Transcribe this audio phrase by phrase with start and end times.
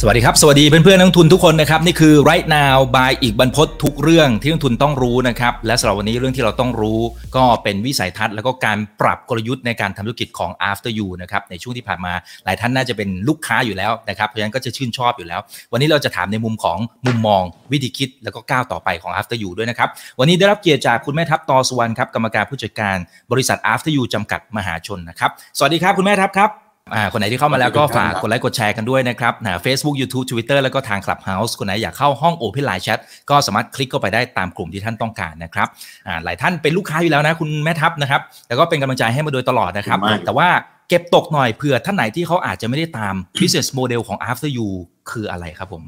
[0.00, 7.00] สวัสดีครับ สวัสดีเพื่อนๆนักทุนทุกคนนะครับ นี่คือ right now by อีกบรรพททุกเรื่องที่นักทุนต้องรู้นะครับ และสำหรับวันนี้เรื่องที่เราต้องรู้
[7.36, 12.12] ก็เป็นวิสัยทัศน์แล้วก็การปรับกลยุทธ์ในการทำธุรกิจของ after you นะครับในช่วงที่ผ่านมา
[12.44, 15.40] หลายท่านน่าจะเป็นลูกค้าอยู่แล้วนะครับเพราะฉะนั้นก็จะชื่นชอบอยู่แล้ว
[15.72, 19.88] วันนี้เราจะถามในมุมของมุมมองวิธีคิดแล้วก็ก้าวต่อไปของ after you ด้วยนะครับ
[20.18, 22.96] วันนี้ได้รับเกียรติจากคุณแม่ทัพตอสุวรรณครับกรรมการผู้จัดการ
[23.32, 26.50] บริษัท after you จำกัดมหาชนนะครับสวัสดีครับคุณแม่ทัพครับ
[26.94, 33.00] อ่าคนไหนที่เข้ามาแล้วก็ฝากกดไลค์กดแชร์กันด้วยนะครับนะ Facebook YouTube Twitter แล้วก็ทาง Clubhouse คนไหนอยากเข้าห้อง Open Line Chat
[33.30, 35.68] ก็สามารถคลิกเข้าไปได้ตามกลุ่มที่ท่านต้องการนะครับ
[36.06, 40.48] อ่าหลายท่านเป็นลูกค้าอยู่แล้วนะคุณแม่ทัพนะครับแล้วก็เป็นกำลังใจให้มาโดยตลอดนะครับขอบคุณมากแต่ว่า
[40.88, 44.68] เก็บตกหน่อยเผื่อท่านไหนที่เขาอาจจะไม่ได้ตาม business model ของ After You
[45.10, 45.82] คืออะไรครับผม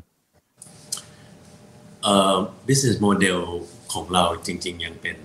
[2.02, 2.35] เอ่อ
[2.66, 3.38] business model
[3.93, 5.16] ของเราจริง ๆ ยังเป็น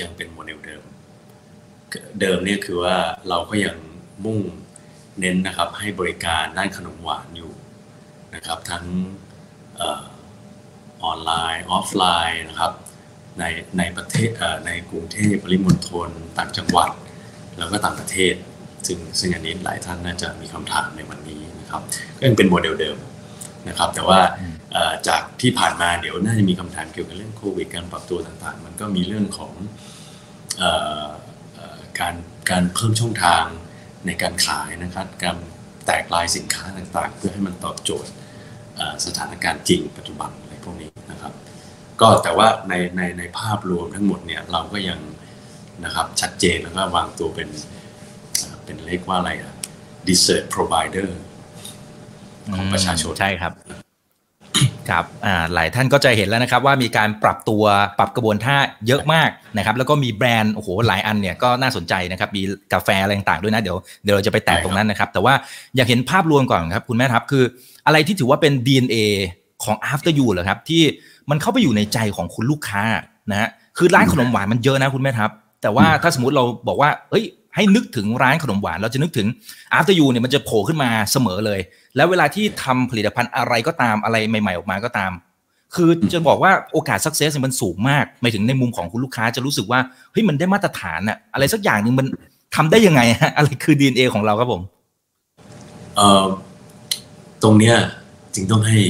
[0.00, 0.82] ยังเป็นโมเดลเดิม
[2.20, 2.96] เดิมเนี่ยคือว่า
[3.30, 3.76] เราก็ยัง
[4.24, 4.40] มุ่ง
[5.20, 7.52] เน้นนะครับให้บริการด้านขนมหวานอยู่
[8.34, 8.84] นะครับทั้ง
[11.04, 12.72] ออนไลน์ ออฟไลน์นะครับ
[13.38, 13.44] ใน
[13.78, 14.30] ในประเทศ
[14.66, 16.90] ในกรุงเทพปริมณฑลต่างจังหวัด
[17.58, 18.34] แล้วก็ต่างประเทศ
[18.86, 21.82] ซึ่งซึ่งอันนี้หลายท่านน่าจะมีคำถามในวันนี้นะครับ
[22.18, 22.98] ก็ยังเป็นโมเดลเดิม
[23.68, 24.20] นะครับ แต่ว่า
[25.08, 29.52] จากที่ผ่านมาเดี๋ยวน่าจะมีคำถามเกี่ยวกับเรื่องโควิดการปรับตัวต่างๆ มันก็มีเรื่องของ
[30.62, 30.64] อ
[31.00, 31.04] อ
[32.00, 32.14] การ
[32.50, 33.44] การเพิ่มช่องทาง
[34.06, 35.36] ในการขายนะครับการ
[35.86, 38.10] แตกลายสินค้าต่างๆ เพื่อให้มันตอบโจทย์
[39.06, 41.32] สถานการณ์จริงปัจจุบันอะไรพวกนี้นะครับ
[42.00, 45.00] ก็แต่ว่าในในในภาพรวมทั้งหมดเนี่ยเราก็ยัง
[45.84, 47.48] นะครับชัดเจนแล้วก็วางตัวเป็น
[48.38, 49.54] เอ่อเป็นเรียกว่าอะไรอะ
[50.08, 51.08] dessert provider
[52.54, 53.52] ของประชาชนใช่ครับ
[54.90, 57.64] ครับอ่าหลายท่านก็จะเห็นแล้วนะครับว่ามีการปรับตัว
[57.98, 58.56] ปรับกระบวนท่า
[58.86, 62.42] เยอะมากนะครับแล้วก็มีแบรนด์โอ้โหหลายอันเนี่ยก็น่าสนใจนะครับมี
[62.72, 65.34] กาแฟอะไรต่างๆด้วยนะเดี๋ยวเดี๋ยวเราจะไปแตะตรงนั้นนะครับ แต่ว่า
[65.76, 67.44] อยากเห็นภาพรวมก่อนครับคุณแม่ทัพคือ
[67.86, 68.96] อะไรที่ถือว่าเป็น DNA
[69.64, 70.82] ของ after you เหรอครับที่
[71.30, 72.82] มันเข้าไปอยู่ในใจของคุณลูกค้า
[73.30, 73.48] นะฮะ
[73.78, 75.30] คือร้านขนมหวานมันเยอะนะคุณแม่ทัพ
[75.62, 77.24] แต่ว่าถ้าสมมติเราบอกว่าเอ้ย
[77.56, 79.26] ให้นึกถึงร้านขนมหวาน เราจะนึกถึง
[79.78, 81.60] after you เนี่ยมันจะโผล่ขึ้นมาเสมอเลย
[81.96, 85.12] แล้วเวลาที่ทำผลิตภัณฑ์อะไรก็ตามอะไรใหม่ ๆ ออกมาก็ตาม
[85.74, 89.80] คือจะบอกว่าโอกาส success เนี่ยมันสูงมากหมายถึงในมุมของคุณลูกค้าจะรู้สึกว่า
[90.12, 92.06] เฮ้ยมันได้มาตรฐานอะอะไรสักอย่างหนึ่งมัน
[92.56, 94.62] ทำได้ยังไงฮะอะไรคือ DNA ของเราครับผม
[95.96, 96.24] เอ่อ
[97.42, 97.76] ตรงเนี้ย
[98.34, 98.80] จึงต้องให้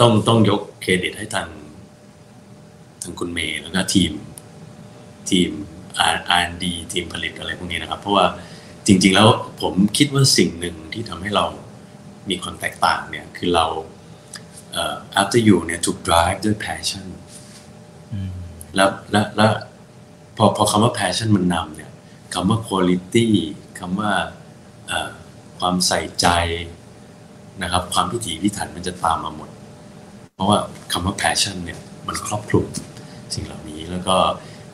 [0.00, 1.48] ต้องต้องยกเครดิตให้ทาง
[3.02, 4.12] ทางคุณเมย์แล้วก็ทีม
[5.30, 5.50] ทีม
[6.42, 8.26] R&D ทีมผลิตอะไรพวกนี้นะครับ เพราะว่า
[8.86, 9.28] จริง ๆ แล้ว
[9.62, 11.44] ผมคิดว่าสิ่งหนึ่งที่ทำให้เรา
[12.30, 13.66] มีความแตกต่างเนี่ยคือเรา
[14.72, 17.06] เอ่อ after you เนี่ยถูก drive ด้วย passion
[18.76, 19.52] แล้วแล้วแล้ว
[20.36, 21.90] พอพอคำว่า passion มันนำเนี่ย
[22.34, 23.26] คำว่า quality
[23.78, 24.12] คำว่า
[24.88, 25.10] เอ่อ
[25.58, 26.26] ความใส่ใจ
[27.62, 29.50] นะครับ ความพิถีพิถันมันจะตามมาหมด
[30.34, 30.58] เพราะว่า
[30.92, 32.66] คำว่า passion เนี่ยมันครอบคลุม
[33.34, 34.16] สิ่งเหล่านี้แล้วก็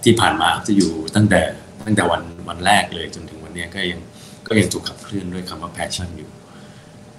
[0.04, 1.42] ที่ผ่านมาจะอยู่ตั้งแต่
[1.86, 4.00] ตั้งแต่วันวันแรกเลยจนถึงวันนี้ก็ยัง
[4.48, 6.30] ก็ยังถูกขับเคลื่อนด้วยคำว่า passion อยู่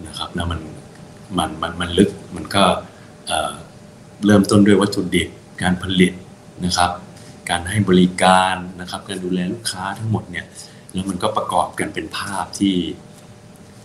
[0.07, 0.59] นะครับแล้วมัน
[1.37, 2.63] มันมันมันลึกมันก็
[4.25, 5.29] เริ่มต้นด้วยวัตถุดิบ
[5.61, 6.13] การผลิต
[6.65, 6.91] นะครับ
[7.49, 10.45] การให้บริการนะครับ การดูแลลูกค้าทั้งหมดเนี่ย
[10.93, 12.75] แล้วมันก็ประกอบกันเป็นภาพที่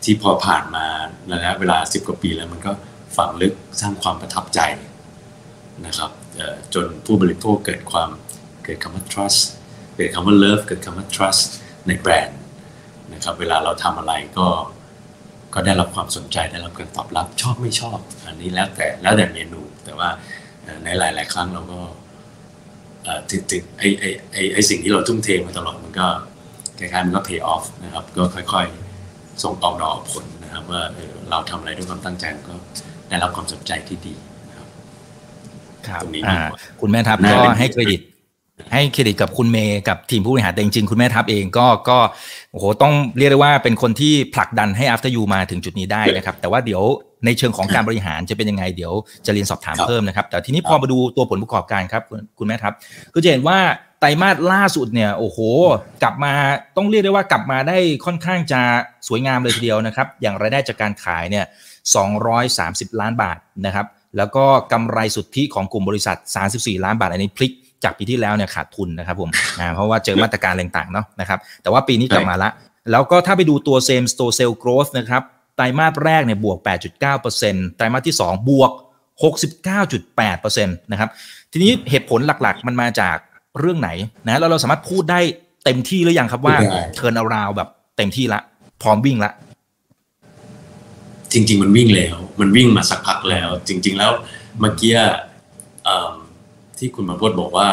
[0.05, 0.87] ที่พอผ่านมา
[1.33, 2.73] ระยะเวลาสิบกว่าปีแล้วมันก็
[3.17, 4.61] ฝังลึกสร้างความประทับใจ
[5.87, 6.11] นะครับ
[6.75, 8.11] จนผู้บริโภคเกิดความ
[8.65, 9.41] เกิดคำว่า trust
[9.97, 11.43] เกิดคำว่า love เกิดคำว่า trust
[11.87, 12.39] ในแบรนด์
[13.13, 14.49] นะครับเวลาเราทำอะไรก็
[15.55, 20.09] ก็ได้รับความสนใจได้รับการตอบรับชอบไม่ชอบ อันนี้แล้วแต่แล้วแต่เมนู แต่ว่า
[20.63, 21.81] เอ่อในหลาย ๆ ครั้งเราก็
[23.05, 26.07] เอ่อถึงถึงไอไอไอไอสิ่งที่เราทุ่มเทมาตลอดมันก็
[26.79, 32.55] คล้ายๆมันก็ pay off นะครับก็ค่อยๆ ส่งออกดอกออกผลนะครับว่าเออเราทำอะไรด้วยความตั้งใจมันก็
[33.09, 34.15] ได้รับความสนใจที่ดี
[34.49, 34.69] นะครับ
[35.89, 38.01] ครับตรงนี้อ่าดีกว่าคุณแม่ทัพน่าก็เป็นให้เครดิต
[38.73, 41.99] ให้เครดิตกับคุณเมย์กับทีมผู้บริหารแต่จริงๆคุณแม่ทัพเองก็ก็
[42.53, 46.83] โอ้โหต้องเรียกได้ว่าเป็นคนที่ผลักดันให้ after you มาถึงจุดนี้ได้นะครับ แต่ว่าเดี๋ยว
[47.27, 48.93] ในเชิงของการบริหารจะเป็นยังไงเดี๋ยว
[49.27, 52.73] จะเรียนสอบถามเพิ่มนะครับ แต่ทีนี้พอมาดูตัวผลประกอบการครับคุณคุณแม่ทัพ
[53.15, 53.59] ก็จะเห็นว่า
[54.01, 55.39] ไตรมาสล่าสุดเนี่ยโอ้โห
[56.03, 56.33] กลับมา
[56.77, 58.61] ต้องเรียกได้ว่ากลับมาได้ค่อนข้างจะ
[59.09, 61.45] สวยงามเลยทีเดียวนะครับ อย่างรายได้จากการขายเนี่ย
[62.23, 63.87] 230 ล้านบาทนะครับ
[64.17, 66.17] แล้วก็กำไรสุทธิของกลุ่มบริษัท
[66.53, 67.53] 34 ล้านบาทอันนี้พลิก
[67.85, 69.31] จากปีที่แล้วเนี่ยขาดทุนนะครับผม
[69.61, 72.51] อ่าเพราะว่าเจอมาตรการอะไรต่างๆเนาะนะครับ แต่ว่าปีนี้กลับมาละ
[72.91, 75.23] แล้วก็ถ้าไปดูตัว same store sale growth นะครับ
[75.57, 76.59] ไตรมาสแรกเนี่ยบวก
[77.17, 78.73] 8.9%ไตรมาสที่ 2 บวก
[79.83, 81.09] 69.8%นะครับ
[81.53, 83.17] ทีนี้เหตุผลหลักๆ มันมาจาก
[83.59, 83.91] เรื่องไหน
[84.27, 85.21] นะแล้วเราสามารถพูดได้
[85.65, 88.41] เต็มที่หรือยังครับว่าพูดได้เทิร์นาราวแบบเต็มที่ละ
[88.83, 89.33] พร้อมวิ่งละ
[91.33, 94.11] จริง ๆ มันวิ่งแล้ว มันวิ่งมาสักพักแล้ว จริง ๆ แล้ว
[94.61, 94.93] เมื่อกี้
[95.85, 96.13] เอิ่ม
[96.83, 97.69] ที่คุณมาพจน์บอกว่า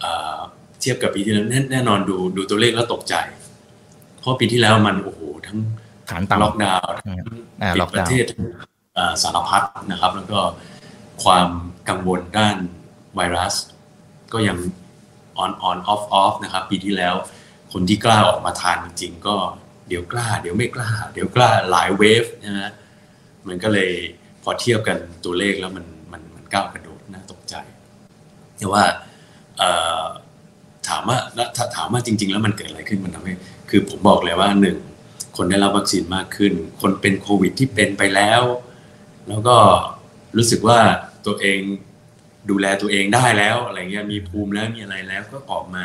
[0.00, 0.38] เอ่อ
[0.80, 3.14] เทียบกับปีที่แล้วแน่แน่นอนดูดูตัวเลขแล้วตกใจ
[4.20, 5.58] เพราะปีที่แล้วมันโอ้โหทั้ง
[6.10, 6.96] ฐานต่ำล็อกดาวน์
[7.62, 8.26] อ่าปิล็ดอกประดาวเทศ
[8.94, 10.40] เอ่อสารพัดนะครับ แล้วก็
[11.24, 11.48] ความ
[11.88, 12.56] กังวลด้าน
[13.14, 13.54] ไวรัส
[14.32, 14.58] ก็ยัง
[15.42, 17.14] on on off off นะครับ ปีที่แล้ว
[17.72, 19.34] คนที่กล้าออกมาทานจริง ๆ ก็
[19.88, 22.70] เดี๋ยวกล้า เดี๋ยวไม่กล้า เดี๋ยวกล้าหลายเวฟนะฮะ
[23.46, 23.90] มันก็เลย
[24.42, 26.91] พอเทียบกันตัวเลขแล้วมันมันมันก้าวกระโดดน่าตกใจ
[28.62, 28.84] แต่ว่า
[30.88, 31.18] ถามว่า
[31.56, 33.34] ถ้าถามว่าจริง ๆ แล้วมันเกิดอะไรขึ้นมันทำให้
[33.70, 34.76] คือผมบอกเลยว่าหนึ่ง
[35.36, 38.42] คนได้รับวัคซีนมากขึ้น คนเป็นโควิดที่เป็นไปแล้ว
[39.28, 39.56] แล้วก็
[40.36, 40.78] รู้สึกว่า
[41.26, 41.60] ตัวเอง
[42.50, 45.84] ดูแลตัวเองได้แล้วอะไรเงี้ยมีภูมิแล้วมีอะไรแล้วก็ออกมา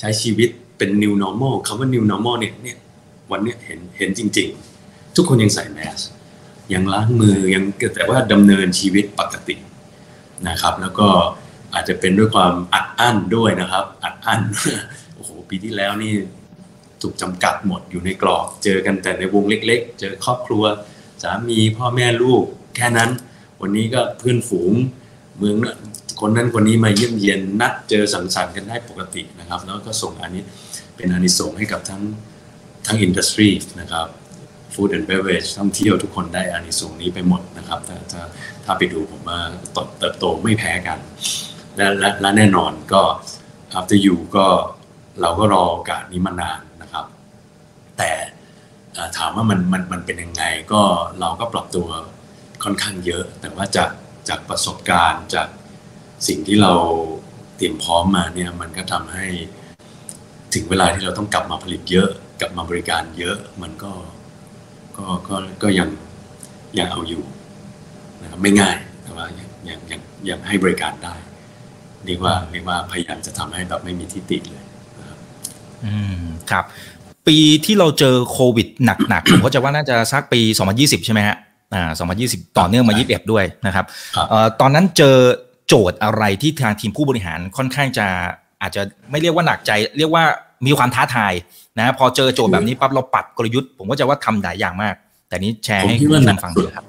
[0.00, 0.48] ใช้ชีวิต
[0.78, 2.76] เป็น new normal คำว่า new normal เนี่ยเนี่ย
[3.30, 4.48] วันเนี้ยเห็นเห็นจริง
[4.82, 6.00] ๆ ทุกคนยังใส่แมส
[6.72, 7.64] ยังล้างมือยัง
[7.94, 9.56] แต่ว่าดำเนินชีวิตปกติ
[10.48, 11.08] นะครับ แล้วก็
[11.74, 14.40] อาจจะเป็นด้วยความอัดอั้นด้วยนะครับ อัดอั้น
[15.14, 16.14] โอ้โหปีที่แล้วนี่
[17.02, 20.64] ถูกจำกัดหมดอยู่ในกรอบ เจอกันแต่ในวงเล็ก ๆ เจอครอบครัว
[21.22, 22.42] สามีพ่อแม่ลูก
[22.76, 23.10] แค่นั้น
[23.60, 24.72] วันนี้ก็เพื่อนฝูง
[25.38, 25.78] เมืองนั้น
[26.20, 30.42] คนนั้นคนนี้มาเยี่ยมเยียนนัดเจอสังสรรค์กันได้ปกตินะครับ แล้วก็ส่งอันนี้
[30.96, 32.02] เป็นอานิสงส์ให้กับทั้ง
[32.86, 33.48] ทั้ง industry
[33.80, 34.06] นะครับ
[34.74, 38.22] food and beverage ท่องเที่ยวทุกคนได้อานิสงส์นี้ไปหมดนะครับถ้าถ้า
[38.64, 39.38] ถ้าไปดูผมว่า
[39.98, 40.98] เติบโตไม่แพ้กัน
[41.78, 43.02] และและและแน่นอนก็
[43.78, 44.46] after you ก็
[45.20, 47.06] เราก็รอโอกาสนี้มานานนะครับ
[47.98, 48.10] แต่
[49.16, 50.82] ถามว่ามันมันมันเป็นยังไงก็
[51.20, 51.88] เราก็ปรับตัว
[52.64, 53.90] ค่อนข้างเยอะ แต่ว่าจาก
[54.28, 55.48] จากประสบการณ์จาก
[56.28, 56.74] สิ่งที่เรา
[57.56, 59.26] เตรียมพร้อมมาเนี่ยมันก็ทำให้
[60.54, 62.08] ถึงเวลาที่เราต้องกลับมาผลิตเยอะ
[62.40, 63.92] กลับมาบริการเยอะมันก็
[64.96, 65.88] ก็ก็ก็ยัง
[66.78, 67.24] ยังเอาอยู่
[68.22, 71.14] นะครับไม่ง่ายแต่ว่ายังยังยังยังให้บริการได้
[72.06, 74.62] เรียกว่าเรียกว่าพยายามจะทำให้แบบไม่มีที่ติเลย
[74.98, 75.18] นะครับ
[75.84, 76.64] อืมครับ
[77.26, 80.40] ปีที่เราเจอโควิดหนักๆผมก็จะว่าน่าจะสักปี
[80.74, 81.36] 2020 ใช่ไหมฮะ
[81.74, 81.90] อ่า
[82.24, 83.84] 2020 ต่อเนื่องมา 21 ด้วยนะครับ
[84.16, 85.16] ครับเอ่อตอนนั้นเจอ
[85.68, 88.06] โจทย์อะไรที่ทางทีมผู้บริหารค่อนข้างจะ
[88.62, 90.24] อาจจะไม่เรียกว่าหนักใจ เรียกว่า
[90.66, 91.32] มีความท้าทาย
[91.78, 94.94] นะพอเจอโจทย์แบบนี้ปั๊บเราปรับกลยุทธ์ ผมก็จะว่าทำหลายอย่างมาก
[95.28, 96.84] แต่นี้แชร์ให้ผมคิคุดณว่าผู้ชหนัมกฟังสุดูดครับ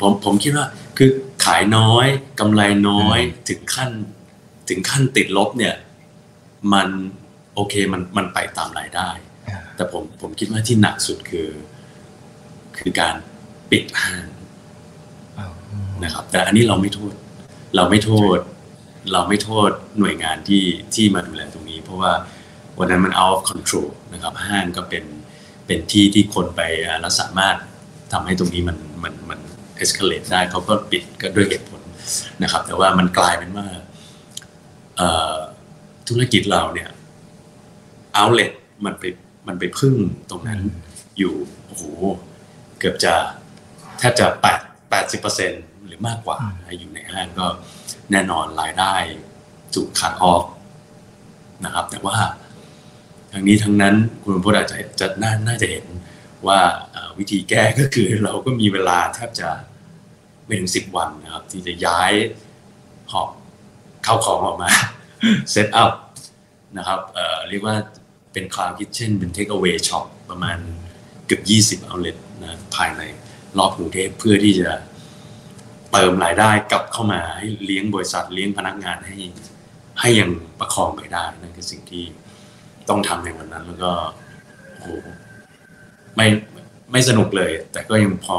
[0.00, 0.66] ผมผมคิดว่า
[0.98, 1.10] คือ
[1.44, 2.06] ขายน้อย
[2.40, 3.18] กำไรน้อย
[3.48, 3.90] ถึงขั้น
[4.68, 5.74] ถึงขั้นติดลบเนี่ย
[6.72, 6.88] มัน
[7.54, 9.10] โอเคมันมันไปตามรายได้
[9.48, 11.48] อ่าแต่ผมผมคิดว่าที่หนักสุดคือ
[12.78, 13.14] คือการ
[13.70, 14.26] ปิดห้าง
[16.04, 17.14] นะครับ แต่อันนี้เราไม่โทษ
[17.76, 18.38] เราไม่โทษ
[19.12, 20.64] เราไม่โทษหน่วยงานที่
[20.94, 22.12] ที่มาดูแลตรงนี้ เพราะว่า
[22.78, 25.04] วันนั้นมัน out of control นะครับ ห้างก็เป็น
[25.66, 27.56] เป็นที่ที่คนไปอ่าแล้วสามารถ
[28.12, 29.40] ทำให้ตรงนี้มันมันมัน
[29.82, 31.80] escalate ได้เขาก็ปิดก็ด้วยเหตุผล
[32.42, 33.66] นะครับ แต่ว่ามันกลายเป็นว่า
[36.08, 36.90] ธุรกิจเราเนี่ย
[38.20, 38.52] outlet
[38.84, 39.04] มันไป
[39.46, 39.94] มันไปพึ่ง
[40.30, 40.60] ตรงนั้น
[41.18, 41.34] อยู่
[41.66, 41.84] โอ้โห
[42.78, 43.14] เกือบจะ
[43.98, 44.60] แทบจะแปด
[44.90, 45.52] แปดสิบเปอร์เซ็น
[45.86, 46.38] หรือมากกว่า
[46.78, 47.46] อยู่ในห้างก็
[48.10, 48.94] แน่นอนรายได้
[49.74, 50.44] ถูกขัดออก
[51.64, 52.18] นะครับ แต่ว่า
[53.32, 55.86] ทั้งนี้ทั้งนั้นคุณพจน์อาจจะจะน่าน่าจะเห็น
[56.46, 56.60] ว่า
[57.18, 59.48] วิธีแก้ก็คือเราก็มีเวลาแทบจะ
[60.50, 62.12] ไม่ถึงสิบวันนะครับ ที่จะย้าย
[63.12, 63.28] หอบ
[64.04, 64.70] เข้าของออกมา
[65.50, 65.92] set up
[66.78, 67.76] นะครับเอ่อเรียกว่า
[68.32, 70.58] เป็น cloud kitchen เป็นเทคเอา a y ช็อปประมาณ
[71.26, 71.42] เกือบ
[71.84, 73.02] 20 outlet นะภายใน
[73.58, 74.70] รอบกรุงเทพเพื่อที่จะ
[75.92, 79.16] เติมรายได้กลับเข้ามาให้เลี้ยงบริษัทเลี้ยงพนักงานให้
[80.00, 80.30] ให้ยัง
[80.60, 82.04] ประคองไปได้นั่นคือสิ่งที่
[82.88, 83.92] ต้องทำในวันนั้น แล้วก็
[84.72, 84.88] โอ้โห
[86.16, 86.26] ไม่
[86.92, 88.38] ไม่สนุกเลย แต่ก็ยังพอ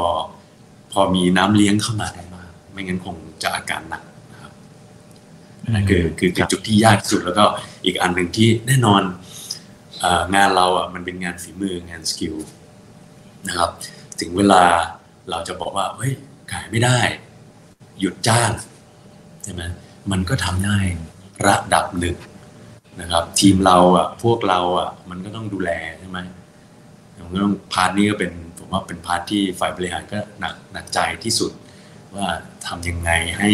[0.92, 4.52] พอมีน้ำเลี้ยงเข้ามาได้มากไม่งั้นคงจะอาการหนักนะครับ
[5.74, 7.44] นั่นคือคือคือจุดที่ยากที่สุดแล้วก็
[7.84, 9.02] อีกอันหนึ่งที่แน่นอน
[10.00, 12.34] เอองานเราอะมันเป็นงานฝีมืองานสกิล
[13.48, 13.70] นะครับ
[14.20, 14.62] ถึงเวลา
[15.30, 16.12] เราจะบอกว่าเฮ้ย
[16.52, 16.98] ขายไม่ได้
[18.00, 18.50] หยุดจ้าง
[19.44, 19.62] ใช่ไหม
[20.10, 20.78] มันก็ทำได้
[21.46, 22.16] ระดับหนึ่ง
[23.00, 26.18] นะครับ ทีมเราอะพวกเราอะมันก็ต้องดูแลใช่ไหม
[27.24, 31.52] มันก็ต้อง part นี้ก็เป็นผม ว่าเป็น part ที่ฝ่ายบริหารก็หนักหนักใจที่สุด
[32.16, 32.26] ว่า
[32.66, 33.50] ทำยังไงให้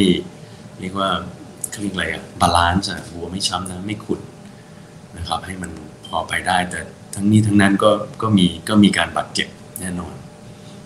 [0.81, 1.09] เรียกว่า
[1.81, 4.21] เรียกอะไรอะ balance อะบัวไม่ช้ำน้ำไม่ขุ่น
[5.17, 5.71] นะครับ ให้มัน
[6.07, 6.81] พอไปได้ แต่
[7.15, 7.91] ทั้งนี้ทั้งนั้นก็
[8.23, 9.49] ก็มีก็มีการบาดเจ็บ
[9.81, 10.15] แน่นอน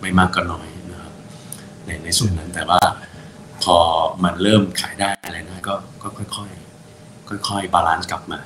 [0.01, 1.12] ไม่มากก็น้อยนะครับ
[1.87, 2.81] ในในส่วนนั้นแต่ว่า
[3.65, 3.77] พอ
[4.25, 6.51] มันเริ่มขายได้อะไรได้ก็ก็ค่อย
[7.49, 8.41] ค่อยๆ balance กลับมา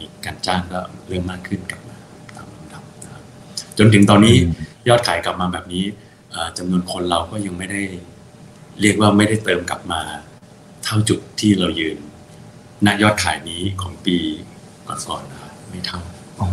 [0.00, 1.96] มีการจ้างก็เริ่มมากขึ้นกลับมา
[2.36, 3.24] ตามลำดับนะครับ
[3.78, 4.34] จนถึงตอนนี้
[4.88, 5.84] ยอดขายกลับมาแบบนี้
[6.58, 7.82] จำนวนคนเราก็ยังไม่ได้
[8.80, 10.00] เรียกว่าไม่ได้เติมกลับมา
[10.84, 11.98] เท่าจุดที่เรายืน
[12.86, 14.16] ณยอดขายนี้ของปี
[14.88, 16.00] ก่อนๆนะครับไม่เท่า
[16.40, 16.48] อ๋อ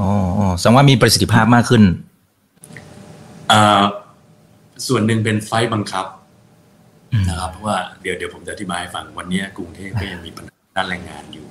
[0.00, 0.10] อ๋อ
[0.58, 1.82] แสดงว่ามีประสิทธิภาพมากขึ้น
[4.86, 6.06] ส่วนหนึ่งเป็นไฟต์บังคับ
[7.28, 11.46] นะครับเพราะว่าเดี๋ยวเดี๋ยวผมจะอธิบายให้ฟังวันนี้กรุงเทพก็ยังมีปัญหาด้านแรงงานอยู่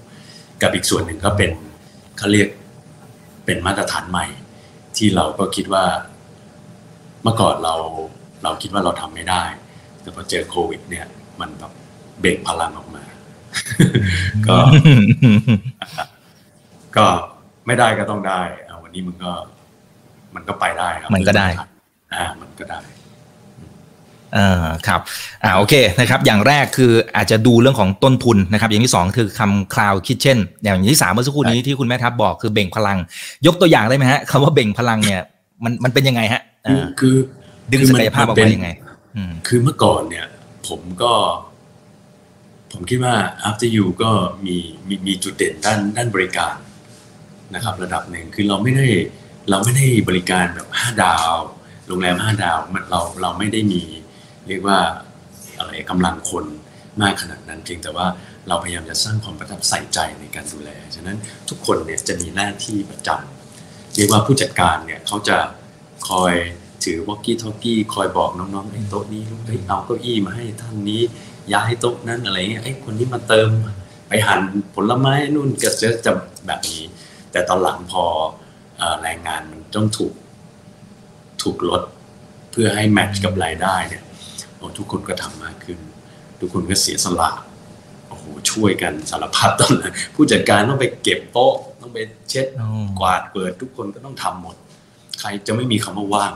[0.62, 1.52] กับอีกส่วนหนึ่งก็เป็น
[2.18, 2.48] เขาเรียก
[3.50, 4.28] เป็นมาตรฐานใหม่
[4.98, 5.86] ที่เราก็คิดว่า
[7.24, 7.76] เมื่อก่อนเรา
[8.44, 9.44] เราคิดว่าเราทำไม่ได้
[10.02, 11.08] แต่พอเจอโควิด เนี่ย
[11.40, 11.72] มันแบบ
[12.20, 13.04] เบ่งพลังออกมา
[14.48, 14.58] ก็
[16.98, 17.08] ก็
[17.68, 18.42] ไม่ได้ก็ต้องได้
[18.84, 19.32] วันนี้มันก็
[20.36, 21.48] มันก็ไปได้ครับ มันก็ได้
[22.14, 22.80] อ่ามันก็ได้
[24.38, 25.02] อ่าครับ
[25.44, 32.98] อ่าโอเคนะครับอย่างแรกคืออาจจะดูเรื่องของต้นทุนนะครับอย่างที่สองคือคำคลาวคิดเช่น อย่างที่สามเมื่อสักครู่นี้ที่คุณแม่ทัพบอกคือเบ่งพลัง
[33.46, 35.22] ยกตัวอย่างได้ไหมฮะคำว่าเบ่งพลังเนี่ย
[35.64, 36.42] มันมันเป็นยังไงฮะ
[37.00, 37.16] คือ
[37.72, 38.70] ดึงศักยภาพออกมายังไง
[39.48, 40.28] คือเมื่อก่อนเนี่ย
[40.68, 41.14] ผมก็
[42.72, 43.16] ผมคิดว่า
[43.50, 44.12] after you ก็
[44.46, 44.58] มี
[44.88, 46.56] มีมีจุดเด่นด้านด้านบริการ
[47.56, 48.88] นะครับ ระดับหนึ่งคือเราไม่ได้
[49.50, 51.32] เราไม่ได้บริการแบบห้าดาว
[51.88, 53.82] โรงแรมห้าดาวมันเราเราไม่ได้มี
[54.50, 54.80] เรียกว่า
[55.60, 56.46] อะไรกำลังคน
[57.02, 58.08] มากขนาดนั้นเพียงแต่ว่า
[58.48, 61.18] เราพยายามจะสร้างความประทับใส่ใจในการดูแล ฉะนั้น
[61.50, 65.38] ทุกคนเนี่ยจะมีหน้าที่ประจำเรียกว่าผู้จัดการเนี่ยเขาจะ
[66.10, 66.34] คอย
[66.84, 71.02] ถือวอกกี้ทอกกี้คอยบอกน้องๆไอ้โต๊ะนี้เฮ้ยเอาเก้าอี้มาให้ท่านนี้
[71.54, 73.50] ย้ายโต๊ะนั้นอะไรเงี้ยไอ้คนนี้มาเติม
[74.08, 74.42] ไปหั่น
[74.76, 76.12] ผลไม้นู่นก็จะจะ
[76.48, 76.84] แบบนี้
[77.32, 78.04] แต่ตอนหลังพอ
[79.02, 80.14] แรงงานมันต้องถูก
[81.42, 81.84] ถูกลด
[82.52, 84.04] เพื่อให้แมทช์กับรายได้เนี่ย
[84.60, 85.80] โอ้ทุกคนก็ทำมากขึ้น
[86.40, 87.30] ทุกคนก็เสียสละ
[88.08, 92.00] โอ้โหช่วยกันสารพัดตอนนั้นผู้จัดการต้องไปเก็บโต๊ะต้องไป
[92.30, 92.48] เช็ด
[93.00, 94.56] กวาดเปิด ทุกคนก็ต้องทำหมด
[95.20, 96.34] ใครจะไม่มีคำว่าว่าง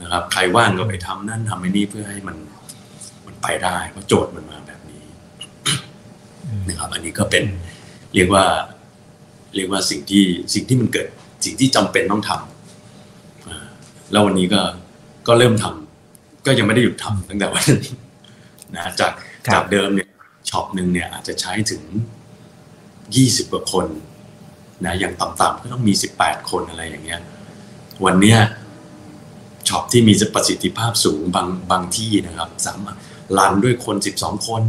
[0.00, 2.36] นะครับ ใครว่างก็ไปทำนั่นทำไอ้นี่เพื่อให้มัน
[3.26, 5.02] มันไปได้เพราะโจทย์มันมาแบบนี้
[6.68, 7.44] นะครับ อันนี้ก็เป็น
[8.14, 8.44] เรียกว่า
[9.54, 11.06] เรียกว่าสิ่งที่สิ่งที่มันเกิด
[11.44, 14.62] สิ่งที่จำเป็นต้องทำแล้ววันนี้ก็
[15.28, 15.79] ก็เริ่มทำ
[16.46, 17.94] ก็ยังไม่ได้หยุดทำตั้งแต่วันนี้
[18.76, 19.12] นะจาก
[19.54, 20.08] จากเดิมเนี่ย
[20.50, 21.82] ช็อปหนึ่งเนี่ยอาจจะใช้ถึง
[23.16, 23.86] ยี่สิบกว่าคน
[24.84, 27.20] นะอย่างต่ำๆก็ต้องมีสิบแปดคนอะไรอย่างเงี้ย
[28.04, 28.38] วันเนี้ย
[29.68, 32.96] ช็อปที่มีประสิทธิภาพสูงบางบางที่นะครับ สามารถ
[33.38, 34.62] รันด้วยคนสิบสองคน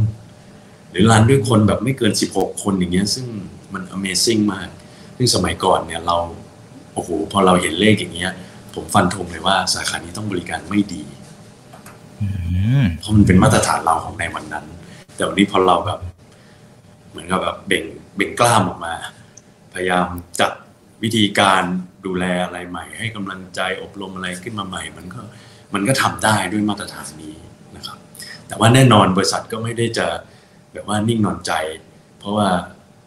[0.90, 3.26] หรือรันด้วยคนแบบไม่เกินสิบหกคนอย่างเงี้ย ซึ่ง
[3.72, 4.68] มัน Amazing มาก
[5.16, 6.16] ซึ่งสมัยก่อนเนี่ยเรา
[6.94, 8.32] โอ้โหพอเราเห็นเลขอย่างเงี้ย
[8.74, 11.02] ผมฟันธงเลยว่าสาขานี้ต้องบริการไม่ดี
[13.00, 14.66] เพราะมันเป็นมาตรฐานเราของในวันนั้น
[15.16, 16.00] แต่วันนี้พอเราแบบ
[17.10, 17.84] เหมือนกับแบบเบ่ง
[18.16, 18.94] เบ่งกล้ามออกมา
[19.74, 20.06] พยายาม
[20.40, 20.52] จัด
[21.02, 21.62] วิธีการ
[22.06, 25.20] ดูแลอะไรใหม่ ให้กำลังใจอบรมอะไรขึ้นมาใหม่ มันก็
[25.74, 27.36] มันก็ทำได้ด้วยมาตรฐานนี้
[27.76, 27.98] นะครับ
[28.48, 30.06] แต่ว่าแน่นอนบริษัทก็ไม่ได้จะ
[30.72, 31.52] แบบว่านิ่งนอนใจ
[32.18, 32.48] เพราะว่า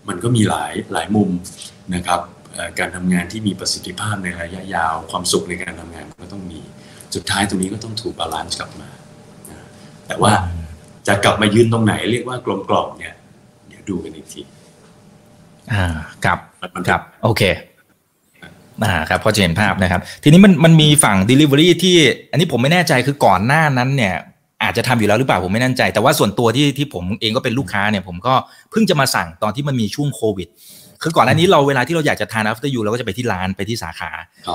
[0.08, 1.30] มันก็มีหลายหลายมุม
[1.96, 2.22] นะครับ
[2.80, 6.60] การทำงานที่มีประสิทธิภาพในระยะยาว ความสุขในการทำงานก็ต้องมี
[7.16, 8.90] สุดท้ายตรงนี้ก็ต้องถูกบาลานซ์กลับมา
[10.08, 10.34] แต่ว่า
[11.08, 13.14] จะกลับมายืนตรงไหนเรียกว่ากลมกล่อมเนี่ย
[13.68, 14.42] เดี๋ยวดูกันอีกที
[15.72, 15.86] อ่า
[16.26, 16.40] ครับ
[16.90, 17.42] ครับ โอเค
[18.84, 21.96] อ่าครับพอจะเห็นภาพนะครับ ทีนี้มันมันมีฝั่ง Delivery ที่
[22.32, 24.16] อันนี้ผมไม่แน่ใจคือก่อนหน้านั้นเนี่ย
[24.64, 28.34] อาจจะทำอยู่แล้วหรือเปล่าผมไม่แน่ใจ แต่ว่าส่วนตัวที่ที่ผมเองก็เป็นลูกค้าเนี่ย ผมก็
[28.72, 30.48] เพิ่งจะมาสั่งตอนที่มันมีช่วงโควิด
[31.04, 34.12] คือก่อนหน้านี้เราเวลาที่เราอยากจะทาน after you เราก็จะไปที่ร้านไปที่สาขา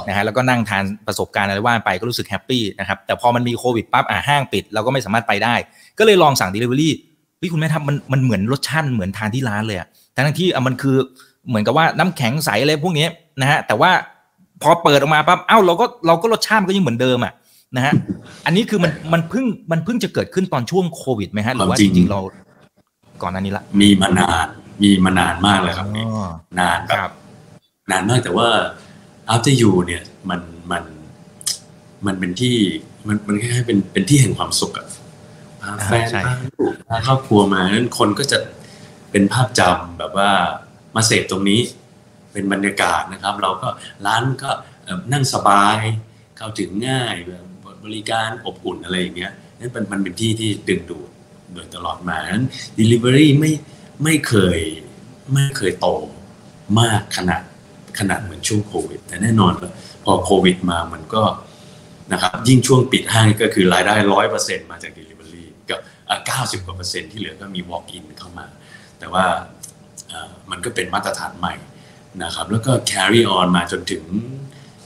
[0.09, 5.55] นะฮะแล้วก็นั่งทานประสบการณ์อะไรว่าไปก็รู้สึกแฮปปี้นะครับแต่พอมันมีโควิดปั๊บอ่าห้างปิดเราก็ไม่สามารถไปได้
[5.99, 6.91] ก็เลยลองสั่ง delivery
[7.41, 10.97] พี่คุณแม่ทำมันมันเหมือนรสชาติเหมือนทานที่ร้านเลยอะทั้งที่มันคือ
[11.49, 13.07] เหมือนกับว่าน้ำแข็งใสอะไรพวกนี้
[13.41, 13.91] นะฮะแต่ว่า
[14.63, 17.33] พอเปิดออกมาปั๊บเอ้าเราก็เราก็รสชาติมันก็ยังเหมือนเดิมอะ
[17.77, 17.93] นะฮะ
[18.47, 22.21] อันนี้คือมันมันเพิ่งมันเพิ่งจะเกิดขึ้นตอนช่วงโควิดไหมฮะหรือว่าจริงๆเรา
[23.23, 24.47] ก่อนหน้านี้ละ มีมานาน
[24.83, 25.87] มีมานานมากเลยครับ
[26.61, 27.11] นานแบบ
[27.91, 28.49] นานมากแต่ว่า
[29.33, 30.85] after you เนี่ยมันมัน
[32.07, 32.57] มันเป็นที่
[33.09, 34.87] มันมันแค่เป็นเป็นที่แห่งความสุขอะ
[35.63, 38.39] พาแฟนพาลูกพาครอบครัวมานั้นคนก็จะ
[39.11, 40.31] เป็นภาพจำแบบว่า
[40.97, 41.61] มาเสพตรงนี้
[42.33, 43.69] เป็นบรรยากาศนะครับ เราก็
[44.07, 44.51] ร้านก็
[45.13, 45.79] นั่งสบาย
[46.37, 47.45] เข้าถึงง่ายแบบ
[47.85, 51.09] บริการอบอุ่นอะไรอย่างเงี้ยนั่นเป็นมันเป็นที่ที่ดึงดูด
[51.53, 52.47] โดยตลอดมานั้น
[52.79, 53.53] delivery ไม่
[54.05, 54.59] ไม่เคย
[55.35, 55.87] ไม่เคยโต
[56.81, 57.43] มากขนาด
[57.99, 59.53] ขนาดเหมือนช่วงโควิด แต่แน่นอน
[60.05, 61.23] พอโควิดมามันก็
[62.13, 65.81] นะครับยิ่งช่วงปิดห้างก็คือรายได้ร้อยเปอร์เซ็นต์มาจาก Delivery กับ
[66.27, 68.47] เก้าสิบกว่าเปอร์เซ็นต์ที่เหลือก็มี Walk in เข้ามา
[68.99, 69.25] แต่ว่า
[70.51, 71.55] มันก็เป็นมาตรฐานใหม่
[72.23, 74.03] นะครับ แล้วก็ carry on มาจนถึง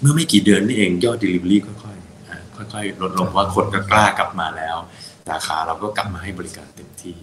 [0.00, 4.76] เมื่อไม่กี่เดือนนี่เองยอด delivery ค่อยๆค่อยๆลดลงว่าคนก็กล้ากลับมาแล้ว
[5.28, 7.16] สาขาเราก็กลับมาให้บริการเต็มที่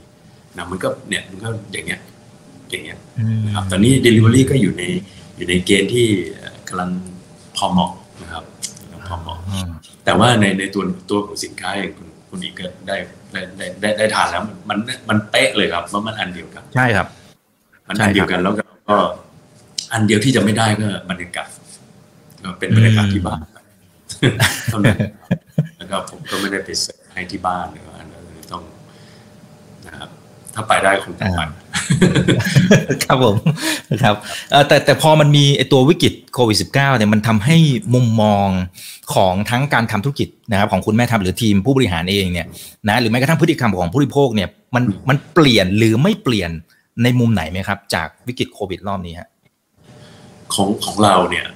[0.57, 1.99] นะมันก็เนี่ยมันก็อย่างเงี้ย
[2.71, 2.97] อย่างเงี้ย
[3.45, 4.83] นะครับตอนนี้ delivery ก็อยู่ใน
[5.37, 6.07] อยู่ในเกณฑ์ที่
[6.67, 6.89] กำลัง
[7.57, 7.91] พอเหมาะ
[8.23, 8.43] นะครับ
[9.07, 9.37] พอเหมาะ
[10.05, 12.95] แต่ว่าในในตัวตัวของสินค้าเองคุณคุณอีกก็ได้
[13.31, 13.41] ได้
[13.81, 14.77] ได้ได้ทานแล้วมัน
[15.09, 17.07] มันเป๊ะเลยครับว่ามันอันเดียวกันใช่ครับ
[17.87, 18.53] มันอันเดียวกันแล้ว
[18.89, 18.97] ก็
[19.93, 21.49] อันเดียวที่จะไม่ได้ก็บรรยากาศ
[22.43, 23.39] ก็เป็นบรรยากาศที่บ้าน
[24.69, 24.97] เท่านั้น
[25.77, 28.63] แล้วก็ผมก็ไม่ได้ไปเสิร์ฟให้ที่บ้านเลยอันนี้ต้อง
[29.87, 30.09] นะครับ
[30.55, 31.41] ถ้าไปได้คงจะไป
[33.03, 33.35] ครับผม
[34.03, 34.15] ครับ
[34.67, 37.57] แต่แต่พอมันมีไอตัววิกฤตโควิด -19 เนี่ยมันทำให้
[37.93, 38.47] มุมมอง
[39.13, 42.47] ของทั้งการทำธุรกิจนะครับของคุณแม่ทำหรือทีมผู้บริหารเองเนี่ย
[42.87, 46.51] นะหรือแม้กระทั่งพฤติกรรมของผู้บริโภคเนี่ยมันมันเปลี่ยนหรือไม่เปลี่ยน
[47.03, 49.29] ในมุมไหนไหมครับ จากวิกฤตโควิดรอบนี้ฮะ
[50.53, 51.47] ของของเราเนี่ย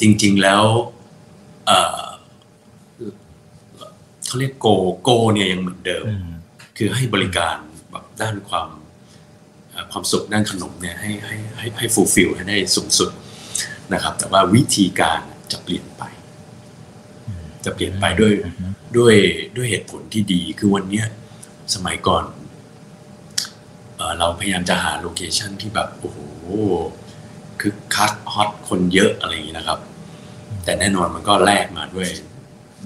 [0.00, 1.70] จริง ๆแล้ว
[4.26, 4.66] เขาเรียก goal
[5.02, 6.04] goal เนี่ยยังเหมือนเดิม
[6.82, 7.56] คือให้บริการ
[7.90, 8.68] แบบด้านความ
[9.92, 13.10] ความสุขด้านขนมเนี่ยให้ให้ให้ให้ fulfill ให้ได้สูงสุด
[13.92, 15.20] นะครับ แต่ว่าวิธีการ
[15.52, 16.02] จะเปลี่ยนไป
[17.64, 18.34] จะเปลี่ยนไปด้วย
[18.98, 19.14] ด้วย
[19.56, 21.02] ด้วยเหตุผลที่ดี คือวันนี้
[21.74, 22.24] สมัยก่อน
[24.18, 26.18] เราพยายามจะหา location ที่แบบโอ้โห
[27.60, 29.78] คือคักฮอตคนเยอะอะไรอย่างนี้นะครับ
[30.64, 32.08] แต่แน่นอนมันก็แลกมาด้วย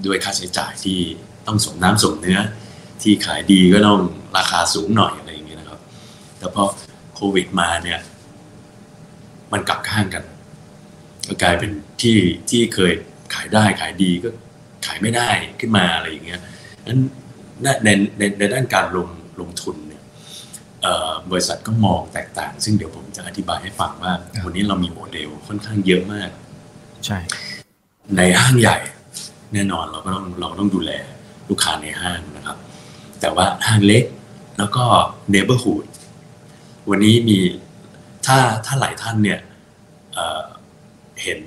[0.05, 0.99] ด้วยค่าใช้จ่ายที่
[1.47, 2.39] ต้องสมน้ำสมเนื้อ
[3.01, 3.99] ที่ขายดีก็ต้อง
[4.37, 5.79] ราคาสูงหน่อยอะไรอย่างเงี้ยนะครับ
[6.37, 6.63] แต่พอ
[7.15, 7.99] โควิดมาเนี่ย
[9.51, 10.23] มันกลับข้างกัน
[11.27, 11.71] ก็กลายเป็น
[12.01, 12.17] ที่
[12.49, 12.93] ที่เคย
[13.33, 14.29] ขายได้ขายดีก็
[14.85, 16.41] ขายไม่ได้ขึ้นมาอะไรอย่างเงี้ย
[16.87, 16.99] นั้น
[17.63, 19.09] ในในในด้านการลง
[19.41, 20.01] ลงทุนเนี่ย
[21.31, 24.13] บริษัทก็มองแตกต่าง ซึ่งเดี๋ยวผมจะอธิบายให้ฟังว่า
[24.45, 26.29] วันนี้เรามีโมเดลค่อนข้างเยอะมาก
[27.05, 27.19] ใช่
[28.17, 28.77] ในห้างใหญ่
[29.53, 30.91] แน่นอนเราก็ต้องเราต้องดูแล
[31.49, 32.57] ลูกค้าในห้างนะครับ
[33.25, 34.03] แต่ว่าห้างเล็ก
[34.57, 34.83] แล้วก็
[35.29, 35.85] neighborhood
[36.89, 37.39] วันนี้มี
[38.25, 39.39] ถ้าถ้าหลายท่านเนี่ย
[40.13, 41.39] เห็น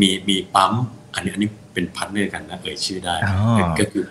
[0.00, 0.72] มีมีปั๊ม
[1.14, 3.14] อันนี้อันนี้เป็น partner กันนะเอ่ยชื่อได้
[3.80, 4.04] ก็คือ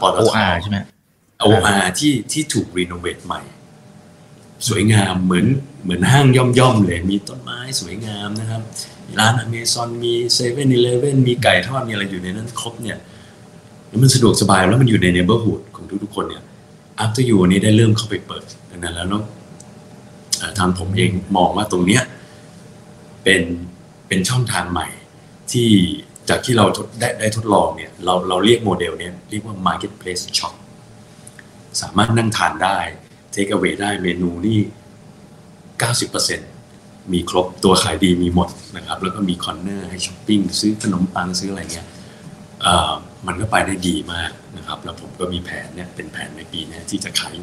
[0.00, 0.78] ปตทใช่ไหม
[1.40, 3.42] OR ที่ที่ถูก renovate ใหม่
[4.68, 5.46] สวยงามเหมือน
[5.82, 8.62] เหมือนห้างย่อมๆเลยมีต้นไม้สวยงามนะครับ
[9.18, 12.98] ร้านอเมซอนมีเซเว่นอีเลฟเว่นมีไก่ทอดมีอะไรอยู่ในนั้นครบเนี่ย
[14.02, 16.42] มันสะดวกสบายแล้วมันอยู่ใน neighborhood ของ ทุกๆคนเนี่ย
[17.00, 19.24] After You นี้ได้เริ่มเข้าไปเปิดดังนั้นแล้วเนาะ
[20.58, 22.02] ทางผมเองมองว่าตรงเนี้ย
[23.24, 23.42] เป็น
[24.08, 24.88] เป็นช่องทางใหม่
[25.52, 25.70] ที่
[26.28, 26.66] จากที่เรา
[27.00, 30.54] ได้ได้ทดลองเนี่ยเราเราเรียกโมเดลเนี้ยเรียกว่า marketplace shop
[31.80, 32.78] สามารถนั่งทานได้
[33.30, 34.58] take away ได้เมนูนี่
[36.04, 41.88] 90%มีครบตัวขายดีมีหมดนะครับ แล้วก็มี corner ให้ช้อปปิ้งซื้อขนมปังซื้ออะไรเงี้ย
[43.26, 47.34] มันก็ไปได้ดีมาก นะครับ แล้วผมก็มีแผนเนี่ยเป็นแผนในปีนี้ที่จะขาย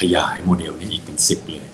[0.00, 1.64] ขยายโมเดลนี้อีกเป็นสิบเลย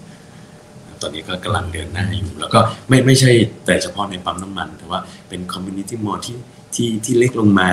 [1.03, 3.31] ตอนนี้ก็กำลังเดินหน้าอยู่ แล้วก็ไม่ไม่ใช่
[3.67, 6.37] แต่เฉพาะในปั๊มน้ำมัน แต่ว่าเป็น community mall ที่
[6.75, 7.71] ที่ที่เล็กลงมา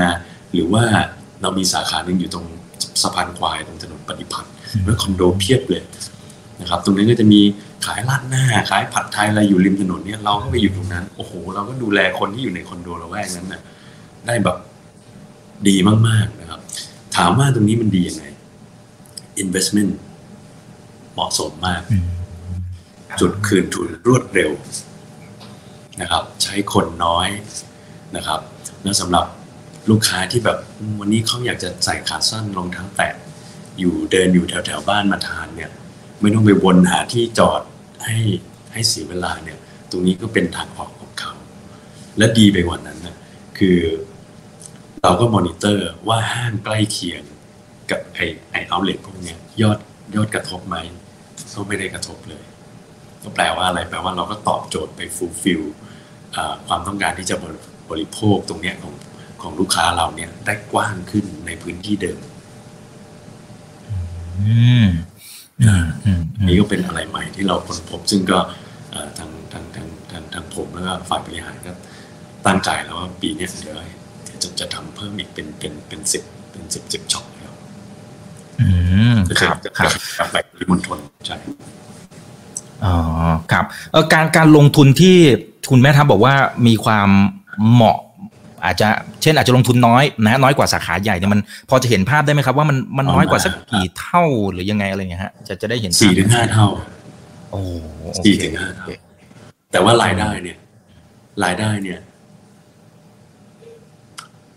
[0.53, 0.83] หรือว่า
[1.41, 2.45] เรามีสาขาหนึ่งอยู่ตรง
[3.01, 4.51] สะพานควายตรงถนนประดิพัทธ์
[4.85, 5.83] แล้วคอนโดเพียบเลย
[6.61, 7.41] นะครับ ตรงนี้ก็จะมี
[7.85, 13.61] ขายราดหน้า ขายผัดไทยอะไรอยู่ริมถนนเนี่ยเราก็ไปอยู่ตรงนั้น โอ้โห เราก็ดูแลคนที่อยู่ในคอนโดละแวกนั้นน่ะ
[14.27, 14.57] ได้แบบ
[15.67, 15.75] ดี
[16.07, 16.59] มากๆนะครับ
[17.17, 18.25] ถามว่าตรงนี้มันดียังไง
[19.43, 19.91] investment
[21.13, 21.81] เหมาะสมมาก
[23.19, 24.51] จุดคืนทุนรวดเร็ว
[26.01, 27.27] นะครับ ใช้คนน้อย
[28.15, 28.39] นะครับ
[28.83, 29.25] แล้วสำหรับ
[29.89, 30.57] ลูกค้าที่แบบ
[30.99, 33.13] วันนี้เขาอยากจะใส่ขาสั้นรองเท้าแตะ
[33.79, 35.71] อยู่เดินอยู่แถวแถวบ้านมาทานเนี่ย
[36.19, 37.61] ไม่ต้องไปวนหาที่จอด
[38.05, 38.17] ให้
[38.73, 39.57] ให้เสียเวลาเนี่ย
[39.91, 41.33] ตรงนี้ก็เป็นทางออกของเขา
[42.17, 43.15] และดีไปกว่านั้นนะ
[43.57, 43.77] คือ
[45.05, 47.23] เราก็มอนิเตอร์ว่าห้างใกล้เคียง
[47.91, 48.19] กับไอ
[48.51, 49.77] ไอ outlet พวกนี้ยอด
[50.15, 50.77] ยอดกระทบไหม
[51.53, 52.43] ก็ไม่ได้กระทบเลย
[53.23, 55.61] ก็แปลว่าอะไรแปลว่าเราก็ตอบโจทย์ไป fulfill
[56.67, 57.35] ความต้องการที่จะ
[57.89, 58.93] บริโภคตรงนี้ของ
[59.41, 62.19] ของลูกค้าเราเนี่ยได้กว้างขึ้นในพื้นที่เดิม
[66.47, 68.39] นี่ก็เป็นอะไรใหม่ที่เราค้นพบ ซึ่งก็
[69.17, 71.71] ทางทางทางทางทางผมแล้วก็ฝ่ายบริหารก็
[72.45, 73.77] ตั้งใจแล้วว่าปีนี้เดี๋ยว
[74.43, 77.53] จะจะทำเพิ่มอีกเป็นเป็นเป็นสิบเป็นสิบสิบช็อปแล้ว
[78.61, 78.67] อื
[79.13, 81.35] มครับครับกลับไปที่มณฑลใช่
[82.85, 82.95] อ๋อ
[83.51, 85.17] ครับเออการการลงทุนที่
[85.69, 86.33] คุณแม่ทัพบอกว่า
[86.67, 87.09] มีความ
[87.71, 87.97] เหมาะ
[88.65, 88.87] อาจจะ
[89.21, 96.67] เช่นอาจจะลงทุนน้อยนะน้อยกว่าสาขาใหญ่เนี่ยมันพอจะเห็นภาพได้ไหมครับว่ามันมันน้อยกว่าสักกี่เท่าหรือยังไงอะไรเงี้ยฮะจะจะได้เห็นสี่ถึงห้าเท่า
[97.51, 97.61] โอ้
[98.01, 98.87] โอเคสี่ถึงห้าเท่า
[99.71, 100.57] แต่ว่ารายได้เนี่ย
[101.43, 101.99] รายได้เนี่ย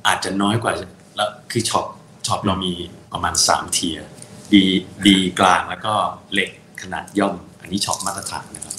[0.06, 0.72] อาจจะน้อยกว่า
[1.16, 1.86] แล้วคือ shop
[2.26, 2.72] shop เรามี
[3.12, 4.08] ประมาณสาม tier
[4.54, 4.64] ดี
[5.06, 5.94] ดีกลางแล้วก็
[6.32, 6.50] เล็ก
[6.82, 8.74] ขนาดย่อม อันนี้ shop มาตรฐานนะครับ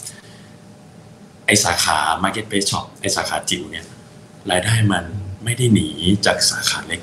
[1.46, 3.86] ไอสาขา Marketplace Shop ไอสาขาจิ๋วเนี่ย
[4.52, 5.06] รายได้มัน
[5.44, 5.90] ไม่ได้หนี
[6.26, 7.02] จากสาขาเล็ก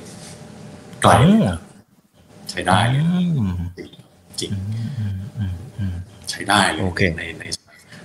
[1.02, 1.60] ไกลเลยนะ
[2.50, 3.02] ใช้ได้เลย
[3.38, 3.54] อืม
[4.40, 4.50] จริง
[4.98, 5.96] อืมอืมอืม
[6.30, 7.44] ใช้ได้เลยโอเคในใน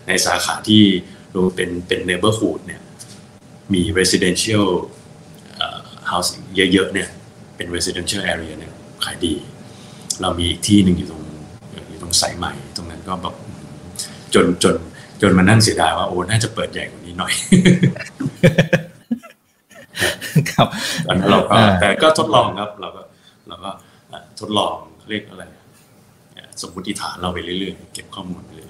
[0.08, 0.84] ในสาขาที่
[1.36, 2.82] ดูเป็นเป็น neighborhood เนี่ย
[3.74, 4.99] มี residential เอ่อ
[6.12, 7.10] housing เยอะๆเนี่ย
[7.56, 9.34] เป็น residential area เนี่ยขายดี
[10.22, 11.22] เรามีอีกที่หนึ่งอยู่ตรง
[11.90, 13.36] อยู่ตรงสายใหม่ ตรงนั้นก็แบบ
[14.34, 14.76] จนจน
[15.22, 17.34] จนมานั่งเสียดายว่าโอ้น่าจะเปิดใหญ่กว่านี้หน่อย
[20.52, 20.68] ครับ
[21.06, 23.02] ตอนนั้นเราก็อ่าแต่ก็ทดลองครับ เราก็
[23.48, 23.70] เราก็
[24.12, 24.74] อะทดลอง
[25.10, 25.44] เรียกอะไร
[26.38, 28.69] อะสมมติฐานเราไปเรื่อยๆ เก็บข้อมูลไปเรื่อย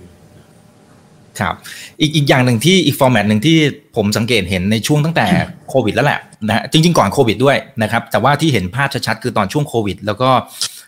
[1.42, 1.54] ครับ
[2.02, 3.58] อีกอีกอย่างหนึ่งที่อีก format หนึ่งที่
[3.96, 5.26] ผมสังเกตเห็นในช่วงตั้งแต่
[5.70, 10.30] โควิดแล้วแหละนะฮะจริง ๆ ก่อนโควิดด้วยนะครับ แต่ว่าที่เห็นภาพชัดๆ คือตอนช่วงโควิด แล้วก็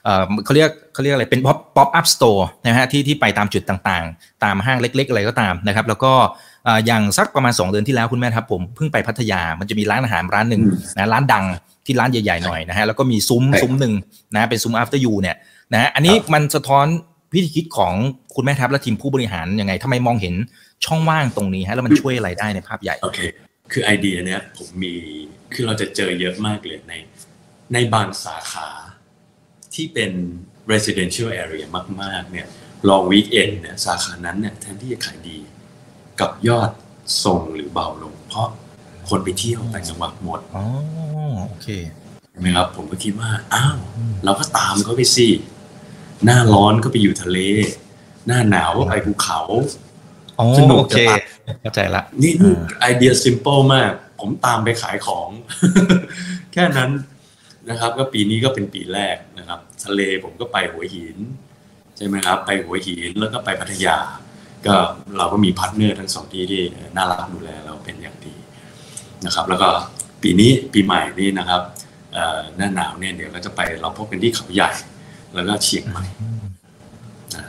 [0.04, 6.14] เอ่อเขาเรียกเขาเรียกอะไรเป็น pop pop-up store นะฮะที่ที่ไปตามจุดต่างๆ ตามห้างเล็ก ๆ อะไรก็ตามนะครับ แล้วก็
[6.66, 10.62] เอ่ออย่างสักประมาณ 2 เดือนที่แล้วคุณแม่ครับผมเพิ่งไปพัทยามันจะมีร้านอาหารร้านหนึ่ง
[10.96, 11.46] นะร้านดัง
[11.86, 13.94] ที่ร้านใหญ่ๆหน่อยนะฮะแล้วก็มีซุ้มซุ้มหนึ่ง
[14.34, 15.36] นะเป็นซุ้ม after you เนี่ย
[15.74, 16.86] นะฮะอันนี้มันสะท้อน
[17.34, 17.94] วิธีคิดของ
[18.36, 20.36] คุณแม่ทัพและทีมผู้บริหารยังไงทำไมมองเห็น
[20.86, 23.20] ช่องว่างตรงนี้ฮะแล้วมันช่วยอะไรได้ในภาพใหญ่โอเค
[23.72, 24.94] คือไอเดียเนี้ยผมมี
[25.54, 26.94] คือเราจะเจอเยอะมากเลยใน
[27.74, 28.70] ในบางสาขา
[29.74, 30.12] ที่เป็น
[30.72, 31.66] residential area
[32.02, 32.48] มาก ๆ เนี่ย
[32.90, 35.38] ลองวีคเอนเนี่ยสาขานั้นเนี่ยแทนที่จะขายดี
[36.20, 36.72] กับยอด
[37.26, 38.48] ส่งหรือเบาลง เพราะ
[39.10, 40.66] คนไปเที่ยวต่างจังหวัดหมดอ๋อ
[41.48, 41.68] โอเค
[42.32, 43.78] ใช่ไหมครับผมก็คิดว่า อ้าว
[44.26, 45.28] เราก็ตามเขาไปสิ
[46.26, 47.38] หน้าร้อนก็ไปอยู่ทะเล
[48.28, 49.40] หน้าหนาวก็ไปภูเขา
[50.40, 51.22] อ๋อสนุกโอเคจะตาย
[51.62, 55.30] เข้าใจละนี่อ่าไอเดีย simple มาก ผมตามไปขายของ
[56.54, 56.90] แค่นั้น
[57.70, 61.18] นะครับ ก็ปีนี้ก็เป็นปีแรกนะครับ ทะเลผมก็ไปหัวหิน
[61.98, 63.98] ใช่ไหมครับ ไปหัวหินแล้วก็ไปพัทยา
[64.66, 64.76] ก็
[65.18, 66.62] เราก็มี partner ทั้งสองที่ที่
[66.96, 68.36] น่ารักดูแลเราเป็นอย่างดี
[69.26, 69.70] นะครับ แล้วก็
[70.24, 71.62] ปีนี้ปีใหม่นี่นะครับ
[72.14, 74.72] เอ่อหน้าหนาวเนี่ยเดี๋ยวก็จะไปเราพบกันที่เขาใหญ่
[75.34, 76.06] แล้วก็เชียงใหม่
[77.36, 77.46] นะ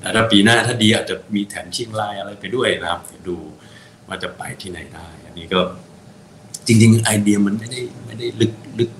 [0.00, 3.36] แล้วถ้าปีหน้าถ้าดีอาจจะมีแถมเชียงรายอะไรไปด้วยนะครับเดี๋ยวดู
[4.08, 5.60] ว่าจะไปที่ไหนได้ อันนี้ก็
[6.66, 8.90] จริง ๆ ไอเดียมันไม่ได้ไม่ได้ลึกลึก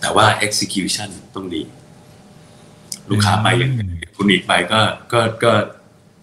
[0.00, 1.62] แต่ว่า execution ต้องดี
[3.10, 3.70] ลูกค้าไปอย่าง
[4.16, 4.80] คุณอีกไปก็
[5.12, 5.52] ก็ก็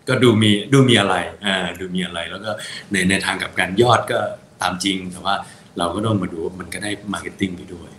[0.07, 2.51] ก็ดูมีดูมีอะไรอ่าดูมีอะไรแล้วก็
[2.91, 4.19] ในในทางกับการยอดก็
[4.61, 5.35] ตามจริง แต่ว่า
[5.77, 7.98] เราก็ต้องมาดูว่ามันก็ได้ marketing ไปด้วยอ่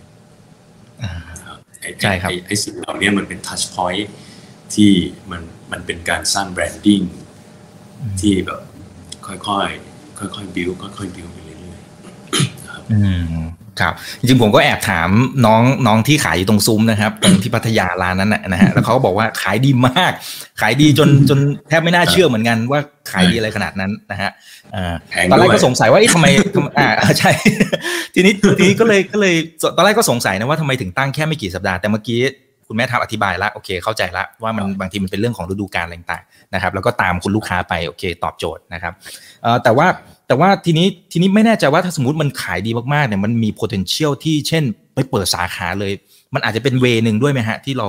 [1.81, 4.09] ไอ้ใช่ครับไอ้ไอ้สิ่งเหล่านี้มันเป็น touchpoint
[4.75, 4.91] ที่
[5.31, 5.41] มัน
[5.71, 7.01] มันเป็นการสร้าง branding
[8.21, 8.61] ที่แบบ
[9.27, 13.01] ค่อยๆค่อยๆบิวค่อยๆบิวไปเรื่อยๆนะครับอื
[13.39, 15.09] ม ครับจริงๆผมก็แอบถาม
[15.45, 20.11] น้องน้องที่ขายอยู่ตรงซุ้มนะครับตรงที่พัทยาร้านนั้นนะนะฮะแล้วเขาก็บอกว่าขายดีมาก
[20.61, 22.79] ขายดีจนจนแทบไม่น่าเชื่อเหมือนกันว่า
[23.11, 24.31] ขายดีอะไรขนาดนั้นนะฮะ
[24.75, 27.31] อ่าแพงตอนแรด้กวยก็สงสัยว่าเอ๊ะทำไมทำอ่าใช่
[28.15, 29.35] ทีนี้ทีนี้ก็เลยก็เลย
[29.77, 32.19] ตอนแรกก็สงสัยนะว่าทำไมถึงตั้งแค่ไม่กี่สัปดาห์แต่เมื่อกี้
[32.67, 38.93] คุณแม่ทัพอธิบายแล้วโอเคเข้าใจละว่ามันบางทีมันเป็นเรื่องของฤดูกาลอะไรต่างๆนะครับ แล้วก็ตามคุณลูกค้าไปโอเค ตอบโจทย์นะครับ
[39.43, 39.87] เอ่อแต่ว่า
[40.31, 44.63] แต่ว่าทีนี้ทีนี้ไม่แน่ใจว่าถ้าสมมติมันขายดีมากๆเนี่ยมันมี potential ที่เช่น
[44.93, 45.93] ไปเปิดสาขาเลย
[46.33, 47.87] มันอาจจะเป็นเวหนึ่งด้วยไหมฮะ ที่เรา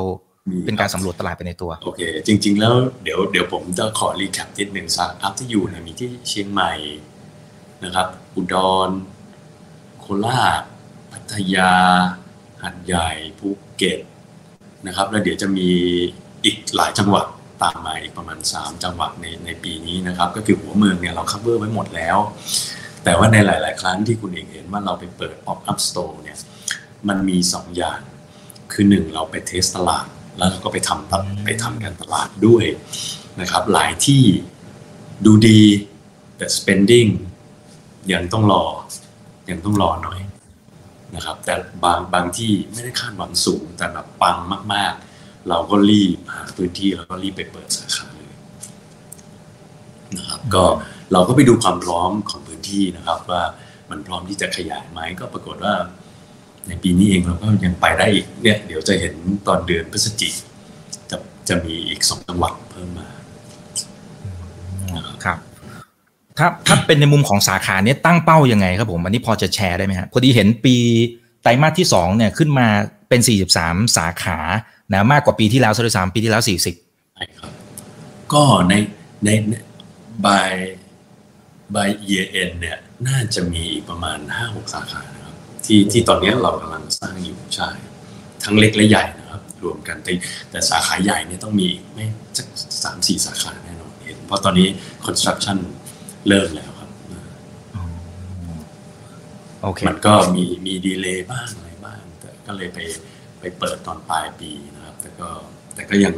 [0.50, 6.72] มีเป็นการสำรวจตลาดไปในตัว โอเค จริง ๆ แล้วเดี๋ยวเดี๋ยวผมจะขอรีแคปนิดหนึ่งสาขาที่อยู่เนี่ยมีที่เชียงใหม่
[7.84, 8.54] นะครับ อุด
[8.88, 8.90] ร
[10.00, 10.62] โคราช
[11.12, 11.72] พัทยา
[12.62, 14.00] หัดใหญ่ภูเก็ต
[14.86, 15.68] นะครับ แล้วเดี๋ยวจะมี
[16.44, 17.26] อีกหลายจังหวัด
[17.62, 22.18] ตามมาอีกประมาณ 3 จังหวัดในในปีนี้นะครับ ก็คือหัวเมืองเนี่ยเรา cover ไว้หมดแล้ว
[23.04, 26.38] แต่ว่าในหลาย ๆ ครั้งที่คุณเองเห็นว่าเราไปเปิด pop up store เนี่ย
[27.08, 28.00] มันมี 2 อย่าง
[28.72, 30.06] คือหนึ่งเราไปเทสตลาด
[30.38, 32.64] แล้วเราก็ไปทำตลไปทำการตลาดด้วย
[33.40, 34.22] นะครับ หลายที่
[35.24, 35.60] ดูดี
[36.36, 37.10] แต่ spending
[38.12, 38.64] ยังต้องรอ
[39.50, 40.20] ยังต้องรอหน่อย
[41.14, 44.36] นะครับแต่บางบางที่ไม่ได้คาดหวังสูงแต่แบบปัง
[44.74, 45.11] มาก ๆ
[45.48, 48.32] เราก็รีบหาพื้นที่แล้วก็รีบไปเปิดสาขาเลย
[50.16, 50.64] นะครับ ก็
[51.12, 53.42] เราก็ไปดูความพร้อมของพื้นที่นะครับ ว่า
[53.90, 55.74] มันพร้อมที่จะขยายไหมก็ปรากฏว่า
[56.68, 59.14] ในปีนี้เองเราก็ยังไปได้อีกเนี่ย เดี๋ยวจะเห็น
[59.46, 60.34] ตอนเดือนพฤศจิก
[61.10, 61.16] จะ
[61.48, 63.08] จะมีอีกสองจังหวัดเพิ่มมา
[65.24, 65.38] ครับ
[66.38, 70.76] ถ้าถ้าเป็นในมุมของสาขาเนี้ยตั้งเป้ายังไงครับผมอันนี้พอจะแชร์ได้ไหมฮะพอดีเห็นปี
[71.42, 72.66] ไตรมาสที่สองเนี่ยขึ้นมา
[73.08, 73.20] เป็น
[73.54, 74.38] 43 สาขา
[74.94, 77.52] นะมากกว่าปีที่แล้วซะด้วยซ้ำปีที่แล้ว 40ใช่ครับ
[78.32, 78.74] ก็ใน
[79.24, 79.28] ใน
[80.26, 80.52] บาย
[81.74, 82.78] บาย year end เนี่ย
[83.08, 87.68] น่าจะมีประมาณห้าหกสาขานะครับที่ที่ตอนนี้เรากำลังสร้างอยู่ใช่
[88.44, 90.12] ทั้งเล็กและใหญ่นะครับ รวมกันแต่
[90.50, 92.46] แต่สาขาใหญ่เนี่ยต้องมีไม่สัก
[92.84, 94.68] สามสี่สาขาแน่นอนเห็นเพราะตอนนี้
[95.06, 95.58] construction
[96.28, 96.88] เริ่มแล้วครับ
[99.62, 102.78] โอเคมันก็มีมีดีเลย์บ้างอะไรบ้าง แต่ก็เลยไป
[103.40, 105.28] ไปเปิดตอนปลายปีนะครับ แต่ก็
[105.74, 106.14] แต่ก็ยัง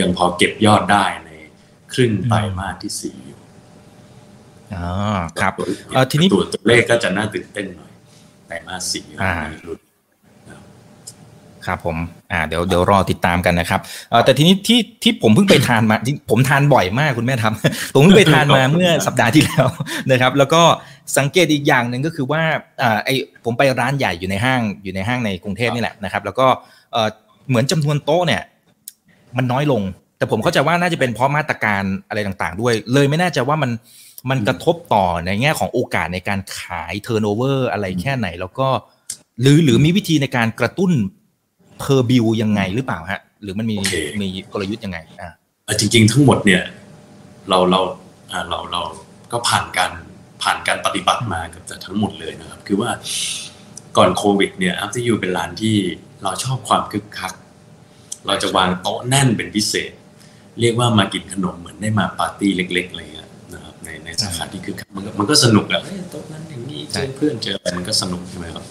[0.00, 1.30] ยังพอเก็บยอดได้ใน
[1.92, 3.38] ครึ่งไตรมาสที่สี่อยู่
[4.74, 4.88] อ๋อ
[5.40, 7.92] ครับตัวเอ่อทีนี้ตัวตัวเลขก็จะน่าตื่นเต้นหน่อย
[8.46, 9.78] ไตรมาสสี่อ่ามีรุ่น
[11.66, 11.96] ครับผม
[12.32, 19.66] อ่าเดี๋ยวเดี๋ยวรอติดตามกันนะครับเอ่อแต่ทีนี้ที่ที่ผมเพิ่งไปทานมาจริงผมทานบ่อยมากคุณแม่ทำผมเพิ่งไปทานมาเมื่อสัปดาห์ที่แล้ว
[20.12, 20.62] นะครับ แล้วก็
[21.18, 22.42] สังเกตอีกอย่างหนึ่งก็คือว่า
[22.82, 23.08] อ่าไอ
[23.44, 26.46] ผมไปร้านใหญ่อยู่ในห้างอยู่ในห้างในกรุงเทพนี่แหละนะครับ แล้วก็
[26.92, 27.08] เอ่อ
[27.48, 28.42] เหมือนจำนวนโต๊ะเนี่ย
[29.36, 29.82] มันน้อยลง
[30.18, 33.70] แต่ผมเข้าใจว่าน่าจะเป็นเพราะมาตรการอะไรต่างๆ ด้วย เลยไม่แน่ใจว่ามัน
[34.30, 38.68] มันกระทบต่อในแง่ของโอกาสในการขาย turnover อะไรแค่ไหน แล้วก็
[39.40, 40.92] หรือหรือมีวิธีในการกระตุ้น
[41.78, 45.30] per bill ยังไงหรือเปล่าฮะ หรือมันมีโอเคมีกลยุทธ์ยังไงอ่า
[45.64, 46.62] เอ่อจริง ๆ ทั้งหมดเนี่ย
[47.48, 47.80] เราเรา
[48.32, 48.82] อ่าเราเรา
[49.32, 49.90] ก็ผ่านการ
[50.42, 52.90] ผ่านการปฏิบัติมาเกับจะทั้งหมดเลยนะครับ คือว่า
[53.98, 55.76] ก่อนโควิดเนี่ยอัพที่ยูเป็นร้านที่
[56.22, 57.32] เราชอบความคึกคัก
[58.26, 59.92] เราจะวางโต๊ะแน่นเป็นพิเศษ
[60.60, 68.64] เรียกว่ามากินขนมเหมือนได้มาปาร์ตี้เล็กๆอะไรเงี้ยนะครับในในสาขาที่คึกคักมันก็มันก็สนุกอะเอ้ยโต๊ะนั้นอย่างนี้เจอเพื่อนเจออะไรมันก็สนุกใช่ไหมครับ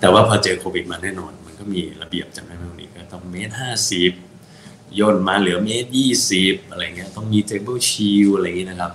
[0.00, 4.12] แต่ว่าพอเจอโควิดมาแน่นอน มันก็มีระเบียบจำได้ไหมวันนี้ก็ต้องเมตรห้าสิบ
[4.98, 8.90] ย่นมาเหลือเมตรยี่สิบอะไรเงี้ยต้องมีเทเบิลชิลอะไรอย่างเงี้ยนะครับ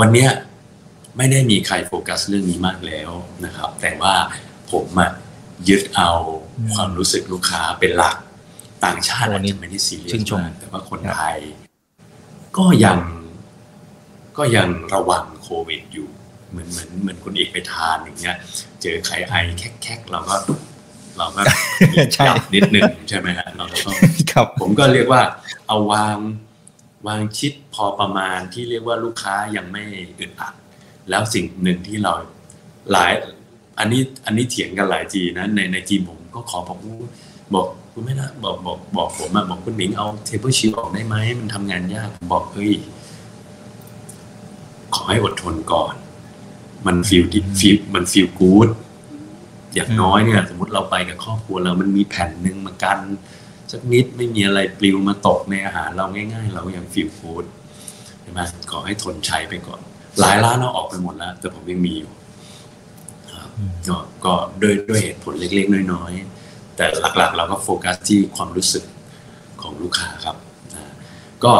[0.00, 0.30] วันเนี้ย
[1.16, 3.10] ไม่ได้มีใครโฟกัสเรื่องนี้มากแล้ว
[3.44, 4.14] นะครับ แต่ว่า
[4.72, 5.10] ผมอะ
[5.68, 6.10] ยึดเอา
[6.74, 8.16] ความรู้สึกลูกค้าเป็นหลัก
[8.84, 11.36] ต่างชาติอาจจะไม่ได้ซีเรียชื่สนชมมากแต่ว่าคนไทย
[12.56, 12.98] ก็ยัง
[14.38, 16.08] ก็ยังระวังโควิดอยู่
[16.50, 18.36] เหมือนเหมือนเหมือนคุณเอกไปทานอย่างเงี้ย
[18.82, 19.34] เจอใครไอ
[19.82, 20.36] แคกๆเราก็
[21.18, 21.42] เราก็
[22.14, 23.94] ใช่จับนิดนึงใช่ไหมฮะเราก็ต้อง
[24.32, 25.22] ครับผมก็เรียกว่า
[25.68, 26.16] เอาวาง
[27.06, 29.82] วางชิดพอประมาณที่เรียกว่าลูกค้ายังไม่
[30.18, 30.54] อึดอัด
[31.10, 32.12] แล้วสิ่งหนึ่งที่เรา
[32.92, 33.12] หลาย
[33.78, 36.78] อันนี้อันนี้เถียงกันหลายทีนะในในทีมผมก็ขอบอก
[37.54, 42.72] บอกคุณไม่นะบอกบอกบอกผมอะบอกคุณหมิงเอาเทเบิลชิลออกได้ไหมมันทำงานยากผมบอกเฮ้ย
[44.94, 45.94] ขอให้อดทนก่อน
[46.86, 48.68] มันฟีลที่ฟีลมันฟีลกู๊ด
[49.74, 52.98] อย่างน้อยเนี่ย สมมติเราไปกับครอบครัวเรามันมีแผ่นหนึ่งมากัน
[53.72, 57.44] สักนิดไม่มีอะไรปลิวมาตกในอาหารเราง่าย ๆ เรายังฟีลกู๊ด
[58.20, 59.80] ใช่ไหมขอให้ทนใช้ไปก่อน
[60.20, 62.10] หลายร้านเราออกไปหมดแล้ว แต่ผมยังมีอยู่
[63.88, 68.84] ก็ก็ด้วยด้วยเหตุผลเล็กๆ น้อยๆ แต่หลักๆ เราก็โฟกัสที่ความรู้สึก
[69.62, 70.36] ของลูกค้าครับ
[71.44, 71.52] ก็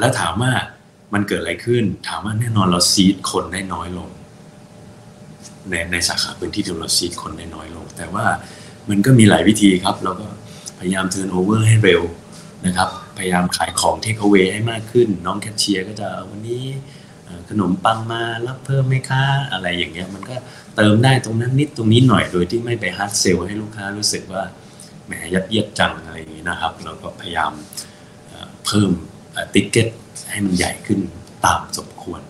[0.00, 0.52] แล้วถามว่า
[1.14, 4.08] มันเกิดอะไรขึ้น ถามว่าแน่นอนเรา seat คนได้น้อยลง
[5.70, 8.26] ในในสาขาพื้นที่ที่เรา seat คนได้น้อยลง แต่ว่า
[8.88, 10.26] มันก็มีหลายวิธีครับ เราก็
[10.78, 12.02] พยายาม turnover ให้เร็ว
[12.66, 16.64] นะครับ พยายามขายของ take out ให้มากขึ้น น้องแคชเชียร์ก็จะวันนี้
[17.48, 20.36] ขนมปังมารับเพิ่มไหมคะอะไรอย่างเงี้ยมันก็
[20.76, 24.42] เติมได้ตรงนั้นนิดตรงนี้หน่อยโดยที่ไม่ไป hard sell ให้ลูกค้ารู้สึกว่า
[25.06, 27.52] แหมยัดเยียดจังอะไรอย่างงี้นะครับเราก็พยายาม
[28.28, 28.90] เอ่อเพิ่ม
[29.54, 29.88] ticket
[30.30, 31.00] ให้มันใหญ่ขึ้น
[31.44, 32.20] ตามสมควร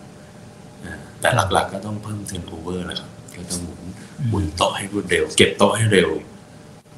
[0.85, 3.81] อ่าแต่หลักๆก็ต้องเพิ่ม turnover แหละครับก็ต้องหมุน
[4.29, 6.09] หมุนโต๊ะให้รวดเร็ว เก็บโต๊ะให้เร็ว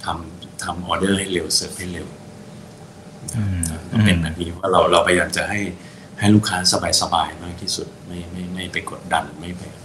[0.05, 2.07] ทำทำออเดอร์ให้เร็วเสิร์ฟให้เร็ว
[3.37, 5.59] อืมก็เป็นแบบนี้ว่าเราเราพยายามจะให้
[6.19, 6.57] ให้ลูกค้า
[7.01, 9.84] สบายๆมากที่สุดไม่ไม่ไม่ไปกดดันไม่ไปอะไ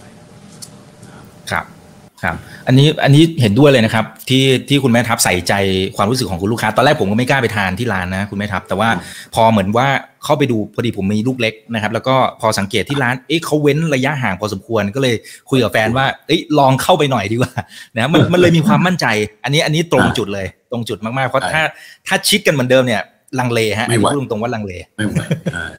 [2.23, 2.35] ครับ
[2.67, 5.53] อันนี้อันนี้เห็นด้วยเลยนะครับที่ที่คุณแม่ทัพใส่ใจ
[5.95, 8.89] ความรู้สึกของคุณลูกค้า ตอนแรกผมก็ไม่กล้าไปทานที่ร้านนะคุณแม่ทัพแต่ว่า
[9.35, 9.87] พอเหมือนว่า
[10.23, 15.15] เข้าไปดูพอดีผมมีลูกเล็กนะครับแล้วก็พอสังเกตที่ร้านเอ๊ะเขาเว้นระยะห่างพอสมควรก็เลย
[15.49, 17.53] คุยกับแฟนว่าเอ้ยลองเข้าไปหน่อยดีกว่า
[17.95, 19.05] นะมันมันเลยมีความมั่นใจ
[19.43, 21.61] อันนี้อันนี้ตรงจุดเลย ตรงจุดมากๆเพราะถ้า
[22.07, 23.01] ถ้าชิดกันเหมือนเดิมเนี่ย
[23.39, 25.15] ลังเลฮะอันนี้พูดตรงๆว่าลังเลไม่ไหว
[25.55, 25.71] อ่า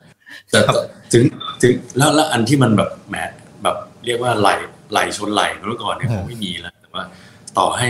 [0.51, 0.59] แต่
[1.13, 1.25] ถึง
[1.63, 3.17] ถึงแล้วแล้วอันที่มันแบบแหม
[3.63, 3.77] แบบ
[4.07, 4.49] เรียกว่าไหล่
[4.93, 7.05] ไหล่ชนไหล่เมื่อก่อนเนี่ยอืผมไม่มีแล้วแต่ว่า
[7.59, 7.89] ต่อให้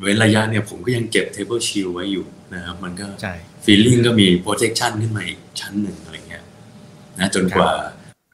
[0.00, 6.44] เว้นระยะเนี่ยผมก็ยังเก็บ table shield ไว้อยู่นะครับมันก็ใช่ feeling ก็มี protection ขึ้นมาอีกชั้นหนึ่งอะไรเงี้ย
[7.18, 7.70] นะจนกว่า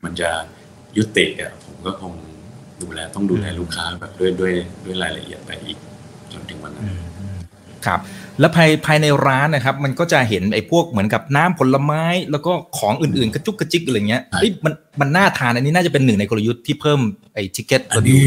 [0.05, 0.31] มันจะ
[0.97, 2.13] ยุติอะผมก็คง
[2.83, 4.53] ดูแลต้องดูแลลูกค้าแบบด้วยด้วย
[4.85, 5.79] ด้วยรายละเอียดไปอีก
[6.33, 6.87] จนถึงวันนั้น
[7.87, 8.01] ครับ
[8.41, 17.01] แล้วภายภายในร้านนะครับ มันก็จะเห็นไอ้พวกเหมือนกับน้ำผลไม้ แล้วก็ของอื่นๆ กระจุกกระจิกอะไรเงี้ยใช่เอ้ยมันมันน่าทานอันนี้น่าจะเป็นหนึ่งในกลยุทธ์ที่เพิ่ม
[17.35, 18.25] ไอ้ทิเก็ตอันนี้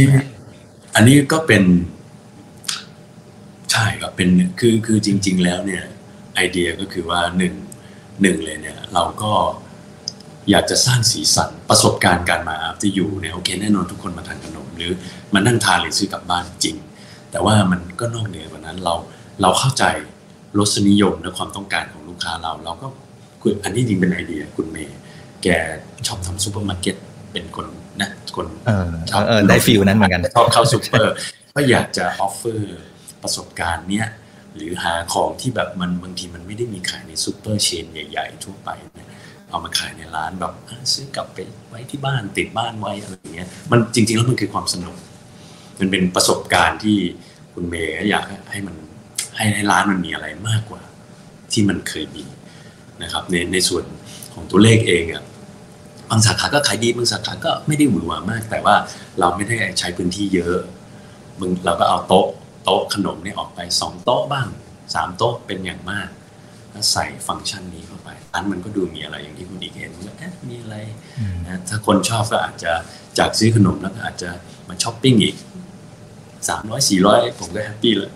[0.96, 1.64] อันนี้ก็เป็น
[3.72, 5.84] ใช่ครับเป็นคือคือจริง ๆ แล้วเนี่ย
[6.36, 7.54] ไอเดียก็คือว่าหนึ่ง
[8.22, 9.32] หนึ่งเลยเนี่ย เราก็
[10.50, 14.92] อยากจะสร้างสีสันประสบการณ์การมาอาที่อยู่เนี่ยโอเคแน่นอนทุกคนมาทานขนมหรือ
[15.34, 16.76] มานั่งทานหรือซื้อกลับบ้านจริง
[17.32, 18.96] แต่ว่ามันก็นอกเหนือกว่านั้นเรา
[19.42, 19.84] เราเข้าใจ
[20.60, 22.88] รสนิยมและความต้องการของลูกค้าเราเราก็
[23.42, 25.00] คุณอันนี้จริงเป็นไอเดียคุณเมย์
[25.44, 25.48] แก
[26.08, 26.96] ชอบทำซูเปอร์มาร์เก็ต
[27.32, 27.68] เป็นคน
[28.02, 28.90] นะคนเออ
[29.28, 31.14] เออได้ feel นั้นเหมือนกันชอบเข้าซูเปอร์
[31.56, 32.80] ก็อยากจะ offer
[33.24, 34.08] ประสบการณ์เนี้ย
[34.56, 39.10] หรือหาของที่แบบมันบางทีมันไม่ได้มีขายในซูเปอร์ chain ใหญ่ ๆ ทั่วไปเนี่ย
[39.50, 40.54] เอามาขายในร้านแบบ
[40.94, 44.96] ซื้อกลับไปไว้ที่บ้านติดบ้านไว้อะไรอย่างเงี้ยมันจริง ๆ แล้วมันคือความสนุก
[45.80, 46.98] มันเป็นประสบการณ์ที่
[47.54, 48.76] คุณเมย์อยากให้มัน
[49.40, 50.82] ให้ให้ร้านมันมีอะไรมากกว่า
[51.52, 52.26] ที่มันเคยมี
[53.04, 53.84] นะครับ ในในส่วน
[54.34, 55.24] ของตัวเลขเองอะ
[56.10, 58.76] บางสาขาก็ขายดีบางสาขาก็ไม่ได้หวือหวามาก แต่ว่า
[59.20, 60.58] เราไม่ได้ใช้พื้นที่เยอะ
[61.40, 62.28] มึงเราก็เอาโต๊ะ
[62.66, 64.48] โต๊ะขนมเนี่ยออกไปสองโต๊ะบ้าง
[64.94, 66.10] สามโต๊ะเป็นอย่างมาก
[66.72, 70.76] แล้วใส่ฟังก์ชันนี้เข้าไปอันมันก็ดูมีอะไรอย่างที่คุณอีกเห็นว่าเอ๊ะมีอะไร
[71.48, 72.72] นะถ้าคนชอบก็อาจจะ
[73.18, 74.30] จากซื้อขนมแล้วก็อาจจะ
[74.70, 75.36] มาช้อปปิ้งอีก
[76.50, 78.12] สามร้อยสี่ร้อยผมก็แฮปปี้แล้ว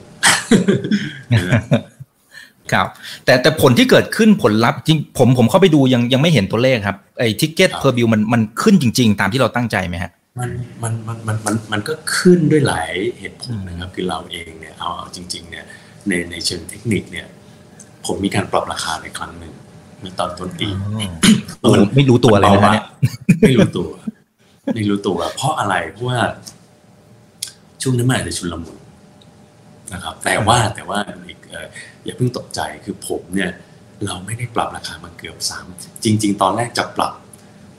[2.73, 2.87] ครับ
[3.25, 10.49] แต่แต่ผลที่เกิดขึ้นผลลัพธ์จริงผมผมเข้าไปดูยังยังไม่เห็นตัวเลขครับไอ้ ticket per bill มันมันขึ้นจริง ๆ ตามที่เราตั้งใจไหมฮะมัน
[10.83, 15.65] มันมันมันมันมันก็ขึ้นด้วยหลายเหตุผลนะครับ คือเราเองเนี่ยเอาเอาจริง ๆ เนี่ย
[16.07, 17.27] ในในเชิงเทคนิคเนี่ย
[18.05, 19.53] ผมมีการปรับราคาในครั้งหนึ่ง
[19.99, 20.67] เมื่อตอนต้นปี
[21.61, 22.85] โอ้ไม่รู้ตัวเลยนะเนี่ย
[23.47, 23.87] ไม่รู้ตัว
[24.75, 26.19] ไม่รู้ตัว เพราะอะไรเพราะว่า
[27.81, 28.77] ช่วงนั้นมันอาจจะชุนลมุน
[29.93, 31.39] นะครับแต่ว่าแต่ว่าอีก
[32.03, 33.51] อย่าเพิ่งตกใจคือผมเนี่ย
[34.05, 35.65] เราไม่ได้ปรับราคามาเกือบสาม
[36.03, 37.13] จริง ๆ ตอนแรกจะปรับ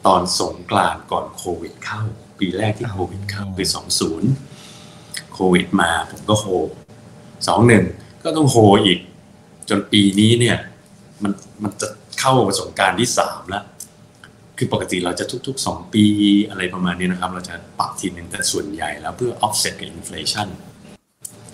[0.06, 2.02] ตอนสงกรานต์ก่อนโควิดเข้า
[2.38, 4.30] ปีแรกที่โควิดเข้าคือสองศูนย์
[5.32, 6.46] โควิดมาผมก็โฮ
[7.48, 7.84] สองหนึ่ง
[8.24, 8.98] ก็ต้องโฮอีก
[9.68, 10.58] จนปีนี้เนี่ย
[11.22, 11.88] มันมันจะ
[12.20, 13.64] เข้าสงการที่สามแล้ว
[14.58, 16.04] คือปกติเราจะทุกๆสองปี
[16.50, 20.48] อะไรประมาณนี้นะครับ เราจะปรับทีหนึ่งแต่ส่วนใหญ่แล้วเพื่อ offset กับ inflation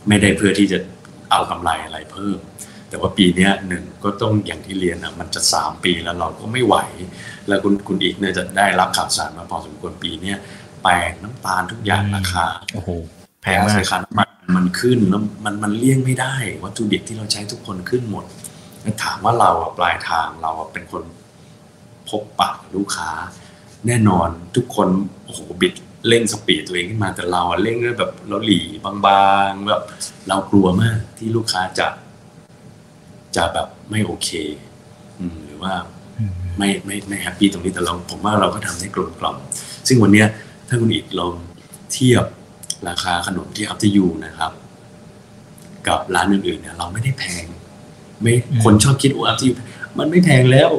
[0.09, 0.79] ไม่ได้เพื่อที่จะ
[1.31, 2.39] เอากำไรอะไรเพิ่ม
[2.89, 6.77] แต่ว่าปีนี้หนึ่งก็ต้องอย่างที่เรียนนะมันจะสามปีแล้วเราก็ไม่ไหว
[7.49, 10.37] แล้วคุณคุณอีกเนี่ยจะได้รับข่าวสารมาพอสมควรปีเนี้ย
[10.83, 12.91] แป้งน้ำตาลทุกอย่างราคาโอ้โห
[13.43, 18.25] แพงมากราคาน้ำมันมันขึ้นแล้วมันมันเลี่ยงไม่ได้ วัตถุดิบที่เราใช้ทุกคนขึ้นหมด
[19.03, 21.03] ถามว่าเราอะปลายทางเราอะเป็นคน
[22.09, 23.11] พบปะลูกค้า
[23.87, 24.89] แน่นอนทุกคน
[25.25, 25.75] โอ้โหบิด
[26.09, 28.93] เร่งสปีดตัวเองขึ้นมาแต่เราเร่งด้วยแบบเราหลีบา
[29.49, 29.83] งๆแบบ
[30.29, 31.89] เรากลัวมากที่ลูกค้าจะ
[33.37, 34.29] จะแบบไม่โอเค
[35.21, 35.75] อืม หรือว่า
[36.59, 39.37] ไม่ไม่ไม่แฮปปี้ตรงนี้แต่เราผมว่าเราก็ทำได้กลมกล่อม
[39.89, 40.27] ซึ่งวันเนี้ย
[40.69, 41.35] ถ้าคุณอีกลอง
[41.93, 42.25] เทียบ
[42.89, 44.53] ราคาขนมที่ After You นะครับ
[45.89, 47.45] กับร้านอื่นๆเนี่ย เราไม่ได้แพง
[48.23, 48.35] ไม่
[48.65, 49.51] คนชอบคิดว่า After You
[49.99, 50.71] มันไม่แพงแล้ว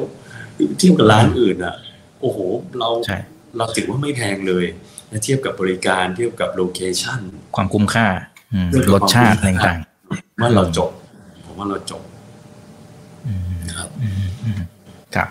[0.78, 1.74] เทียบกับร้านอื่นอะ
[2.20, 2.38] โอ้โห
[2.78, 2.88] เรา
[3.56, 4.91] เราถือว่าไม่แพงเลยและ
[5.24, 7.20] เทียบกับบริการเทียบกับ location
[7.56, 8.06] ความคุ้มค่า
[8.94, 10.90] รสชาติต่างๆว่าเราจบ
[11.44, 12.02] ผมว่าเราจบ
[13.68, 13.88] นะครับ
[15.16, 15.28] ครับ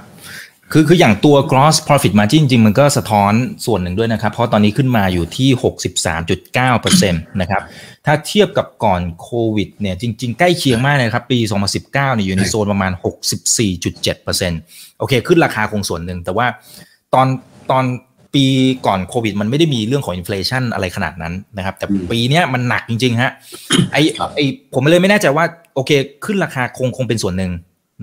[0.71, 3.33] คือคืออย่างตัว gross profit margin จริงๆมันก็สะท้อน
[3.65, 5.49] ส่วนหนึ่งด้วยนะครับ เพราะตอนนี้ขึ้นมาอยู่ที่
[6.45, 7.61] 63.9%นะครับ
[8.05, 11.39] ถ้าเทียบกับก่อนโควิดเนี่ยจริง ๆ ใกล้เคียงมากเลยครับ ปี
[11.71, 12.91] 2019เนี่ยอยู่ในโซนประมาณ
[13.75, 16.47] 64.7%โอเค ขึ้นราคาคงส่วนหนึ่ง แต่ว่า
[17.13, 17.27] ตอน
[17.71, 17.83] ตอน
[18.33, 18.45] ปี
[18.85, 23.31] ก่อนโควิด มันไม่ได้มีเรื่องของ inflation อะไรขนาดนั้นนะครับ แต่ปีนี้มันหนักจริง ๆ ฮะ
[23.93, 23.97] ไอ
[24.35, 24.39] ไอ
[24.73, 25.91] ผมเลยไม่แน่ใจว่า โอเค
[26.25, 27.51] ขึ้นราคาคงคงเป็นส่วนหนึ่ง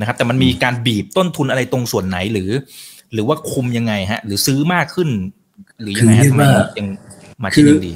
[0.01, 2.51] นะครับ แต่มันมีการบีบต้นทุนอะไรตรงส่วนไหนหรือ
[3.13, 5.09] หรือว่าคุมยังไงฮะ หรือซื้อมากขึ้น
[5.81, 6.43] หรือยังไงฮะทำไม
[6.79, 6.87] ยัง
[7.43, 7.93] มาที่ยังดี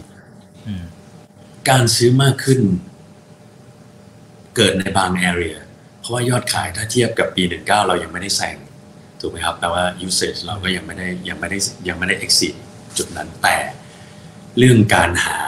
[1.71, 2.61] การซื้อมากขึ้น
[4.57, 5.57] เกิดในบางแอเรีย
[6.01, 8.57] เพราะว่ายอดขายถ้าเทียบกับปีหนึ่งเก้าเรายังไม่ได้แซง
[9.25, 11.59] ถูกไหมครับแปลว่า usage เราก็ยังไม่ได้ยังไม่ได้
[11.89, 12.55] ยังไม่ได้ exit
[12.97, 13.57] จุดนั้นแต่
[14.59, 15.41] เรื่องการหา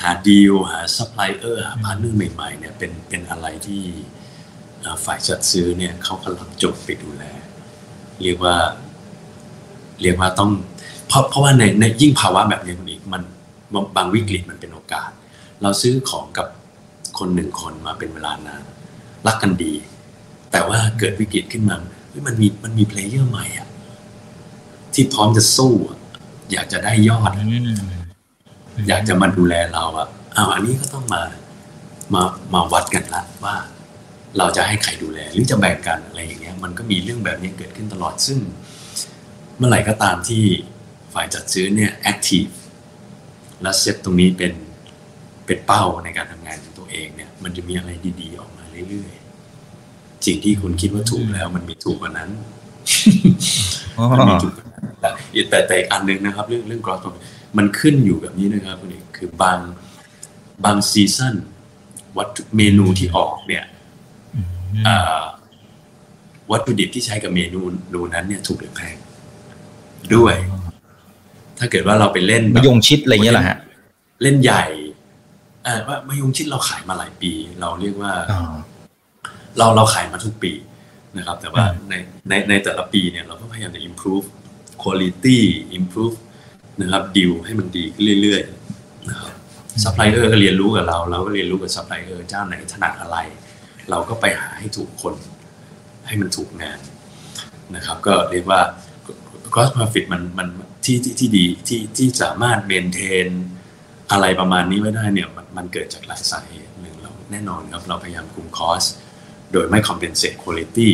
[0.00, 3.82] หาดีลหาซัพพลายเออร์หาพาร์ทเนอร์ใหม่ๆเนี่ยเป็นเป็นอะไรที่
[5.04, 7.24] ฝ่ายจัดซื้อเนี่ยเขากำลังจบไปดูแล
[8.22, 8.56] เรียกว่า
[10.02, 10.50] เรียกว่าต้อง
[11.08, 13.22] เพราะเพราะว่าในในยิ่งภาวะแบบนี้คุณอีกมัน
[13.96, 15.10] บางวิกฤตมันเป็นโอกาส
[15.62, 16.46] เราซื้อของกับ
[17.18, 18.62] คนหนึ่งคนมาเป็นเวลานาน
[19.26, 19.74] รักกันดี
[20.52, 21.76] แต่ว่าเกิดวิกฤตขึ้นมา
[22.26, 23.68] มันมีมันมี player ใหม่อะ
[24.94, 25.74] ที่พร้อมจะสู้
[26.52, 27.32] อยากจะได้ยอด
[28.88, 31.22] อยากจะมาดูแลเราอะอ้าวอันนี้ก็ต้องมา
[32.14, 32.22] มา
[32.54, 33.56] มาวัดกันละว่า
[34.38, 38.38] เราจะให้ใครดูแล หรือจะแบ่งกันอะไรอย่างเงี้ย มันก็มีเรื่องแบบนี้เกิดขึ้นตลอดซึ่ง
[39.56, 40.44] เมื่อไหร่ก็ตามที่
[41.14, 42.46] ฝ่ายจัดซื้อเนี่ยแอคทีฟ
[43.62, 44.52] และเซตตรงนี้เป็น
[45.46, 47.90] เป็นเป้าในการทำงานของตัวเอองเนี่ย มันจะมีอะไร
[48.20, 49.27] ดีๆออกมาเรื่อยๆ
[50.28, 52.30] สิ่งที่คุณคิดว่าถูกแล้ว มันมีถูกกว่านั้น
[53.98, 55.08] อ๋อมันมีถูกกว่านั้นแต่
[55.50, 57.22] แต่แต่อีกอันหนึ่งนะครับ เรื่องเรื่อง gross profit
[57.58, 59.58] มันขึ้นอยู่แบบนี้นะครับคุณเอกคือบาง
[60.64, 61.36] บางซีซัน
[62.16, 63.64] วัตถุเมนูที่ออกเนี่ย
[64.88, 65.22] อ่า
[66.50, 67.60] วัตถุดิบที่ใช้กับเมนู
[67.94, 68.96] นูนั้นเนี่ยถูกหรือแพง
[70.14, 70.34] ด้วย
[71.58, 73.58] ถ้าเกิดว่าเราไปเล่นแบบมะยงชิดอะไรอย่างเงี้ยเหรอฮะ
[74.22, 74.64] เล่นใหญ่
[75.66, 78.40] อ่าว่ามะยงชิดเราขายมาหลายปี เราเรียกว่าอ๋อ
[79.58, 80.52] เราเราขายมาทุกปี
[81.16, 81.94] นะครับ แต่ว่าอืมใน
[82.28, 84.26] ในในแต่ละปีเนี่ยเราก็พยายามจะ improve
[84.82, 85.38] quality
[85.78, 86.16] improve
[86.80, 89.32] นะครับดีลให้มันดีขึ้นเรื่อยๆนะครับ
[89.82, 93.16] ซัพพลายเออร์ก็เรียนรู้กับเราเราก็เรียนรู้กับซัพพลายเออร์เจ้าไหนถนัดอะไร
[93.90, 95.14] เราก็ไปหาให้ถูกคน
[96.06, 96.78] ให้มันถูกงาน
[97.76, 98.60] นะครับ ก็เรียกว่า
[99.54, 100.48] gross profit มันมัน
[100.84, 103.28] ที่ที่ที่ดีที่ที่สามารถ maintain
[104.12, 108.84] อะไรประมาณนี้ไว้ได้เนี่ยมันมันเกิดจากหลายสาเหตุหนึ่งเราแน่นอนครับเราพยายามคุม cost
[109.52, 110.88] โดยไม่ compensate quality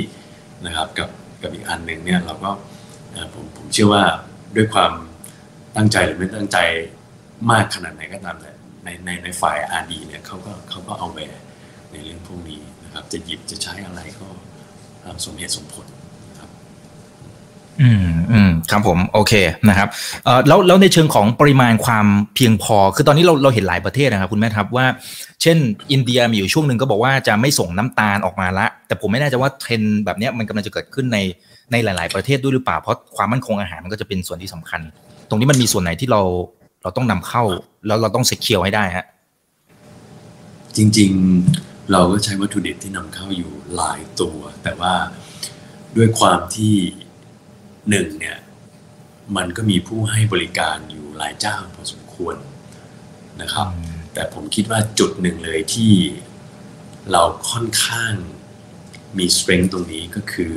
[0.66, 1.08] นะครับกับ
[1.42, 2.50] กับอีกอันหนึ่งเนี่ยเราก็
[3.34, 4.04] ผมผมเชื่อว่า
[4.56, 4.92] ด้วยความ
[5.76, 6.58] ตั้งใจหรือไม่ตั้งใจ
[7.50, 8.52] มากขนาดไหนก็ตามแต่
[8.84, 11.42] ในในในฝ่าย RD เนี่ยเขาก็เขาก็เอาแวร์
[11.90, 14.28] ในเรื่องพวกนี้นะครับจะหยิบจะใช้อะไรก็
[15.24, 15.86] สมเหตุสมผล
[17.82, 19.32] อืมอืมครับผมโอเค
[19.68, 19.88] นะครับ
[20.24, 24.86] เอ่อแล้วแล้วในเชิงของปริมาณความเพียงพอ คือตอนนี้เราเราเห็นหลายประเทศนะครับคุณแม่ครับว่า
[25.42, 25.56] เช่น
[25.92, 31.18] อินเดียมีอยู่ช่วงหนึ่งก็บอกว่าจะไม่ส่งน้ำตาลออกมาละ แต่ผมไม่แน่ใจว่าเทรนแบบนี้มันกำลังจะเกิดขึ้นใน
[31.72, 34.80] ในหลาย ๆ ประเทศด้วยหรือเปล่าเพราะความมั่นคงอาหารมันก็จะเป็นส่วนที่สำคัญ
[35.28, 36.20] ตรงนี้มันมีส่วนไหนที่เรา
[36.82, 37.42] เราต้องนำเข้า
[37.86, 39.06] แล้วเราต้องเซ็กเคียวให้ได้ฮะ
[40.76, 41.10] จริง
[41.50, 44.94] ๆเราก็ใช้วัตถุดิบที่นำเข้าอยู่หลายตัว แต่ว่า
[45.96, 46.74] ด้วยความที่
[47.90, 48.38] หนึ่งเนี่ย
[49.36, 52.36] มันก็มีผู้ให้บริการอยู่หลายเจ้าพอสมควร
[53.42, 53.66] นะครับ
[54.14, 55.92] แต่ผมคิดว่าจุดหนึ่งเลยที่
[57.12, 58.14] เราค่อนข้าง
[59.18, 60.54] มี strength ตรงนี้ก็คือ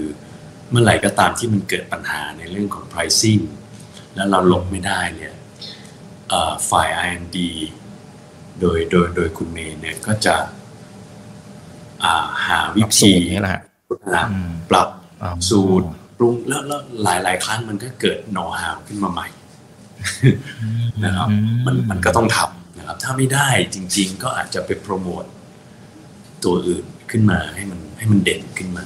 [0.69, 3.43] เมื่อไหร่ก็ตามที่มันเกิดปัญหาในเรื่องของ pricing
[4.15, 5.36] แล้วเราหลบไม่ได้เนี่ย
[6.30, 7.38] เอ่อฝ่าย R&D
[8.59, 10.36] โดยโดยโดยคุณเมย์เนี่ยก็จะ
[12.03, 13.61] อ่าหาวิปรับสูธีตรนี่แหละฮะ
[14.15, 14.88] อ่าอืมปรับ
[15.23, 15.88] อ๋อสูตร
[16.18, 19.28] ปรุงแล้วแล้วหลายหลายๆครั้งมันก็เกิด know how ขึ้นมาใหม่
[21.05, 25.24] นะครับอืมันมันก็ต้องทำนะครับ ถ้าไม่ได้จริง ๆ ก็อาจจะไปโปรโมท
[26.43, 28.86] ตัวอื่นขึ้นมาให้มันให้มันเด่นขึ้นมา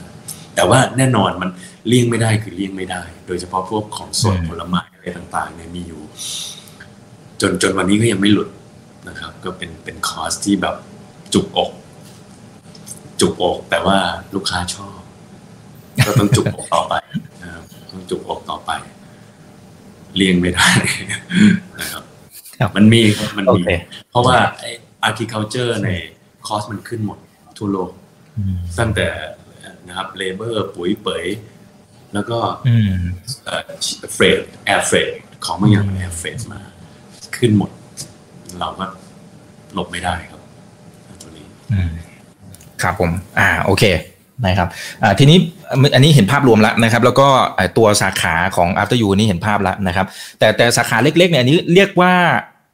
[0.55, 1.49] แต่ว่าแน่นอนมัน
[1.87, 6.01] เลี่ยงไม่ได้คือเลี่ยงไม่ได้ โดยเฉพาะพวกของสดผลไม้อะไรต่างๆเนี่ยมีอยู่
[7.41, 8.49] จนจนวันนี้ก็ยังไม่หลุด
[9.07, 10.75] นะครับ ก็เป็นเป็นคอร์สที่แบบ
[11.33, 11.71] จุกอก
[13.21, 13.97] จุกอกแต่ว่า
[14.35, 15.00] ลูกค้าชอบ
[16.05, 16.93] ก็ต้องจุกอกต่อไป
[17.43, 18.71] นะครับต้องจุกอกต่อไป
[20.15, 20.67] เลี่ยงไม่ได้
[21.79, 22.03] นะครับ
[22.59, 23.69] ครับมันมีครับมันโอมีเค
[24.09, 24.69] เพราะว่าไอ้
[25.09, 25.89] agriculture ใน
[26.47, 27.19] คอสมันขึ้นหมด
[27.57, 27.91] ทั่วโลก
[28.37, 29.07] อืมตั้งแต่
[29.87, 31.25] นะครับเลเบอร์ปุ๋ยเปย
[32.13, 33.01] แล้วก็อืม
[34.13, 35.09] เฟรดแอร์เฟรด
[35.45, 36.61] ของบางอย่างมันแอร์เฟรดมา
[37.37, 37.71] ขึ้นหมด
[38.59, 38.85] เราก็
[39.73, 40.41] หลบไม่ได้ครับ
[41.21, 41.91] ตัวนี้อืม
[42.81, 43.83] ครับผม อ่า โอเค
[44.45, 44.67] นะครับ
[45.03, 45.37] อ่าทีนี้
[45.95, 50.05] อันนี้เห็นภาพรวมแล้วนะครับ แล้วก็เอ่อตัวสาขาของ After You นี่เห็นภาพแล้วนะครับ
[50.39, 52.13] แต่แต่สาขาเล็กๆเนี่ยอันนี้เรียกว่า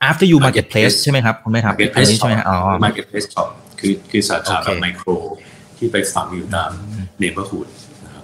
[0.09, 3.47] After You Marketplace ใช่ไหมครับคุณแม่ครับอัน Marketplace นี้ใช่ไหมฮะอ๋อ Marketplace Shop
[3.79, 5.09] คือคือสาขาโอเคแบบไมโคร
[5.77, 6.71] ที่ไปฝังอยู่ตาม
[7.19, 7.67] เนเบอร์ฮูด
[8.05, 8.23] นะครับ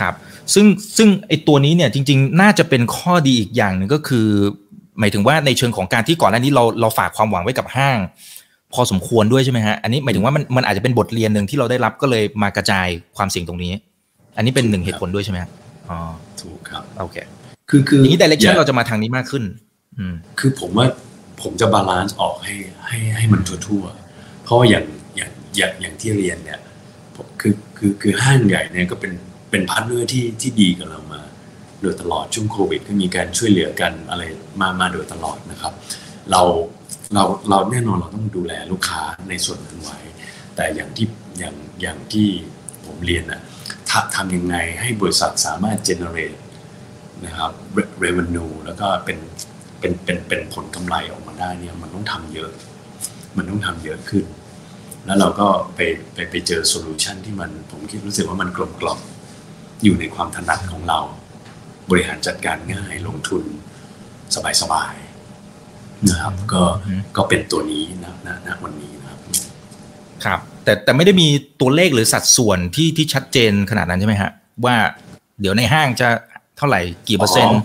[0.00, 0.14] ครับ
[0.54, 0.66] ซึ่ง
[0.96, 4.28] ซึ่งไอตัวนี้เนี่ยจริง ๆ น่าจะเป็นข้อดีอีกอย่างหนึ่งก็คือ
[5.00, 7.98] หมายถึงว่าในเชิงของการที่ก่อนหน้านี้เราเราฝากความหวังไว้กับห้าง
[8.76, 13.72] พอสมควรด้วยใช่ไหมฮะอันนี้หมายถึงว่ามันมันอาจจะเป็นบทเรียนหนึ่งที่เราได้รับก็เลยมากระจายความเสี่ยงตรงนี้
[14.36, 15.50] อันนี้เป็นหนึ่งเหตุผลด้วยใช่ไหมฮะ
[15.90, 15.98] อ๋อ
[16.40, 17.16] ถูกครับโอเค
[17.70, 19.44] คือคืออย่างนี้ direction อย่เราจะมาทางนี้มากขึ้น
[19.98, 20.86] อืมคือผมว่า
[21.42, 22.54] ผมจะ balance ออกให้
[22.86, 24.84] ให้ให้มันทั่วๆ เพราะว่าอย่าง
[25.16, 26.60] อย่างอย่างอย่างที่เรียนเนี่ย
[27.16, 29.12] ผมคือคือคือห้างใหญ่เนี่ยก็เป็น
[29.50, 31.20] เป็นพาร์ทเนอร์ที่ที่ดีกับเรามา
[31.82, 34.22] โดยตลอดช่วงโควิดก็มีการช่วยเหลือกันอะไร
[34.60, 35.72] มามาโดยตลอดนะครับ
[36.32, 36.42] เรา
[37.14, 39.98] เราเราแน่นอนเราต้องดูแลลูกค้าในส่วนนั้นไว้
[40.56, 42.28] แต่อย่างที่อย่างอย่างที่
[42.86, 43.42] ผมเรียนนะ
[43.90, 46.38] ทำทำยังไงให้บริษัทสามารถ generate
[47.26, 47.50] นะครับ
[48.04, 49.18] revenue แล้วก็เป็น
[49.80, 52.50] เป็นเป็นเป็นผลกำไรออกมาได้เนี่ยมันต้องทำเยอะ
[53.36, 54.24] มันต้องทำเยอะขึ้น
[55.06, 55.80] แล้วเราก็ไป
[56.14, 59.00] ไปไปเจอโซลูชันที่มันผมคิดรู้สึกว่ามันกลมกล่อม
[59.84, 61.00] อยู่ในความถนัดของเรา
[61.90, 63.44] บริหารจัดการง่ายลงทุน
[64.62, 65.05] สบายๆ
[66.08, 69.18] นะครับ ก็อืมก็เป็นตัวนี้นะณณวันนี้นะครับ
[70.24, 71.28] ครับ แต่แต่ไม่ได้มี
[71.60, 74.30] ตัวเลขหรือสัดส่วนที่ที่ชัดเจนขนาดนั้นใช่ไหมฮะ
[74.64, 74.76] ว่า
[75.40, 76.08] เดี๋ยวในห้างจะ
[76.58, 77.60] เท่าไหร่กี่เปอร์เซ็นต์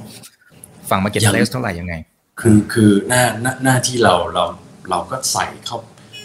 [0.89, 1.93] ฝั่ง Marketplace เท่าไหร่ยังไง
[2.41, 4.43] คือคือหน้าหน้าหน้าที่เราเรา
[4.89, 5.77] เราก็ใส่เข้า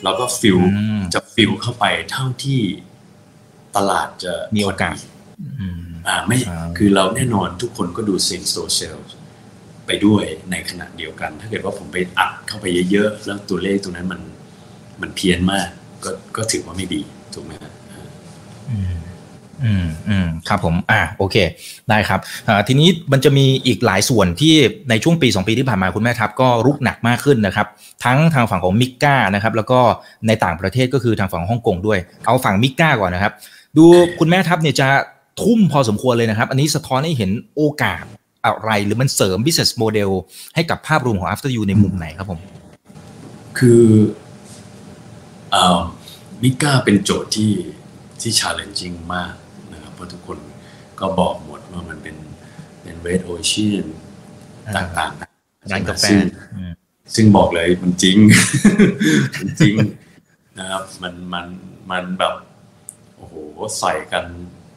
[0.05, 2.61] แล้วก็ fill อืมจะ fill เข้าไปเท่าที่
[3.77, 4.95] ตลาดจะมีโอกาส
[5.61, 8.97] อืมอ่าไม่อ่าคือเราแน่นอนทุกคนก็ดูเซนโซเซล
[9.87, 14.21] ไปด้วยในขณะเดียวกัน ถ้าเกิดว่าผมไปอัดเข้าไปเยอะๆแล้วตัวเลขตรงนั้นมัน
[15.03, 15.67] มันเพี้ยนมาก
[16.05, 17.01] ก็ก็ถือว่าไม่ดี
[17.35, 17.73] ถูกไหมครับ
[18.71, 18.97] อืม
[19.65, 21.37] อืมอืมครับผม อ่าโอเค
[21.89, 24.55] ได้ครับอ่าทีนี้มันจะมีอีกหลายส่วนที่
[24.91, 27.67] ในช่วงปี 2 ปีที่ผ่านมาคุณแม่ทัพก็รุกหนักมากขึ้นนะครับ
[28.05, 29.81] ทั้งทางฝั่งของมิก้านะครับ แล้วก็
[30.27, 33.33] ในต่างประเทศก็คือทางฝั่งฮ่องกงด้วย เอาฝั่งมิก้าก่อนนะครับ
[33.77, 33.85] ดู
[34.19, 34.89] คุณแม่ทัพเนี่ยจะ
[35.43, 38.05] ทุ่มพอสมควรเลยนะครับ อันนี้สะท้อนให้เห็นโอกาส
[38.47, 40.11] อะไร หรือมันเสริม business model
[40.55, 42.41] ให้กับภาพรวมของ after you ในมุมไหนครับผม
[43.59, 43.85] คือ
[45.51, 45.79] เอ่อ
[46.43, 47.53] มิก้าเป็นโจทย์ที่
[48.21, 49.35] ที่ challenging มาก
[49.73, 50.39] นะครับ เพราะทุกคน
[51.01, 52.17] ก็บอกหมดว่ามันเป็น
[52.83, 53.85] เป็น red ocean
[54.67, 55.29] อ่าต่างๆนะ
[55.73, 56.21] ร้านกาแฟซึ่ง
[56.57, 56.73] อืม
[57.15, 58.17] ซึ่งบอกเลยมันจริง
[59.39, 59.75] มันจริง
[60.59, 61.47] นะครับมันมัน
[61.91, 62.35] มันแบบ
[63.17, 63.35] โอ้โห
[63.79, 64.25] ใส่กัน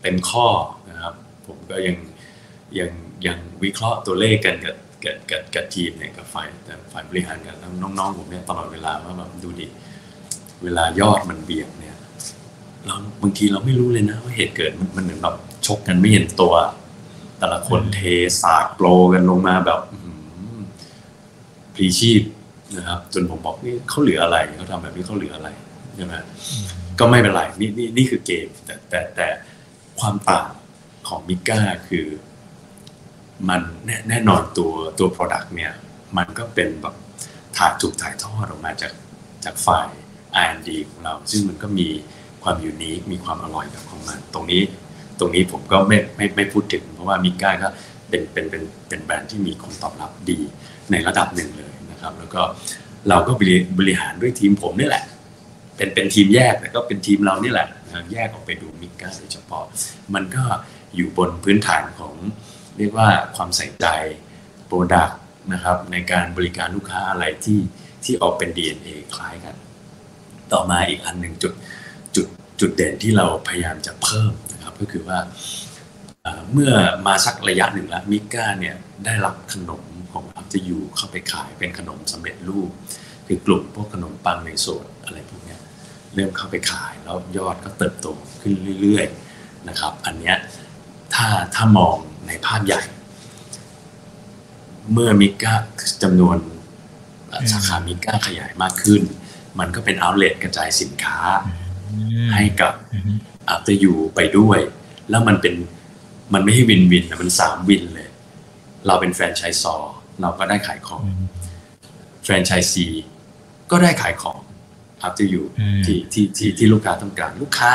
[0.01, 0.47] เป็นข้อ
[0.89, 1.13] นะครับ
[1.47, 1.97] ผมก็ยัง
[2.78, 2.89] ยัง
[3.26, 9.67] ยังวิเคราะห์ตัวเลขกันกับกับกับกับทีมเนี่ยกับฝ่ายแต่ฝ่ายบริหารกับน้องๆผมเนี่ยตลอดเวลาว่าแบบดูดิ
[10.63, 11.97] เวลายอดมันเบียดเนี่ย
[12.86, 16.53] เราบางทีเราไม่รู้เลยนะว่าเหตุเกิดมันมันเหมือนแบบชกกันไม่เห็นตัว
[17.39, 17.99] แต่ละคนเท
[18.41, 20.13] สาดโปรกันลงมาแบบอื้อหื
[20.57, 20.61] อ
[21.76, 22.22] พลีชีพ
[22.78, 25.49] นะครับ จนผมบอกนี่เขาเหลืออะไรเขาทำแบบนี้เขาเหลืออะไร
[25.95, 26.13] ใช่ไหม
[26.99, 29.28] ก็ไม่เป็นไรนี่นี่นี่คือเกม แต่แต่แต่
[29.99, 30.49] ความต่าง
[31.07, 31.59] ของมิก้า
[31.89, 32.05] คือ
[33.49, 33.61] มัน
[34.09, 35.73] แน่นอนตัวตัว Product เนี่ย
[36.17, 36.95] มันก็เป็นแบบ
[37.57, 38.93] ถ่ายถูกถ่ายทอดออกมาจาก
[39.45, 39.87] จากฝ่าย
[40.49, 41.87] R&D ของเรา ซึ่งมันก็มี
[42.43, 44.61] ความ unique มีความอร่อยแบบของมัน ตรงนี้
[45.19, 47.67] ตรงนี้ผมก็ไม่ไม่ไม่พูดถึง เพราะว่ามิก้าก็
[48.09, 50.39] เป็นเป็นเป็นเป็นแบรนด์ที่มีคนตอบรับดี
[50.91, 52.41] ในระดับหนึ่งเลยนะครับ แล้วก็
[53.09, 55.03] เราก็บริบริหารด้วยทีมผมนี่แหละ
[55.75, 57.67] เป็นเป็นทีมแยกแต่ก็เป็นทีมเรานี่แหละ
[58.13, 59.65] แยกออกไปดูมิก้าโดยเฉพาะ
[60.13, 60.43] มันก็
[60.95, 62.15] อยู่บนพื้นฐานของ
[62.80, 63.88] เรียกว่าความใส่ใจ
[64.67, 65.19] product
[65.53, 67.59] นะครับในการบริการลูกค้าอะไรที่
[68.03, 69.55] ที่ออกเป็น DNA คล้ายกัน
[70.53, 71.53] ต่อมาอีกอันหนึ่งจุด
[72.15, 72.27] จุด
[72.59, 75.19] จุดเด่นที่เราพยายามจะเพิ่มนะครับก็คือว่า
[76.51, 76.73] เมื่อ
[77.07, 78.75] มาสักระยะหนึ่งแล้วมิก้าเนี่ย
[79.05, 82.69] ได้รับขนมของอัพจะอยู่เข้าไปขายเป็นขนมสำเร็จรูป
[83.27, 85.57] คือกลุ่มพวกขนมปังในโซนอะไรพวกนี้
[86.15, 88.07] เริ่มเข้าไปขายแล้วยอดก็เติบโต
[88.41, 90.38] ขึ้นเรื่อยๆนะครับ อันเนี้ย
[91.15, 91.97] ถ้าถ้ามอง
[92.30, 92.82] ในภาพใหญ่
[94.93, 95.55] เมื่อมิก้า
[96.03, 96.38] จำนวน
[97.30, 99.01] เอ่ออืมสาขามิก้าขยายมากขึ้น
[99.59, 101.17] มันก็เป็นเอาเล t กระจายสินค้า
[102.34, 103.13] ให้กับอืม
[103.49, 104.59] After You ไปด้วย
[105.09, 105.55] แล้วมันเป็น
[106.34, 108.09] มันไม่ให้ win-win นะมันสาม win เลย
[108.88, 111.03] เราเป็น franchisor เราก็ได้ขายของ
[112.23, 112.88] แฟรนไชส์ซี
[113.71, 114.39] ก็ได้ขายของ
[115.05, 117.71] after you อืมที่ที่ที่ที่ลูกค้าต้องการลูกค้า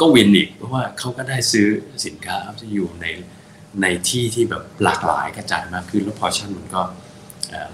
[0.00, 1.66] ก็ win อีก เพราะว่าเขาก็ได้ซื้อ
[2.06, 3.06] สินค้า after you ใน
[3.82, 6.82] ในที่ที่แบบหลากหลายกระจายมากขึ้นแล้วพอชั่นมันก็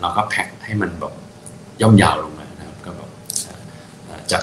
[0.00, 1.14] เราก็แพ็คให้มันแบบ
[1.82, 3.10] ย่อมยาวลงมานะครับก็แบบ
[4.32, 4.42] จาก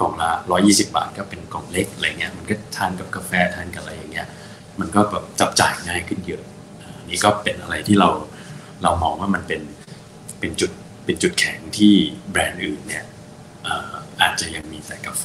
[0.00, 0.30] กล่องละ
[0.62, 4.28] 120 บาทก็เป็นกล่องเล็กอะไรเงี้ยมันก็ทานกับกาแฟทานกับอะไรอย่างเงี้ย
[4.80, 6.42] มันก็แบบจับจ่ายง่ายขึ้นเยอะ
[7.10, 8.08] นี่ก็เป็นอะไรที่เรา
[8.82, 9.62] เรามองว่ามันเป็น
[10.40, 10.70] เป็นจุด
[11.04, 11.94] เป็นจุดแข็งที่
[12.30, 13.04] แบรนด์อื่นเนี่ย
[13.62, 15.24] เอ่ออาจจะยังมีแต่กาแฟ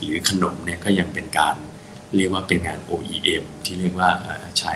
[0.00, 1.56] หรือขนมเนี่ยก็ยังเป็นการ
[2.16, 4.10] เรียกว่าเป็นงาน OEM ที่เรียกว่า
[4.58, 4.74] ใช้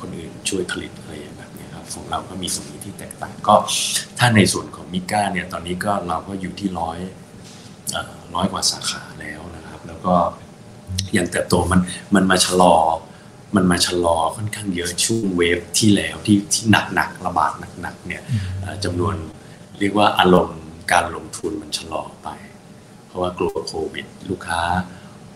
[0.00, 3.54] คนอื่นช่วยผลิตอะไรแบบนี้ครับของเราก็มีตรงนี้ที่แตกต่างก็
[4.18, 6.98] ถ้าในส่วนของมิก้าเนี่ยตอนนี้ก็เราก็อยู่ที่ร้อย
[8.34, 10.14] ร้อยกว่าสาขาแล้วนะครับ แล้วก็
[11.16, 11.80] ยังเติบโตมัน
[12.14, 12.74] มันมาชะลอ
[13.56, 18.22] มันมาชะลอค่อนข้างเยอะช่วงเวฟที่แล้วที่ที่หนักหนักระบาดหนักหนักเนี่ย
[18.84, 19.14] จำนวน
[19.78, 20.60] เรียกว่าอารมณ์
[20.92, 22.28] การลงทุนมันชะลอไป
[23.06, 24.62] เพราะว่ากลัวโควิด ลูกค้า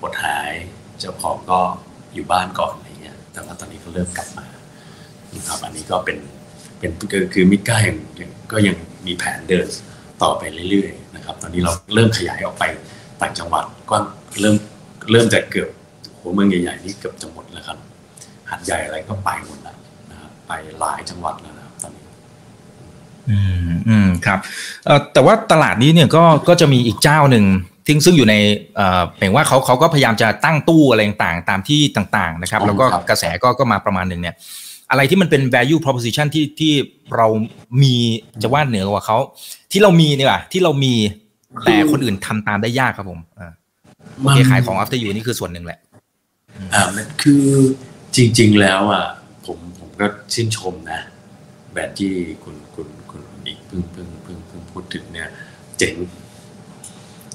[0.02, 0.52] อดหาย
[1.00, 1.60] เจ้าของก็
[2.14, 4.46] อยู่บ้านก่อนอะไรเงี้ย แต่ว่าตอนนี้ก็เริ่มกลับมา
[5.36, 6.18] นะครับอันนี้ก็เป็น
[6.78, 8.76] เป็นคือคือมิก้ายังก็ยัง
[9.06, 9.66] มีแผนเดิน
[10.22, 12.64] ต่อไปเรื่อยๆนะครับ ตอนนี้เราเริ่มขยายออกไป
[13.20, 13.96] ต่างจังหวัดก็
[14.40, 14.56] เริ่ม
[15.10, 15.68] เริ่มจากเกือบ
[16.18, 17.78] หัวเมืองใหญ่ๆนี่เกือบจะหมดแล้วครับ
[18.50, 19.76] หัดใหญ่อะไรก็ไปหมดแล้ว
[20.10, 22.04] นะครับไปหลายจังหวัดแล้วนะครับตอนนี้
[23.30, 23.38] อื
[23.68, 24.38] มอืมครับ
[24.86, 27.44] เอ่อแต่ว่าตลาดนี้เนี่ยก็ก็จะมีอีกเจ้าหนึ่ง
[27.88, 28.34] ที่ซึ่งอยู่ใน
[28.76, 34.34] เอ่อหมายว่าเขาเขาก็พยายามจะตั้งตู้อะไรต่างๆ ตามที่ต่างๆนะครับอ๋อแล้วก็ครับกระแสก็ก็มาประมาณหนึ่งเนี่ย
[34.90, 36.72] อะไรที่มันเป็น value proposition ที่ที่
[37.16, 37.26] เรา
[37.82, 37.94] มี
[38.42, 39.18] จะว่าเหนือกว่าเขา
[39.72, 40.94] ที่เรามีเนี่ยว่ะที่เรามี
[41.64, 43.52] แต่คนอื่นทำตามได้ยากครับผมอ่า
[44.20, 45.78] โอเคขายของ after you นี่คือส่วนหนึ่งแหละ
[46.74, 47.44] อ่ามันคือ
[48.16, 49.04] จริง ๆ แล้วอะ
[49.46, 51.00] ผมผมก็ชื่นชมนะ
[51.74, 52.12] แบบที่
[52.44, 55.28] คุณคุณคุณอีกเพิ่งเพิ่งเพิ่งเพิ่งพูดถึงเนี่ย
[55.78, 55.94] เจ๋ง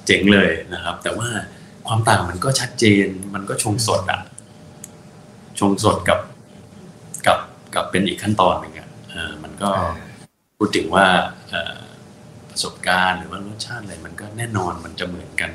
[0.05, 1.29] เจ๋งเลยนะครับ แต่ว่า
[1.87, 4.21] ความต่างมันก็ชัดเจน มันก็ชงสดอะ
[5.59, 6.19] ชงสดกับ
[7.27, 7.39] กับ
[7.75, 9.93] กับเป็นอีกขั้นตอนหนึ่งอะเออมันก็อ่า
[10.57, 11.05] พูดถึงว่า
[11.49, 11.79] เอ่อ
[12.49, 15.51] ประสบการณ์หรือว่ารสชาติอะไรมันก็แน่นอนมันจะเหมือนกัน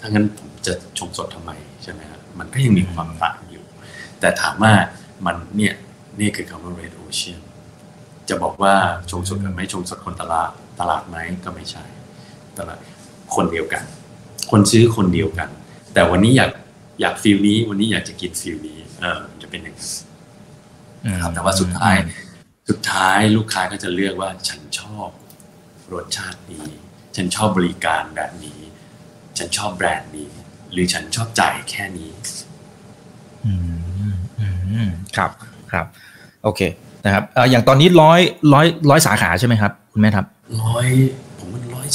[0.00, 1.50] ถ้างั้นผมจะชงสดทำไม
[1.82, 3.64] ใช่ไหมครับมันก็ยังมีความต่างอยู่
[4.20, 4.72] แต่ถามว่า
[5.26, 5.74] มันเนี่ย
[6.20, 7.40] นี่คือคำว่า red ocean
[8.28, 8.74] จะบอกว่า
[9.10, 11.84] ชงสดกับไม่ชงสดคนตลาดตลาดไหมก็ไม่ใช่
[12.58, 12.78] ตลาด
[13.36, 13.82] คนเดียวกัน
[14.50, 15.48] คนซื้อคนเดียวกัน
[15.94, 16.50] แต่วันนี้อยาก
[17.00, 19.86] อยาก feel นี้ วันนี้อยากจะกิน feel นี้เออมันจะเป็นอย่างนั้
[21.14, 21.96] นครับแต่ว่าสุดท้าย
[22.68, 25.08] สุดท้ายลูกค้าก็จะเลือกว่าฉันชอบ
[25.92, 26.68] รสชาตินี้
[27.16, 28.60] ฉันชอบบริการแบบนี้
[29.38, 30.30] ฉันชอบแบรนด์นี้
[30.72, 32.10] หรือฉันชอบจ่ายแค่นี้
[33.46, 33.52] อื
[34.10, 35.30] มอืมครับ
[35.72, 35.86] ครับ
[36.44, 36.60] โอเค
[37.04, 38.20] นะครับเอ่ออย่างตอนนี้ร้อย
[38.54, 40.26] ร้อยร้อยสาขาใช่ไหมครับ คุณแม่ครับ
[40.62, 41.27] ร้อยผมว่าร้อย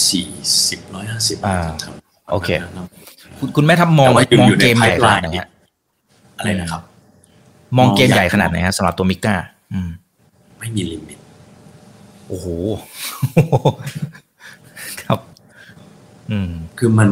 [0.10, 0.28] สี่
[0.70, 2.50] สิบร้อยห้าสิบอ่าทำโอเค
[3.40, 5.50] คุณคุณแม่ทับมองแต่ว่าอยู่มองอยู่ในเกมใหญ่ข pipeline นาดไหนฮะ
[6.38, 6.82] อะไรนะครับ
[7.78, 9.36] มองเกมมองใหญ่ใหญ่ขนาดไหนฮะสำหรับตัวมิก้า
[9.74, 9.90] อืม
[10.60, 11.20] ไม่มี limit
[12.28, 12.48] โอ้โห
[15.02, 15.20] ครับ
[16.32, 17.10] อืม คือมัน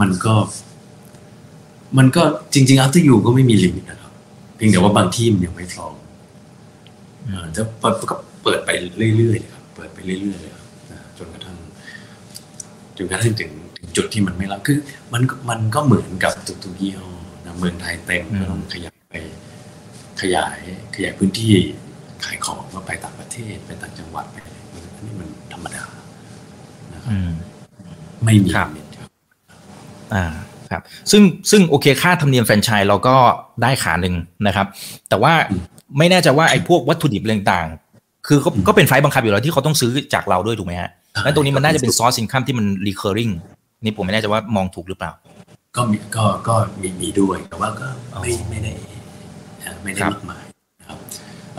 [0.00, 0.34] มันก็
[1.98, 4.12] มันก็จริงๆ After You ก็ไม่มี limit นะครับ
[4.56, 5.94] เพียงแต่ว่าบางที่มันยังไม่พร้อม
[7.26, 8.70] อืมเอ่อจะเปิดก็เปิดไป
[9.18, 11.56] เรื่อยๆเลยครับ เปิดไปเรื่อยๆเลยครับนะจนกระทั่ง
[12.96, 14.78] จนกระทั่งถึงถึงจุดที่มันไม่รับคือ
[15.12, 16.32] มันก็มันก็เหมือนกับ
[16.64, 17.10] ทุกๆยี่ห้อ
[17.44, 19.14] นะเมืองไทยเต็มก็ต้องขยายไป
[20.20, 20.58] ขยาย
[20.94, 21.52] ขยายพื้นที่
[22.24, 25.84] ขายของก็ไปต่างประเทศไปต่างจังหวัดไปอะไรมันอันนี้มันธรรมดา
[26.92, 27.30] นะครับอืม
[28.24, 29.10] ไม่มีครับลิมิตครับ
[30.14, 30.24] อ่า
[30.70, 33.16] ครับซึ่งซึ่งโอเคค่าธรรมเนียมแฟรนไชส์เราก็
[33.62, 34.14] ได้ขาหนึ่ง
[34.46, 34.66] นะครับ
[35.08, 35.62] แต่ว่าอืม
[35.98, 40.90] ไม่แน่ใจว่าไอ้พวกวัตถุดิบอะไรต่างๆคือก็ก็เป็นไฟล์บังคับอยู่แล้วที่เขาต้องซื้อจากเราด้วยถูกไหมฮะ
[41.24, 43.32] แล้วตรงนี้มันน่าจะเป็นซอสสินค้าที่มัน recurring
[43.84, 45.12] นี่ผมไม่แน่ใจว่ามองถูกหรือเปล่า
[45.76, 47.88] ก็มีก็ก็มีมีด้วยแต่ว่าก็
[48.20, 48.72] ไม่อ๋อไม่ได้
[49.62, 50.44] อ่าไม่ได้ครับมากมาย
[50.80, 50.98] นะครับ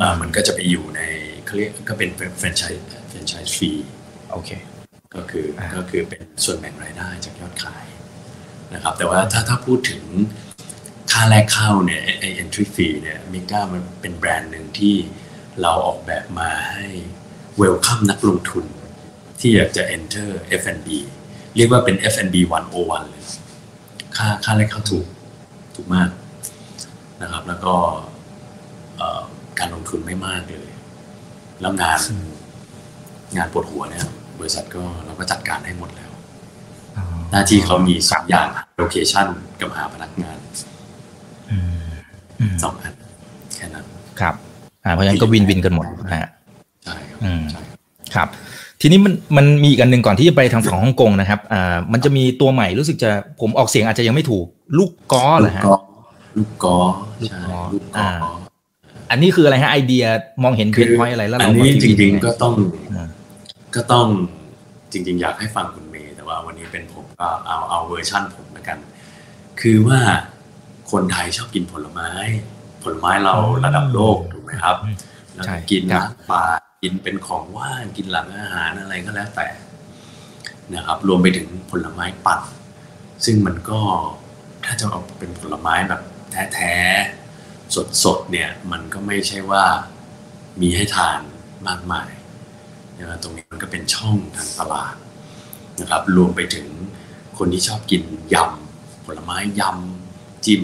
[0.02, 1.02] อ่ามันก็จะไปอยู่ใน
[1.46, 3.72] เขาเรียกก็เป็นแฟรนไชส์แฟรนไชส์ฟรี
[4.32, 4.50] โอเค
[5.16, 7.86] ก็คืออ่าก็คือเป็นส่วนแบ่งรายได้จากยอดขาย
[8.74, 10.04] นะครับ แต่ว่าถ้าถ้าพูดถึง
[11.12, 14.96] ค่าแรกเข้าเนี่ยไอ entry fee เนี่ยมิก้ามันเป็นแบรนด์หนึ่งที่
[15.62, 16.88] เราออกแบบมาให้
[17.62, 18.66] welcome นักลงทุน
[19.42, 20.30] ที่อยากจะ enter
[20.62, 20.88] F&B
[21.56, 22.36] เรียกว่าเป็น F&B
[22.78, 23.24] 101 เลย
[24.18, 25.06] ค่าค่าแรกเข้าถูก
[25.76, 26.10] ถูกมาก
[27.22, 27.74] นะครับ แล้วก็
[28.98, 29.22] เอ่อ
[29.60, 30.70] การลงทุนไม่มากเลย
[31.62, 32.00] แล้วงาน
[33.38, 34.06] งานปวดหัวเนี่ย
[34.40, 36.12] บริษัทก็เราก็จัดการให้หมดแล้ว
[37.32, 39.28] หน้าที่เขามีสามอย่างโลเคชัน
[39.60, 40.38] กับหาพนักงาน
[41.52, 41.92] อืม
[42.40, 42.94] อืมสองอัน
[43.56, 43.86] แค่นั้น
[44.20, 44.36] ครับ
[44.84, 46.30] อ่าเพราะฉะนั้นก็วินวินกันหมดนะฮะ
[46.84, 47.62] ใช่ครับอืมใช่
[48.16, 48.28] ครับ
[48.82, 53.10] ทีนี้มันมันมีอีกอันหนึ่งก่อนที่จะไปทางฝั่งฮ่องกงนะครับอ่ามันจะมีตัวใหม่รู้สึกจะ
[53.42, 54.46] ผมออกเสียงอาจจะยังไม่ถูก
[54.78, 55.68] ลูกก้อเหรอฮะ
[56.38, 56.78] ลูกกอ
[57.22, 58.10] ลูกใช่กอลูกกออ่า
[59.12, 60.06] อันนี้คืออะไรฮะไอเดีย
[60.44, 62.56] มองเห็นเพคืนพอยอะไรแล้วอัเรานนี้มาจริง ๆ ก็ต้อง
[62.90, 63.08] อืม
[63.76, 64.08] ก็ต้อง
[64.92, 68.80] จริง ๆ อยากให้ฟังคุณเมย์แต่ว่าวันนี้เป็นผมก็เอาเอาเวอร์ชั่นผมแล้วกัน
[69.62, 70.00] คือว่า
[70.92, 72.10] คนไทยชอบกินผลไม้
[72.84, 73.36] ผลไม้เรา
[73.66, 74.98] ระดับโลกถูกไหมครับอืม
[75.36, 79.48] แล้วใช่กินครับล้างปาก กินเป็นของว่างกินหลังอาหารอะไรก็แล้วแต่
[80.74, 82.42] นะครับ รวมไปถึงผลไม้ปั่น
[83.26, 83.80] ซึ่งมันก็
[84.66, 86.02] ถ้าจะเอาเป็นผลไม้แบบ
[86.54, 89.66] แท้ๆสดๆเนี่ยมันก็ไม่ใช่ว่า
[90.62, 91.20] มีให้ทาน
[91.68, 92.10] มากมาย
[92.98, 94.96] นะตรงนี้มันก็เป็นช่องทางตลาด
[95.80, 96.68] นะครับ รวมไปถึง
[97.38, 98.04] คนที่ชอบกิน
[98.34, 100.64] ยำผลไม้ยำจิ้ม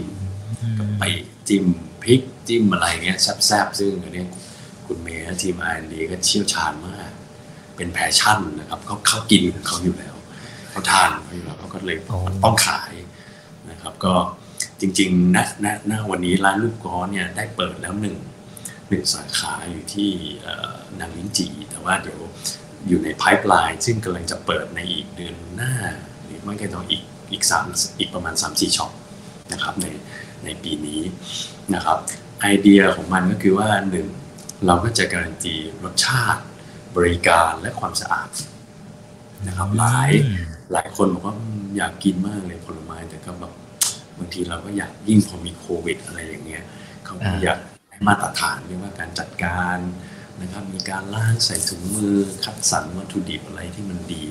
[0.99, 1.03] ไป
[1.47, 1.65] จิ้ม
[2.01, 4.25] พริกจิ้มอะไรเงี้ยแซ่บๆซึ่งอันนี้
[4.87, 7.11] คุณเมย์และทีม R&D ก็เชี่ยวชาญมาก
[7.75, 10.15] เป็น passion นะครับเขาเขากินของเขาอยู่แล้ว
[10.69, 12.93] เขาทานเขาอยู่แล้วเขาก็เลยอ๋อต้องขาย
[13.69, 14.13] นะครับ ก็
[14.81, 18.17] จริงๆณณณวันนี้ร้านลูกก๊อเนี่ยได้เปิดแล้วหนึ่ง
[18.89, 20.11] หนึ่งสาขาอยู่ที่
[20.41, 22.19] เอ่อนางลิ้นจีแต่ว่าเดี๋ยว
[22.87, 25.73] อยู่ในไพ p e ไลน์ซึ่งกำลังจะเปิดในอีกเดือนหน้า
[26.23, 27.65] หรือไม่ก็ต้องอีกอีกสาม
[27.99, 28.91] อีกประมาณ 3-4ช็อป
[29.53, 29.87] นะครับใน
[30.43, 31.01] ในปีนี้
[31.75, 31.97] นะครับ
[32.41, 34.07] ไอเดียของมันก็คือว่าหนึ่ง
[34.65, 36.41] เราก็จะการันตีรสชาติ
[36.95, 38.29] บริการและความสะอาด
[39.47, 40.11] นะครับหลาย
[40.73, 43.53] หลายคนบอกว่าอืมอยากกินมากเลยผลไม้แต่ก็แบบ
[44.17, 46.63] บางทีเราก็อยากยิ่งพอมีโควิด อะไรอย่างเงี้ย
[47.05, 49.77] เขาก็อ่าอยากให้มาตรฐานเรียกว่าการจัดการ
[50.41, 54.27] นะครับ มีการล้างใส่ถุงมือคัดสรรวัตถุดิบอะไรที่มันดี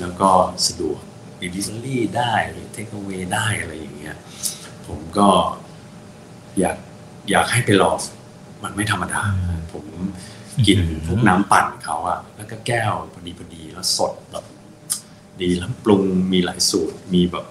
[0.00, 0.30] แล้วก็
[0.66, 1.00] สะดวก
[1.40, 4.16] delivery ได้หรือ take away ได้อะไรอย่างเงี้ย
[4.86, 5.28] ผมก็
[6.58, 6.76] อยาก
[7.30, 7.96] อยากให้ไปลอง
[8.62, 9.84] มันไม่ธรรมดาอืมผม
[10.66, 14.44] กินอืมพวกน้ำปั่นเขาอะแล้วก็แก้วพอดีพอดีแล้วสดแบบ
[15.40, 16.02] ดีแล้วปรุง
[16.32, 17.46] มีหลายสูตรมีแบบ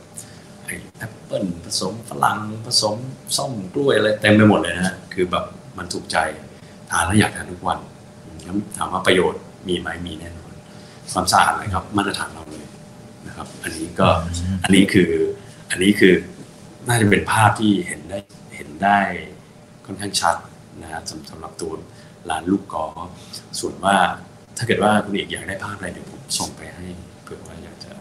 [0.66, 2.96] ไอ้แอปเปิลผสมฝรั่งผสม
[3.38, 5.46] ส้มกล้วยอะไรเต็มไปหมดเลยนะฮะคือแบบ
[5.78, 6.18] มันถูกใจ
[6.90, 7.80] ทานแล้วอยากทานทุกวัน
[8.44, 10.54] แล้วถามว่าประโยชน์มีไหมมีแน่นอน
[11.12, 12.66] ความสะอาดนะครับ มาตรฐานเราเลย
[13.28, 14.08] นะครับ อันนี้ก็
[14.64, 15.12] อันนี้คือ
[15.72, 16.14] อันนี้คือ
[16.88, 18.20] น่าจะเป็นภาพที่เห็นได้
[18.56, 19.00] เห็นได้
[19.86, 20.36] ค่อนข้างชัด
[20.84, 21.72] นะฮะสำสำหรับตัว
[22.30, 22.86] ร้านลูกกอ
[23.60, 23.96] ส่วนว่า
[24.58, 26.86] ถ้าเกิดว่าคุณเอกอยากได้ภาพอะไรเดี๋ยวผมส่งไปให้
[27.24, 27.92] เผื่อว่าอยากจะ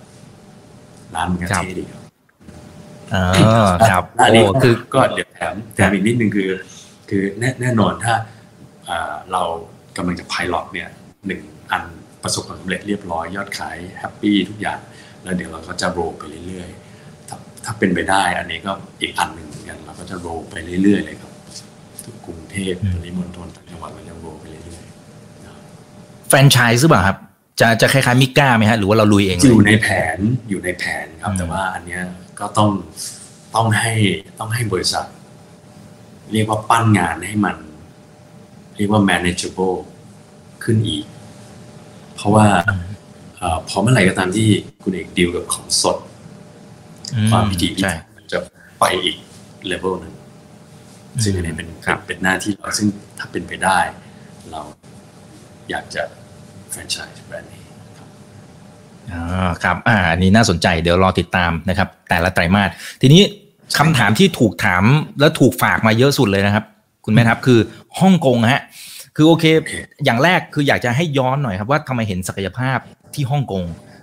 [1.14, 2.02] ร้านมันก็ครับเท่ดีครับ
[3.14, 3.22] อ๋
[3.66, 6.50] อครับอันโอ้นี้คือก็เดี๋ยวแถมแถมอีกนิดนึงคือ
[7.10, 8.14] คือแน่แน่นอนถ้า
[8.88, 9.42] อ่าเรา
[9.96, 10.88] กำลังจะพาย o t เนี่ย
[11.26, 11.40] หนึ่ง
[11.72, 11.82] อัน
[12.22, 14.80] ประสบความสำเร็จเรียบร้อยยอดขายแฮปปี้ทุกอย่าง
[15.22, 21.29] แล้วเดี๋ยวเราก็จะโรลไปเรื่อยๆถ้าถ้าเป็นไปได้ อันนี้ก็อีกอันหนึ่งเหมือนกันเราก็จะโรลไปเรื่อยๆเลยครับทุกกรุง
[22.50, 25.62] เทพปริมณฑลต่างจังหวัดเราจะโรลไปเรื่อยๆนะครับ
[26.28, 27.18] แฟรนไชส์หรือเปล่าครับ
[27.60, 32.02] จะจะคล้ายๆมิก้าไหมฮะหรือว่าเราลุยเองเลอยยู่ในแผนอยู่ในแผนครับอืมแต่ว่าอันเนี้ย
[32.40, 32.70] ก็ต้อง
[33.54, 33.92] ต้องให้
[34.38, 35.06] ต้องให้บริษัท
[36.32, 37.56] เรียกว่าปั้นงานให้มัน
[38.76, 39.76] เรียกว่า manageable
[40.62, 41.04] ขึ้นอีก
[42.14, 42.46] เพราะว่า
[43.38, 44.48] เอ่อพอเมื่อไหร่ก็ตามที่
[44.82, 45.96] คุณเอกดีลกับของสด
[47.14, 48.38] อืความพิถีพิใช่ถันมันจะ
[48.80, 49.16] ไปอีก
[49.66, 50.14] เลเวลหนึง
[51.24, 52.88] ซึ่งอันนี้เป็นครับเป็นหน้าที่เราซึ่ง
[53.18, 53.78] ถ้าเป็นไปได้
[54.50, 54.60] เรา
[55.70, 56.02] อยากจะ
[56.70, 57.62] แฟรนไชส์แบรนด์นี้
[57.98, 58.08] ครับ
[59.12, 59.22] อ๋อ
[59.64, 62.70] ครับอ่าอันนี้น่าสนใจเดี๋ยวรอติดตามนะครับ แต่ละไตรมาส
[63.02, 63.22] ทีนี้
[63.78, 64.84] คำถามที่ถูกถาม
[65.20, 66.64] และถูกฝากมาเยอะสุดเลยนะครับ
[67.04, 67.60] คุณแม่ทัพคือ
[68.00, 68.62] ฮ่องกงฮะ
[69.16, 69.72] คือโอเคโอเค
[70.04, 72.78] อย่างแรกคืออยากจะให้ย้อนหน่อยครับว่าทำไมเห็นศักยภาพ
[73.14, 73.62] ที่ฮ่องกง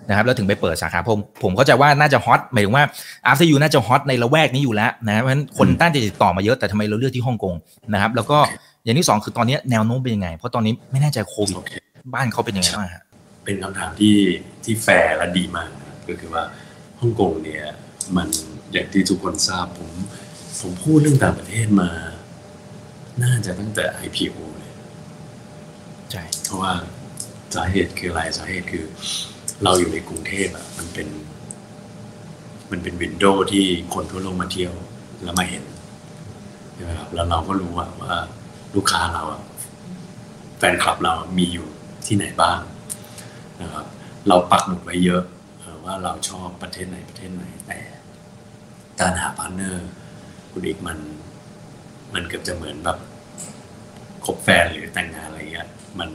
[0.10, 2.84] นะครับแล้วถึงไปเปิดสาขาผมผมเข้าใจว่าน่าจะฮอตหมายถึงว่า
[3.30, 7.54] after you น่าจะฮอตในละแวกนี้อยู่แล้วนะเพราะฉะนั้นคนต้านจะติดต่อมาเยอะแต่ทำไมเราเลือกที่ฮ่องกง
[7.94, 8.38] นะครับแล้วก็
[8.84, 11.72] อย่างที่สองคือตอนนี้แนวโน้มเป็นยังไง เพราะตอนนี้ไม่แน่ใจโควิดโอเค
[12.14, 13.04] บ้านเขาเป็นยังไงบ้างฮะ
[13.46, 14.16] เป็นคำถามที่
[14.64, 16.44] ที่แฟร์และดีมากนะครับก็คือว่า
[17.00, 17.64] ฮ่องกงเนี่ย
[18.16, 18.28] มัน
[18.72, 19.90] อย่างที่ทุกคนทราบผม
[20.62, 21.90] ผมพูดเรื่องต่างประเทศมา
[23.24, 24.72] น่าจะตั้งแต่ IPO เลย
[26.12, 26.74] ใช่เพราะว่า
[27.56, 28.86] สาเหตุคืออะไรสาเหตุคือ
[29.64, 31.08] เราอยู่ในกรุงเทพอะ มันเป็น
[32.72, 34.74] มันเป็น window ที่คนทั่วโลกมาเที่ยว
[35.24, 35.64] แล้วมาเห็น
[36.74, 38.16] ใช่ไหมครับแล้วเราก็รู้ว่าว่า
[38.76, 39.24] ลูกค้าเรา
[40.58, 41.68] แฟนคลับเรามีอยู่
[42.08, 42.60] ที่ไหนบ้าง
[43.62, 43.86] นะครับ
[44.28, 45.24] เราปักหมุดไว้เยอะ
[45.86, 47.80] ว่าเราชอบประเทศไหนประเทศไหนแต่
[49.00, 49.88] การหา partner
[50.52, 50.98] คุณอีกมัน
[52.14, 52.98] มันเกือบจะเหมือนแบบ
[54.26, 55.68] คบแฟนหรือแต่งงานอะไรเงี้ย
[56.00, 56.10] มัน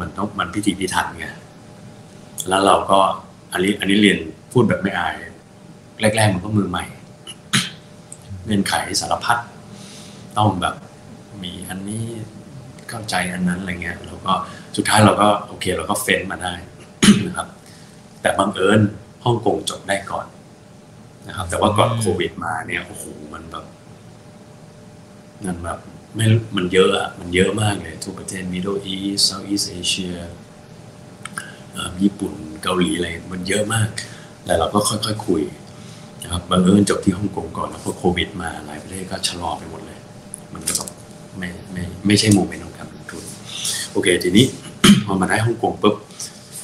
[0.00, 1.26] มันต้องมันพิถีพิถันไง
[2.48, 2.98] แล้วเราก็
[3.52, 4.18] อันนี้อันนี้เรียน
[4.52, 5.14] พูดแบบไม่อาย
[6.16, 6.84] แรก ๆ มันก็มือใหม่
[8.44, 9.38] เงื่อนไขสารพัด
[10.38, 10.74] ต้องแบบ
[11.42, 12.04] มีอันนี้
[12.88, 14.32] เข้าใจอันนั้นอะไรเงี้ยแล้วก็
[14.76, 16.54] สุดท้ายเราก็โอเคเราก็เฟ้นมาได้
[17.26, 17.48] นะครับ
[18.20, 18.80] แต่บังเอิญ
[19.24, 20.26] ฮ่องกงจบได้ก่อน
[21.28, 23.64] นะครับ แต่ว่าก่อนโควิดมาเนี่ยโอ้โหมันแบบ
[25.46, 25.78] มันแบบ
[26.16, 30.30] ไม่รู้มันเยอะอะมันเยอะมากเลยทุกประเทศ Middle East Southeast Asia เอ่อ
[32.02, 33.88] ญี่ปุ่นเกาหลีอะไรมันเยอะมาก
[34.44, 35.42] แต่เราก็ค่อยๆคุย
[36.22, 39.98] นะครับบังเอิญจบที่ฮ่องกงก่อนแล้วพอโควิดมาหลายประเทศก็ชะลอไปหมดเลย
[40.54, 40.90] มันก็แบบ
[41.38, 43.24] ไม่ไม่ไม่ใช่โมเมนต์ของการลงทุน
[43.92, 44.46] โอเค ทีนี้
[45.06, 45.96] พอมาได้ฮ่องกงปุ๊บ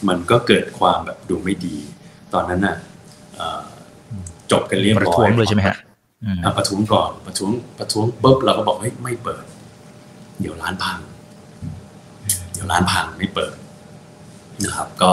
[0.09, 1.77] มันก็เกิดความแบบดูไม่ดี
[2.35, 2.77] ตอนนั้นน่ะ
[3.37, 3.63] เอ่อ
[4.53, 5.77] จบกันเรียบร้อยประท้วงเลยใช่ไหมฮะ
[6.25, 9.45] อืมอะประท้วงก่อนประท้วงประท้วงปุ๊บเราก็บอกเฮ้ยไม่เปิด
[10.41, 10.99] เดี๋ยวร้านพัง
[12.53, 13.55] เดี๋ยวร้านพังไม่เปิด
[14.65, 15.13] นะครับ ก็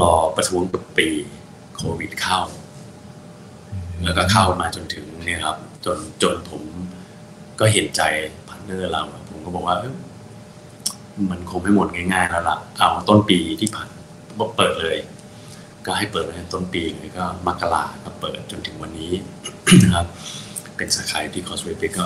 [0.00, 1.08] รอประท้วงปุ๊บ
[1.76, 2.40] โควิดเข้า
[4.04, 6.62] แล้วก็เข้ามาจนถึงเนี่ยครับ จนจนผม
[7.60, 8.02] ก็เห็นใจ
[8.48, 9.76] partner เรา ผมก็บอกว่า
[11.30, 13.88] มันคงไม่หมดง่ายๆแล้วล่ะเอาต้นปีที่ผ่าน
[14.56, 14.96] เปิดเลย
[15.86, 19.12] ก็ให้เปิดตั้งแต่ต้นปีเลยก็มกราก็เปิดจนถึงวันนี้
[19.84, 20.06] นะครับ
[20.76, 21.98] เป็นสาขาที่คอสเวปิก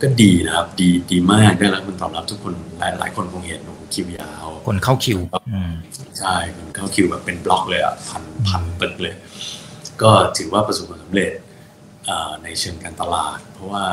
[0.00, 5.18] ก็ก็ดีนะครับ ดีดีมากได้รับการตอบรับทุกคนหลายหลายคนคงเห็นโอ้โหคิวยาว คนเข้าคิว
[5.52, 5.72] อืม
[6.18, 9.14] ใช่มันเข้าคิวแบบเป็นบล็อกเลยอะพันพันตึกเลย
[10.02, 11.32] ก็ถือว่าประสบความสำเร็จ
[12.08, 13.84] อ่าในเชิงการตลาด เพราะว่า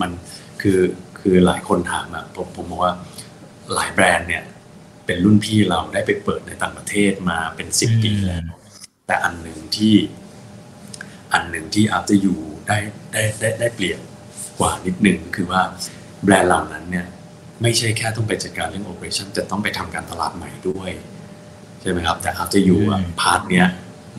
[0.00, 0.10] มัน
[0.62, 0.80] คือ
[1.20, 2.92] คือหลายคนถามอะผมผมบอกว่า
[3.74, 4.44] หลายแบรนด์เนี่ย
[5.06, 8.40] เป็นรุ่นพี่เราได้ไปเปิดในต่างประเทศมาเป็นสิบปีแล้ว
[9.06, 9.94] แต่อันหนึ่งที่
[11.32, 12.36] อันหนึ่งที่ after you
[12.68, 12.78] ได้
[13.12, 14.00] ได้ได้ได้เปลี่ยน
[14.58, 15.62] กว่านิดนึงคือว่า
[16.24, 17.06] แบรนด์เหล่านั้นเนี่ย
[17.62, 20.90] ไม่ใช่แค่ต้องไปจัดการเรื่อง operation จะต้องไปทำการตลาดใหม่ด้วย
[21.80, 23.66] ใช่ไหมครับ แต่ after you อะอืมพาร์ทเนี้ย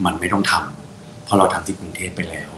[0.06, 2.52] มันไม่ต้องทำเพราะเราทำที่กรุงเทพไปแล้ว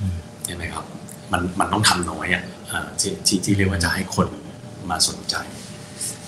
[0.00, 0.84] อืมใช่ไหมครับ
[1.32, 4.28] มันมันต้องทำน้อยอะอ่าที่ที่ที่เรียกว่าจะให้คน
[4.90, 5.34] มาสนใจ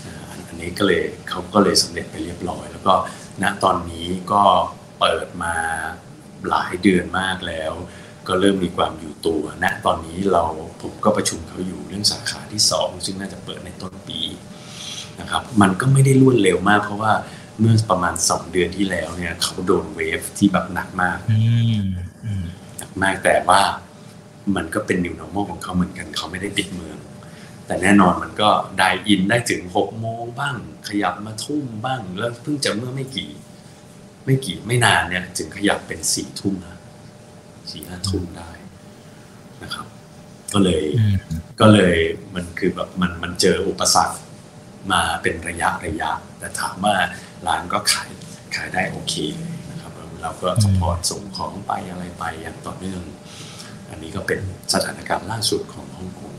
[0.04, 2.94] อ่าอันอันนนี้ก็เลยเขาก็เลยสำเร็จไปเรียบร้อย แล้วก็
[3.42, 4.42] ณตอนนี้ก็
[5.00, 5.54] เปิดมา
[6.50, 7.72] หลายเดือนมากแล้ว
[8.28, 10.44] ก็เริ่มมีความอยู่ตัวณตอนนี้เรา
[10.82, 14.20] ผมก็ประชุมเขาอยู่เรื่องสาขาที่ 2 ซึ่งน่าจะเปิดในต้นปี
[15.20, 17.12] นะครับมันก็ไม่ได้รวดเร็วมาก เพราะว่า
[17.60, 21.40] เมื่อประมาณ 2 เดือนที่แล้วเนี่ยเขาโดนเวฟที่แบบหนักมากอื
[21.82, 21.84] ม
[22.26, 22.46] อืม
[22.78, 23.60] หนักมากแต่ว่า
[24.56, 26.98] มันก็เป็น new normal ของเขาเหมือนกันเขาไม่ได้ปิดเมือง
[27.66, 30.56] แต่แน่นอนมันก็ไดอินได้ถึงหกโมงบ้าง
[30.88, 33.30] ขยับมาทุ่มบ้าง แล้วเพิ่งจะเมื่อไม่กี่
[34.24, 36.75] ไม่กี่ไม่นานเนี่ยจึงขยับเป็นสี่ทุ่มนะ
[37.72, 38.50] สี่ห้าทุ่มได้
[39.62, 39.86] นะครับ
[40.52, 41.16] ก็เลยอืม
[41.60, 41.96] ก็เลย
[42.34, 44.18] มันคือแบบมันมันเจออุปสรรค
[44.92, 46.94] มาเป็นระยะระยะ แต่ถามว่า
[47.46, 48.10] ร้านก็ขาย
[48.54, 49.92] ขายได้โอเคเลยนะครับ
[50.22, 53.02] เราก็สปอร์ตส่งของไปอะไรไปอย่างต่อเนื่อง
[53.90, 54.40] อันนี้ก็เป็น
[54.72, 56.34] สถานการณ์ล่าสุดของฮ่องกง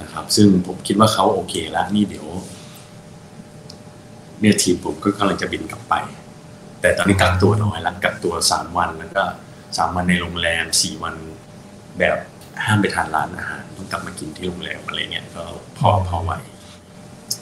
[0.00, 2.26] นะครับ ซึ่งผมคิดว่าเขาโอเคแล้วนี่เดี๋ยว
[4.40, 5.94] เนี่ยทีมผมก็กำลังจะบินกลับไป
[6.80, 9.24] แต่ตอนนี้กักตัวน้อยแล้วกักตัวสามวันแล้วก็
[9.76, 11.14] สามวันในโรงแรมสี่วัน
[11.98, 12.18] แบบ
[12.64, 15.42] ห้ามไปทานร้านอาหารต้องกลับมากินที่โรงแรมอะไรเงี้ยก็
[15.78, 16.32] พอพอไหว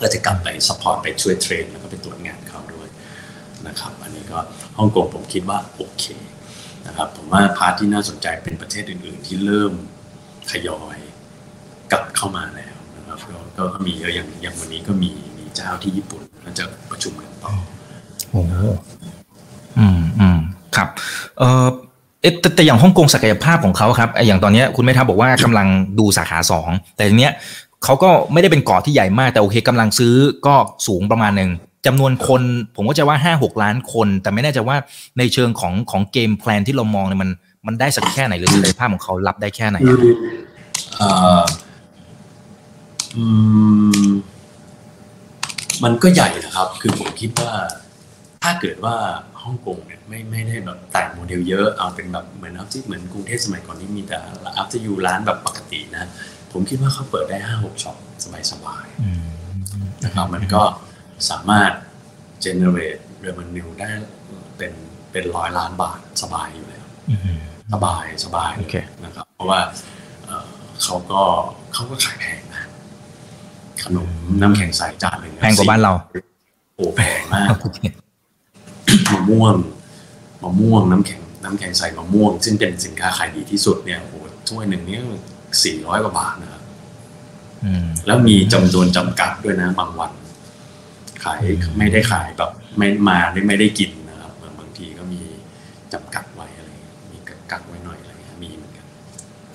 [0.01, 2.89] ก็จะกลับไป support ไปช่วย train แล้วก็ไปตรวจงานเขาด้วย
[3.67, 4.39] นะครับ อันนี้ก็
[4.79, 6.05] ฮ่องกงผมคิดว่าโอเค
[6.87, 9.73] นะครับผมว่า part ที่น่าสนใจเป็นประเทศอื่น ๆ ที่เริ่ม
[10.51, 10.99] ทยอย
[11.93, 13.19] กลับเข้ามาแล้วนะครับ
[13.57, 17.53] ก็ก็มีเยอะอย่างอย่างวันนี้ก็มีมีเจ้าที่ญี่ปุ่นก็จะประชุมกันต่อ
[18.31, 18.41] โอ้
[19.79, 20.39] อืมอืม
[20.77, 20.89] ครับ
[21.39, 21.69] เออ
[22.23, 27.33] เอ๊ะแต่แต่อย่างฮ่องกงศักยภาพของเขาครับไออย่างตอนนี้คุณแม่ทัพบอกว่ากำลังดูสาขาสองแต่ทีเนี้ย
[27.85, 30.15] เขาก็ไม่ได้เป็นเกาะที่ใหญ่มากแต่โอเคกำลังซื้อ
[30.47, 30.55] ก็
[30.87, 31.51] สูงประมาณหนึ่ง
[31.87, 32.43] จำนวนคน
[32.77, 34.77] ผมก็จะว่าห้าหกล้านคน แต่ไม่แน่ใจว่า
[35.19, 37.31] ในเชิงของของเกมแพลนที่เรามองเนี่ยมัน
[37.67, 40.15] มันได้สักแค่ไหนหรือศักยภาพของเขารับได้แค่ไหนคือ
[40.97, 41.09] เอ่
[41.41, 41.43] อ
[43.17, 43.25] อื
[44.07, 44.09] ม
[45.85, 47.53] มันก็ใหญ่นะครับ คือผมคิดว่า
[48.45, 48.97] ถ้าเกิดว่า
[49.43, 54.19] ฮ่องกงเนี่ยไม่ไม่ได้แบบแต่งโมเดลเยอะเอาเป็นแบบเหมือนอัพที่เหมือนกรุงเทพสมัยก่อนที่มีแต่
[54.57, 56.09] อัพจะอยู่ร้านแบบปกตินะ
[56.53, 57.97] ผมคิดว่าเขาเปิดได้ห้าหกช็อป
[58.53, 59.23] สบายๆอืม
[60.05, 60.63] นะครับมันก็
[61.31, 61.73] สามารถ
[62.45, 63.91] generate revenue ได้
[64.57, 64.73] เป็น
[65.13, 67.41] เป็นร้อยล้านบาทสบายอยู่แล้วอืม
[67.73, 68.75] สบายสบายโอเค
[69.05, 69.61] นะครับ เพราะว่า
[70.27, 70.49] เอ่อ
[70.83, 71.23] เขาก็
[71.73, 72.65] เขาก็ขายแพงนะ
[73.83, 74.09] ขนม
[74.41, 75.93] น้ำแข็งใสจานหนึ่งแพงกว่าบ้านเรา
[76.77, 77.79] โอ้แพงมากโอเค
[79.13, 79.57] มะม่วง
[80.43, 84.15] มะม่วงน้ำแข็งน้ำแข็งใสมะม่วง ซึ่งเป็นสินค้าขายดีที่สุดเนี่ยโอ้โห
[84.49, 85.03] ถ้วยหนึ่งเนี่ย
[85.65, 86.63] สี่ร้อยกว่าบาทนะครับ
[87.65, 90.13] อืมแล้วมีจำนวนจำกัดด้วยนะบางวัน
[91.25, 95.23] ขายอืมไม่ได้ขายแบบไม่มาได้ไม่ได้กินนะครับบางบางทีก็มี
[95.93, 97.19] จำกัดไว้อะไรเงี้ยมี
[97.51, 98.87] กักไว้หน่อยอะไรเงี้ยมีเหมือนกัน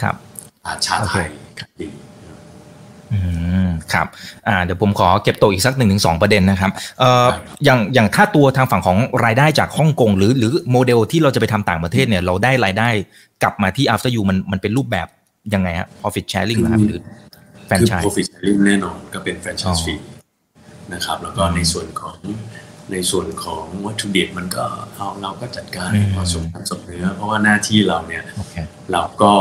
[0.02, 0.16] ครับ
[0.66, 1.28] อาชาไทย
[1.60, 2.13] ขายดีนะครับ
[3.14, 3.20] อื
[3.66, 4.08] มครับ
[4.48, 12.90] อ่าเดี๋ยวผมขอเก็บตัวอีกสักหนึ่งถึงสองประเด็นนะครับเอ่อได้ครับอย่างอย่างถ้าตัวทางฝั่งของรายได้จากฮ่องกงหรือหรือโมเดลที่เราจะไปทำต่างประเทศเนี่ยเราได้รายได้
[13.44, 15.08] กลับมาที่ after you มันมันเป็นรูปแบบ
[15.54, 17.00] ยังไงฮะ profit sharing เหรอครับหรือ
[17.68, 19.96] แฟรนคือไชส์ profit sharing แน่นอนก็เป็นแฟรนไชอ๋ส์อฟรี
[20.94, 22.18] นะครับ แล้วก็อืมในส่วนของ
[22.92, 24.64] ในส่วนของวัตถุดิบมันก็
[24.96, 28.56] เอาเราก็จัดการอืมผสมผสมเนื้อเพราะว่าหน้าที่เราเนี่ยโอเค
[28.92, 29.34] เราก็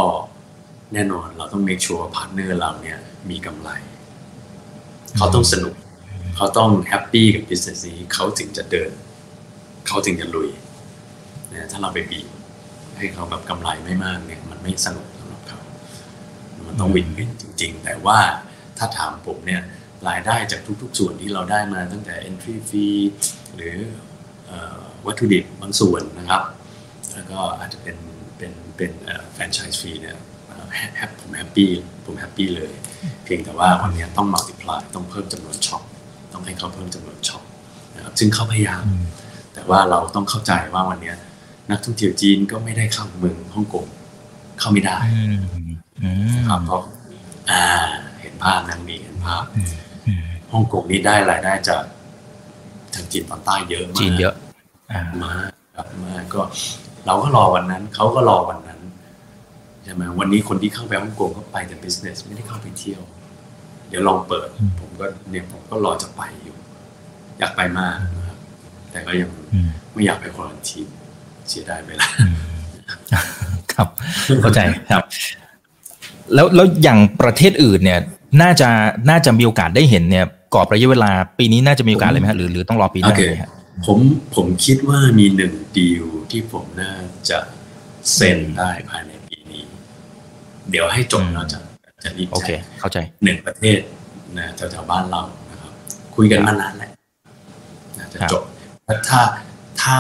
[0.95, 2.99] แน่นอนเราต้อง make sure partner เราเนี่ย
[3.31, 3.71] มีกำไร
[5.17, 5.75] เขาต้องสนุก
[6.37, 8.91] เขาต้อง happy กับ business นี้ เขาถึงจะเดิน
[9.87, 10.51] เขาถึงจะลุย
[11.53, 12.29] นะถ้าเราไปบีบ
[12.99, 15.61] ให้เขาแบบกำไรไม่มากเนี่ยมันไม่สนุกสำหรับเขา
[16.67, 18.19] มันต้อง win-win จริง ๆ แต่ว่า
[18.79, 19.63] ถ้าถามผมเนี่ย
[20.09, 22.99] รายได้จากทุก ๆ ส่วนที่เราได้มาตั้งแต่ entry fee
[23.55, 23.77] หรือ
[24.47, 26.43] เอ่อวัตถุดิบบางส่วนนะครับ
[27.15, 27.97] แล้วก็อาจจะเป็น
[28.37, 28.93] เป็นเป็น
[29.33, 30.17] franchise fee เนี่ย
[30.47, 31.71] เอ่อแฮแฮปผม happy
[32.05, 32.73] ผม happy เลย
[33.25, 35.83] เพียงแต่ว่าวันเนี้ยต้อง multiply ต้องเพิ่มจำนวน shop
[36.33, 37.43] ต้องให้เขาเพิ่มจำนวน shop
[37.95, 39.05] นะครับซึ่งเขาพยายามอืม
[39.55, 41.17] แต่ว่าเราต้องเข้าใจว่าวันเนี้ย
[41.71, 43.87] นักท่องเที่ยวจีนก็ไม่ได้เข้าเมืองฮ่องกง
[44.59, 45.37] เข้าไม่ได้อืม
[46.03, 46.83] อืมนะครับเพราะ
[47.51, 47.63] อ่า
[48.21, 49.75] เห็นภาพนั่นมีเห็นภาพอืม
[50.07, 51.83] อืมฮ่องกงนี่ได้รายได้จาก
[52.95, 54.35] ทางจีนตอนใต้เยอะมากจีนเยอะ
[54.93, 56.41] อ่ามากครับมากก็
[57.07, 58.81] เราก็รอวันนั้นเขาก็รอวันนั้น
[59.85, 63.01] ใช่ไหมวันนี้คนที่เข้าไปฮ่องกงก็ไปแต่ business ไม่ได้เข้าไปเที่ยว
[63.89, 64.49] เดี๋ยวลองเปิด
[64.81, 66.57] ผมก็เนี่ยผมก็รอจะไปอยู่
[67.39, 68.39] อยากไปมากนะครับ
[68.91, 70.89] แต่ก็ยังอืมไม่อยากไปควอลันทีน
[71.49, 72.37] เสียดายเวลาอืม
[73.73, 73.89] ครับ
[74.43, 74.61] เข้าใจ
[74.91, 75.03] ครับ
[76.35, 78.01] แล้วแล้วอย่างประเทศอื่นเนี่ย
[78.43, 78.69] น่าจะ
[79.11, 80.25] น่าจะมีโอกาสได้เห็นเนี่ย
[80.55, 83.51] กรอบระยะเวลา ปีนี้น่าจะมีโอกาสเลยไหมฮะหรือหรือต้องรอปีหน้าโอเคเลยฮะ
[83.87, 83.99] ผม
[84.35, 86.95] ผมคิดว่ามีหนึ่งดีลที่ผมน่า
[87.31, 87.39] จะ
[88.15, 89.12] เซ็นได้ภายในปีนี้
[90.73, 91.59] เดี๋ยวให้จบอืมเราจะ
[92.05, 93.81] จะรีบโอเคแจ้งเข้าใจหนึ่งประเทศ
[94.39, 95.73] นะแถวๆบ้านเรานะครับ
[96.17, 96.91] คุยกันมานานแล้ว
[97.99, 98.43] น่าจะจบ
[98.85, 99.21] แต่ถ้า
[99.83, 99.99] ถ้า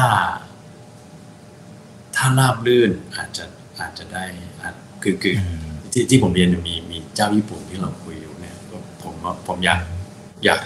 [2.16, 3.44] ถ้าราบลื่นอาจจะ
[3.80, 4.24] อาจจะได้
[4.62, 9.80] อาจคือคืออมที่ที่ผมเรียนเนี่ยมีมีเจ้าญี่ปุ่นที่เราคุยอยู่เนี่ยก็ผมว่าผมอยาก
[10.44, 10.60] อยาก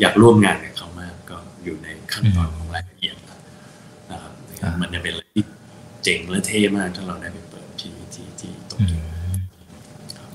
[0.00, 3.40] อยากร่วมงานกับเขามากก็อยู่ในขั้นตอนของรายละเอียดแล้ว
[4.10, 4.32] นะครับ
[4.62, 5.44] อ่ามัมันจะเป็นอะไรที่
[6.04, 9.05] เจ๋งและเท่มากถ้าเราได้ไปเปิดที่ที่ที่โตเกียว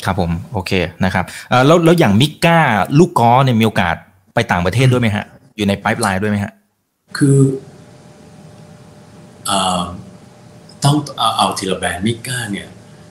[0.05, 0.71] ครับผมโอเค
[1.05, 2.59] นะครับเอ่อแล้วแล้วอย่างมิก้า
[2.99, 3.95] ลูกกอล์ฟเนี่ยมีโอกาส
[4.35, 5.25] ไปต่างประเทศด้วยไหมฮะ
[5.57, 6.51] อยู่ในไ i ป์ไลน์ด้วยไหมฮะ
[7.17, 7.39] คือ
[9.45, 9.81] เอ่อ
[10.83, 12.67] ต้องเอาเอาทีละแบรนด์มิก้าเนี่ย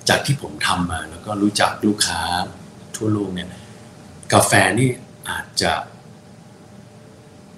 [0.09, 2.21] จากที่ผมทำมาแล้วก็รู้จักลูกค้า
[2.97, 3.49] ทั่วโลกเนี่ย
[4.33, 4.91] กาแฟนี่
[5.29, 5.73] อาจจะ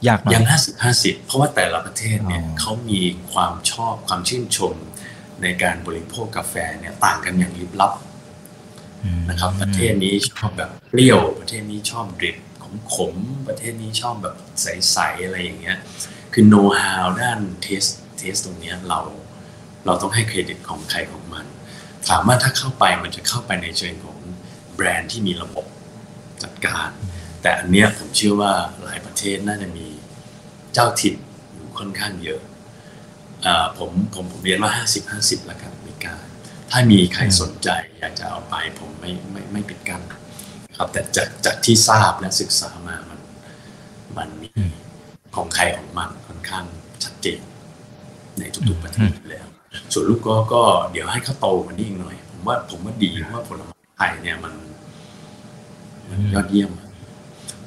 [0.08, 3.00] ยากหน่อยยังห้าสิบห้าสิบเพราะว่าแต่ละประเทศเนี่ยอ๋อเขามี
[3.32, 4.74] ความชอบความชื่นชม
[5.42, 8.11] ในการบริโภคกาแฟเนี่ยต่างกันอย่างลิบลับอืม
[9.30, 15.78] นะครับ ประเทศนี้ชอบแบบเปรี้ยว ประเทศนี้ชอบ drip ของขมๆประเทศนี้ชอบแบบใสๆอะไรอย่างเงี้ย
[16.32, 17.84] คือ know-how ด้าน taste
[18.18, 19.00] taste ตรงเนี้ยเรา
[19.84, 21.46] เราต้องให้เครดิตของใครของมัน
[22.08, 24.18] ถามว่าถ้าเข้าไปมันจะเข้าไปในเชิงของ
[24.74, 25.66] แบรนด์ที่มีระบบ
[26.42, 26.88] จัดการ
[27.42, 29.86] แต่อันเนี้ยผมเชื่อว่าหลายประเทศน่าจะมี
[30.74, 31.16] เจ้าถิ่น
[31.52, 32.40] อยู่ค่อนข้างเยอะ
[33.46, 36.16] อ่าผมผมผมเรียนว่าห้าสิบห้าสิบละกันไม่กล้า
[36.74, 37.68] ถ้ามีใครสนใจ
[37.98, 40.02] อยากจะเอาไปผมไม่ไม่ไม่ปิดกั้น
[40.76, 43.18] ครับ แต่จากจากที่ทราบและศึกษามามัน
[44.16, 44.48] มันมี
[45.36, 46.64] ของใครของมันค่อนข้าง
[47.04, 47.40] ชัดเจน
[48.38, 49.46] ในทุกๆประเทศอยู่แล้ว
[49.92, 50.62] ส่วนลูกก็ก็
[50.92, 54.54] เดี๋ยวให้เขาโตกว่านี้อีกหน่อย ผมว่าผมว่าดีเพราะว่าผลไม้ไทยเนี่ยมัน
[56.08, 56.88] มันยอดเยี่ยมอะ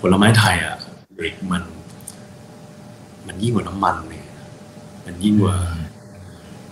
[0.01, 0.77] ผลไม้ไทยอะ
[1.17, 1.63] เด็กมัน
[3.27, 4.27] มันยิ่งกว่าน้ำมันเนี่ย
[5.05, 5.55] มันยิ่งกว่า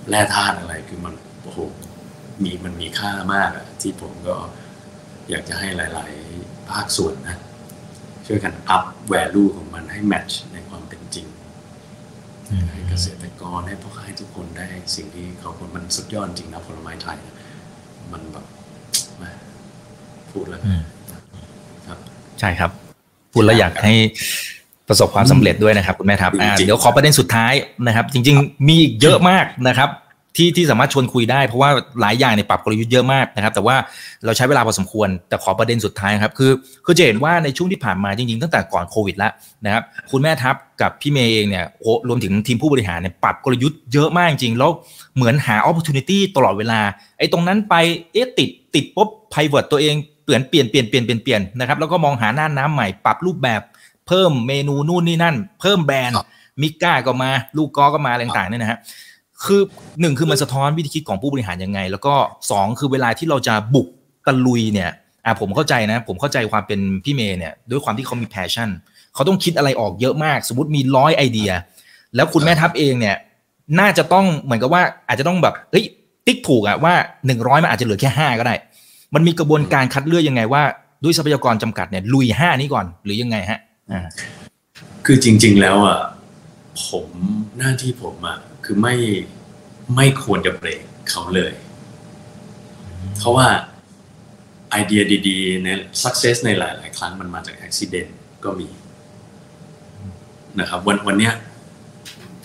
[0.09, 1.59] แร่ธาตุอะไรคือมันโอ้โห
[2.43, 4.35] มีมันมีค่ามากอะที่ผมก็
[5.29, 6.11] อยากจะให้หลาย
[6.41, 7.37] ๆ ภาคส่วนนะ
[8.27, 11.27] ช่วยกันอัพแวลูของมันให้แมทช์ในความเป็นจริง
[12.71, 17.35] ให้เกษตรกรให้พ่อค้าให้ทุกคนได้สิ่งที่เขาควรมันสุดยอดจริงนะผลไม้ไทยนะ
[18.11, 18.45] มันแบบ
[19.17, 19.29] แหม่
[20.31, 20.81] พูดแล้วอืม
[21.87, 21.97] ครับ
[22.39, 22.71] ใช่ครับ
[23.33, 23.93] พูดแล้วอยากให้
[24.87, 27.53] ประสบความสำเร็จด้วยนะครับคุณแม่ครับอ่าจริงๆเดี๋ยวขอประเด็นสุดท้าย
[27.87, 29.89] นะครับ จริง ๆ มีอีกเยอะมากนะครับ
[30.37, 31.69] ที่ที่สามารถชวนคุยได้เพราะว่า
[32.01, 33.75] หลายอย่างในยปรับกลยุทธ์เยอะมากนะครับแต่ว่า
[34.25, 36.51] เราใช้เวลาพอสมควร แต่ขอประเด็นสุดท้ายครับคือ
[36.85, 39.31] คือจะเห็นว่าในช่วงที่ผ่านมาจริงๆ ตั้งแต่ก่อนโควิดแล้ว
[39.65, 44.71] นะครับคุณแม่ทัพกับพี่เมย์เองเนี่ยโอ้รวมถึงทีมผู้บริหารเนี่ยปรับกลยุทธ์เยอะมากจริงๆแล้ว
[45.15, 46.79] เหมือนหา opportunity ตลอดเวลา
[47.17, 47.75] ไอ้ตรงนั้นไป
[48.13, 53.61] เอ๊ะติดติดปุ๊บ pivot ตัวเองเปลี่ยนเปลี่ยนเปลี่ยนเปลี่ยนเปลี่ยนเปลี่ยนนะครับแล้วก็มองหาน่านน้ำใหม่ปรับรูปแบบ
[54.07, 56.17] เพิ่มเมนูนู่นนี่นั่น เพิ่มแบรนด์
[56.61, 58.79] มิก้าก็มา ลูกก๊อก็มาอะไรต่างๆเนี่ยนะฮะ
[59.45, 59.61] คือ
[60.01, 62.13] หนึ่งคือมันสะท้อนวิธีคิดของผู้บริหารยังไง แล้วก็
[62.51, 63.87] สองคือเวลาที่เราจะบุก
[64.27, 64.89] ตะลุยเนี่ย
[65.25, 68.69] อ่าผมเข้าใจนะ ผมเข้าใจความเป็นพี่เมย์เนี่ยด้วยความที่เขามี passion
[69.13, 71.51] เขาต้องคิดอะไรออกเยอะมาก สมมติมีร้อยไอเดีย
[72.15, 73.15] แล้วคุณแม่ทัพเองเนี่ย
[73.79, 75.85] น่าจะต้องเหมือนกับว่าอาจจะต้องแบบเฮ้ย
[76.25, 76.93] ติ๊กถูกอะว่า
[77.25, 78.55] หนึ่งร้อยมันอาจจะเหลือแค่ห้าก็ได้
[79.15, 80.63] มันมีกระบวนการคัดเลือกยังไงว่า
[81.03, 83.59] ด้วยทรัพยากรจำกัดเนี่ยลุยห้านี้ก่อนหรือยังไงฮะ
[83.91, 84.01] อ่า
[85.05, 85.99] คือจริง ๆ แล้วอะ
[86.85, 87.07] ผม
[87.57, 88.95] หน้าที่ผมอะ คือไม่
[89.95, 91.53] ไม่ควรจะเบรกเขาเลย
[93.17, 93.47] เพราะว่า
[94.71, 95.67] ไอเดียดีๆใน
[96.03, 98.09] success ในหลาย ๆ ครั้งมันมาจาก accident
[98.43, 98.69] ก็มี
[100.59, 101.33] นะครับ วันวันเนี้ย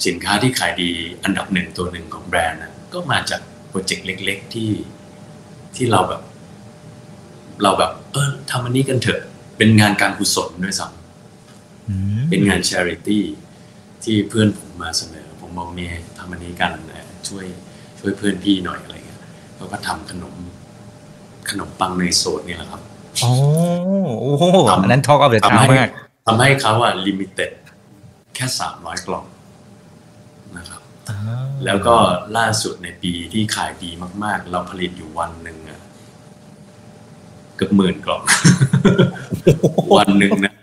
[0.07, 0.91] สินค้าที่ขายดี
[1.25, 4.71] อันดับหนึ่งตัวหนึ่งของแบรนด์นะก็มาจากโปรเจกต์เล็ก ๆ ที่
[5.77, 6.23] ที่เราแบบ
[7.63, 9.23] เราแบบ เออทำอันนี้กันเถอะ
[9.57, 13.21] เป็นงานการกุศลด้วยซ้ำเป็นงาน charity
[14.05, 15.18] ที่เพื่อนผมมาเสนอ
[15.49, 17.45] ผมบอกเมย์ทำอันนี้กันเอ่อช่วย
[17.99, 19.21] ช่วยเพื่อนพี่หน่อยอะไรเงี้ย
[19.57, 20.35] เขาก็ทำขนม
[21.51, 22.81] ขนมปังในโซนนี่แหละครับ
[23.21, 23.31] โอ้
[24.21, 25.91] โอ้โหทำอันนั้นทอกเอาเดือดทำเท้าให้มาก
[26.27, 27.51] ทำให้เขาอะลิมิเต็ด
[28.35, 29.25] แค่สามร้อยกล่อง
[30.57, 30.83] นะครับ
[31.65, 31.97] แล้วก็
[32.37, 33.91] ล่าสุดในปีที่ขายดี
[34.25, 35.81] มาก ๆ เราผลิตอยู่วันหนึ่งอะ
[37.57, 38.23] เกือบหมื่นกล่อง
[39.97, 40.55] วันหนึ่งนะ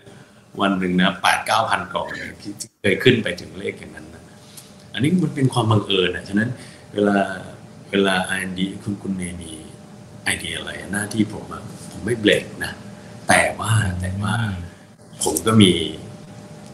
[0.62, 4.15] วันหนึ่งนะแปดเก้าพันกล่องเนี่ยที่ที่เคยขึ้นไปถึงเลขอย่างนั้นนะ
[4.96, 6.50] อันนี้มันเป็นความบังเอิญนะฉะนั้น
[6.94, 7.18] เวลา
[7.92, 9.52] เวลา R&D คุณคุณเมย์มี
[10.24, 12.74] ไอเดียอะไรหน้าที่ผมอะผมไม่เบรกนะ
[13.28, 13.72] แต่ว่า
[14.02, 14.36] แต่ว่า
[15.24, 15.72] ผมก็มี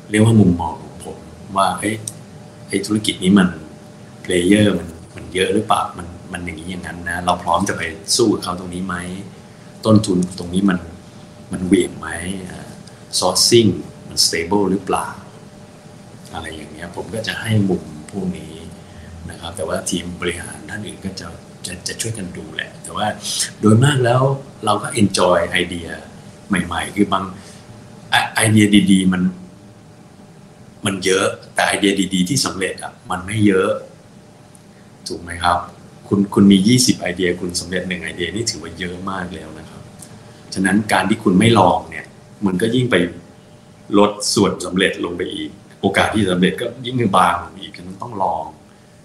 [0.10, 1.18] เรียกว่ามุมมองของผม
[1.58, 1.96] ว่าเอ้ย
[2.68, 3.50] ไอ้ธุรกิจนี้มัน
[4.22, 7.82] player มันมันเยอะหรือเปล่ามันมันอย่างนี้อย่างนั้นนะ เราพร้อมจะไป
[8.16, 8.96] สู้กับเขาตรงนี้ไหม
[9.86, 10.80] ต้นทุนตรงนี้มัน
[11.52, 12.08] มันเหวี่ยงไหม
[13.20, 13.68] sourcing
[14.08, 15.08] มัน stable หรือเปล่า
[16.34, 18.54] อะไรอย่างเงี้ยผมก็จะให้มุม พวกนี้
[19.30, 21.28] นะครับ แต่ว่าทีมบริหารท่านอื่นก็จะ
[21.66, 23.08] จะจะช่วยกันดูแหละ แต่ว่า
[23.60, 24.22] โดยมากแล้ว
[24.66, 25.88] เราก็ enjoy ไอเดีย
[26.48, 27.24] ใหม่ ๆ คือบาง
[28.36, 29.22] ไอเดียดี ๆ มัน
[30.86, 33.72] มันเยอะแต่ไอเดียดี ๆ ที่สำเร็จอะมันไม่เยอะ
[35.08, 35.58] ถูกไหมครับ
[36.08, 39.82] คุณคุณมียี่สิบไอเดียคุณสำเร็จหนึ่งไอเดียนี่ถือว่าเยอะมากแล้วนะครับ
[40.54, 42.06] ฉะนั้นการที่คุณไม่ลองเนี่ย
[42.46, 42.96] มันก็ยิ่งไป
[43.98, 45.52] ลดส่วนสำเร็จลงไปอีก
[45.82, 48.44] โอกาสที่สำเร็จก็ยิ่งบางลงอีกฉะนั้นต้องลอง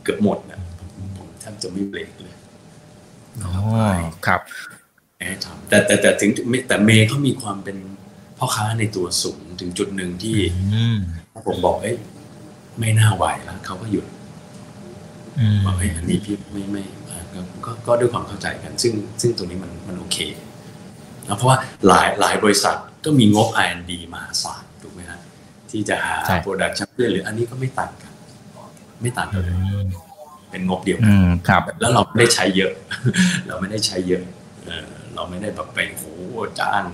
[0.03, 2.35] เกือบหมดนะผมผมแทบจะไม่เบรกเลย
[3.45, 3.53] อ๋อ
[4.27, 4.41] ครับ
[5.29, 6.31] ให้ทำแต่แต่แต่ถึง
[6.69, 7.77] แต่เมย์เขามีความเป็น
[8.39, 10.37] พ่อค้าในตัวสูงถึงจุดหนึ่งที่
[10.75, 10.99] อืม
[11.47, 11.97] ผมบอกเอ้ย
[12.79, 14.07] ไม่น่าไหวแล้วเขาก็หยุด
[15.39, 20.19] อืมบอกเอ้ยอันนี้พี่ไม่ไม่อ่าก็ก็ก็ด้วยความเข้าใจกัน ซึ่งซึ่งตรงนี้มันมันโอเค
[21.27, 24.65] นะเพราะว่าหลายหลายบริษัทก็มีงบ R&D มหาศาล
[25.71, 28.13] ถูกไหมฮะที่จะหาใช่ production หรืออันนี้ก็ไม่ต่างกัน
[29.03, 29.55] ไม่ต่างกันเลย
[30.51, 32.73] เป็นงบเดียวกัน อืมครับ แล้วเราไม่ได้ใช้เยอะ
[33.47, 34.23] เราไม่ได้ใช้เยอะ
[34.65, 36.05] เออเราไม่ได้แบบไปโห
[36.61, 36.85] จ้าง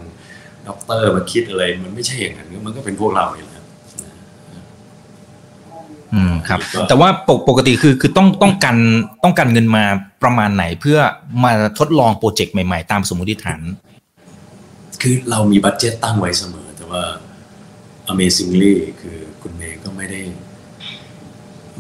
[0.69, 3.65] ด็อกเตอร์มาคิดอะไร มันไม่ใช่อย่างนั้นมันก็เป็นพวกเรานี่แหละ
[6.15, 8.77] อืมครับก็แต่ว่าปกปกติคือคือต้องต้องการ
[9.25, 9.85] ต้องการเงินมา
[10.23, 10.99] ประมาณไหนเพื่อ
[11.45, 13.61] มาทดลองโปรเจกต์ใหม่ ๆ ตามสมมติฐาน
[15.03, 17.03] คือเรามี budget ตั้งไว้เสมอ แต่ว่า
[18.13, 20.21] Amazingly คือคุณเมย์ก็ไม่ได้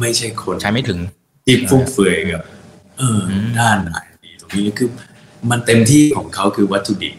[0.00, 0.98] ไม่ใช่คนใช้ไม่ถึง
[1.46, 2.42] ที่ฟุ่มเฟือยกับ
[2.98, 4.88] เอออมด้านไหนดีตรงนี้คือ
[5.50, 7.14] มันเต็มที่ของเขาคือวัตถุดิบ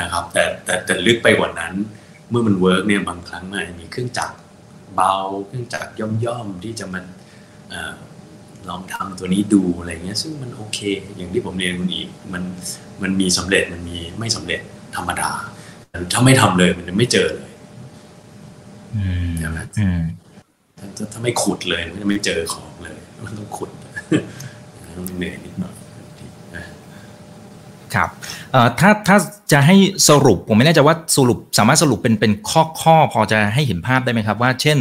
[0.00, 1.72] นะครับ แต่แต่แต่ลึกไปกว่านั้น
[2.30, 4.36] เมื่อมัน work เนี่ยบางครั้งมันอาจจะมีเครื่องจักร
[4.94, 5.16] เบา
[5.46, 5.90] เครื่องจักร
[6.24, 7.04] ย่อมๆที่จะมัน
[7.70, 7.94] เออ
[8.68, 10.78] ลองทำตัวนี้ดูอะไรเงี้ย ซึ่งมันโอเค
[11.16, 12.42] อย่างที่ผมเรียนคุณอีก มัน
[13.02, 14.60] มันมีสำเร็จมันมีไม่สำเร็จ
[14.96, 15.30] ธรรมดา
[16.12, 17.52] ถ้าไม่ทำเลยมันจะไม่เจอเลย
[18.96, 20.00] อืมใช่ไหมอืม
[20.78, 23.70] ถ้าถ้าถ้าไม่ขุดเลยมันจะไม่เจอของเลยมันต้องขุด
[24.96, 25.74] ต้องเหนื่อยนิดหน่อย
[26.56, 26.64] นะ
[27.94, 28.08] ครับ
[28.52, 29.16] เอ่อถ้าถ้า
[29.52, 29.76] จะให้
[30.08, 34.78] สรุปผมไม่แน่ใจว่าสรุปสามารถสรุปเป็นเป็นข้อข้อพอจะให้เห็นภาพได้ไหมครับ ว่าเช่น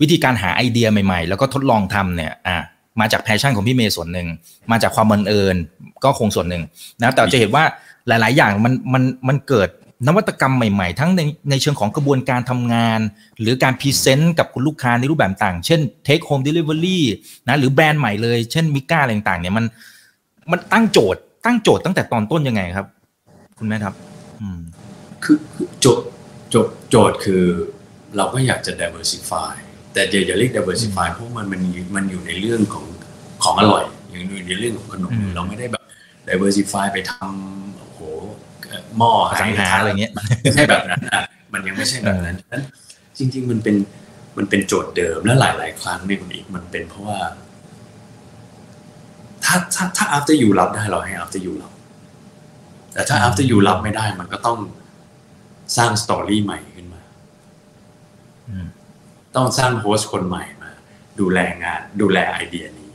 [0.00, 2.56] วิธีการหาไอเดียใหม่ ๆ แล้วก็ทดลองทำเนี่ยอะ
[3.00, 4.26] มาจาก passion ของพี่เมย์ส่วนหนึ่ง
[4.70, 5.56] มาจากความบังเอิญ
[6.04, 6.62] ก็คงส่วนหนึ่ง
[7.00, 7.64] นะแต่จะเห็นว่า
[8.08, 9.68] หลาย ๆ อย่างมันมันมันเกิด
[10.06, 13.00] นวัตกรรมใหม่ๆ ทั้งในในเชิงของกระบวนการทำงาน
[13.40, 16.98] หรือการ present กับคุณลูกค้าในรูปแบบต่าง เช่น take home delivery
[17.48, 19.64] นะหรือแบรนด์ใหม่เลย เช่นมิก้าอะไรต่างๆเนี่ยมัน
[20.50, 22.86] มันตั้งโจทย์ ตั้งโจทย์ตั้งแต่ตอนต้นยังไงครับ
[23.58, 23.94] คุณแม็กครับ
[24.40, 24.60] อืม
[25.24, 26.06] คือคือโจทย์
[26.50, 27.42] โจทย์โจทย์คือ
[28.16, 29.52] เราก็อยากจะ diversify
[29.92, 31.60] แต่อย่าอย่าเรียก diversify เพราะมันมัน
[31.96, 32.84] มันอยู่ในเรื่องของ
[33.42, 35.84] ของอร่อย อย่างอยู่ในเรื่องของขนมอืมเราไม่ได้แบบ
[36.28, 40.12] diversify ไปทำโอ้โหเอ่อหม้ออสังหาอะไรเงี้ย
[40.42, 42.62] ไม่ใช่แบบนั้นอะมันยังไม่ใช่แบบนั้นฉะนั้น
[43.18, 43.76] จริง ๆ มันเป็น
[44.38, 47.18] มันเป็นโจทย์เดิมและหลาย ๆ ครั้งเนี่ยคุณอีกมันเป็นเพราะว่า
[49.44, 51.72] ถ้าถ้าถ้า after you รับได้เราให้ after you รับ
[52.92, 54.58] แต่ถ้า after you รับไม่ได้ มันก็ต้อง
[55.76, 57.02] สร้าง story ใหม่ขึ้นมา
[58.48, 58.66] อืม
[59.36, 60.70] ต้องสร้าง host คนใหม่มา
[61.20, 62.92] ดูแลงาน ดูแลไอเดียนี้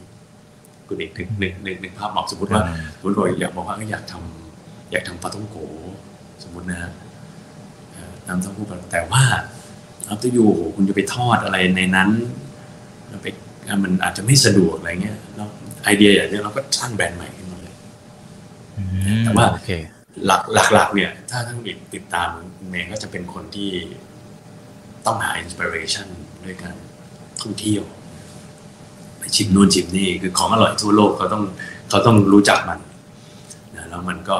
[0.87, 4.44] คุณอีกนึกนึกนึกนึกภาพออกสมมติว่าอืมสมมติว่าอยากบอกว่าอยากทำ
[4.95, 5.57] อยากทำปาท่องโก๋
[6.43, 6.91] สมมตินะฮะ
[7.91, 9.23] เอ่อน้ำเต้าหู้ปาแต่ว่า
[10.11, 12.09] after you โอ้โหคุณจะไปทอดอะไรในนั้น
[13.07, 13.27] แล้วไป
[13.83, 15.47] มันอาจจะไม่สะดวกอะไรเงี้ยแล้ว
[15.83, 17.75] ไอเดียอย่างนี้เราก็สร้างแบรนด์ใหม่ขึ้นมาเลย
[19.25, 19.69] แต่ว่าโอเค
[20.25, 20.41] หลัก
[20.73, 22.29] หลักๆเนี่ย ถ้าท่านอีกติดตาม
[22.69, 23.71] เมย์ก็จะเป็นคนที่
[25.05, 26.07] ต้องหาอินสปิเรชัน
[26.45, 26.75] ด้วยการ
[27.41, 27.83] ท่องเที่ยว
[29.19, 31.43] ไปชิมนู่นชิมนี่คือของอร่อยทั่วโลกเขาต้อง
[31.89, 32.79] เขาต้องรู้จักมัน
[33.75, 34.37] นะแล้วมันก็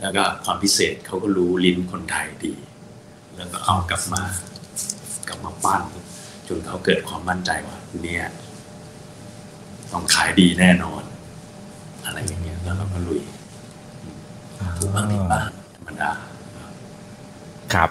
[0.00, 2.54] แล้วก็ความพิเศษเขาก็รู้ลิ้นคนไทยดี
[3.36, 4.22] แล้วก็เอากลับมา
[5.28, 5.82] กลับมาปั้น
[6.48, 8.24] จนเขาเกิดความมั่นใจว่า เนี่ย
[9.92, 11.02] ต้องขายดีแน่นอน
[12.04, 13.20] อะไรอย่างเงี้ยแล้วเราก็ลุย
[14.78, 16.10] ถูกบ้างผิดบ้างธรรมดา
[17.74, 17.90] ครับ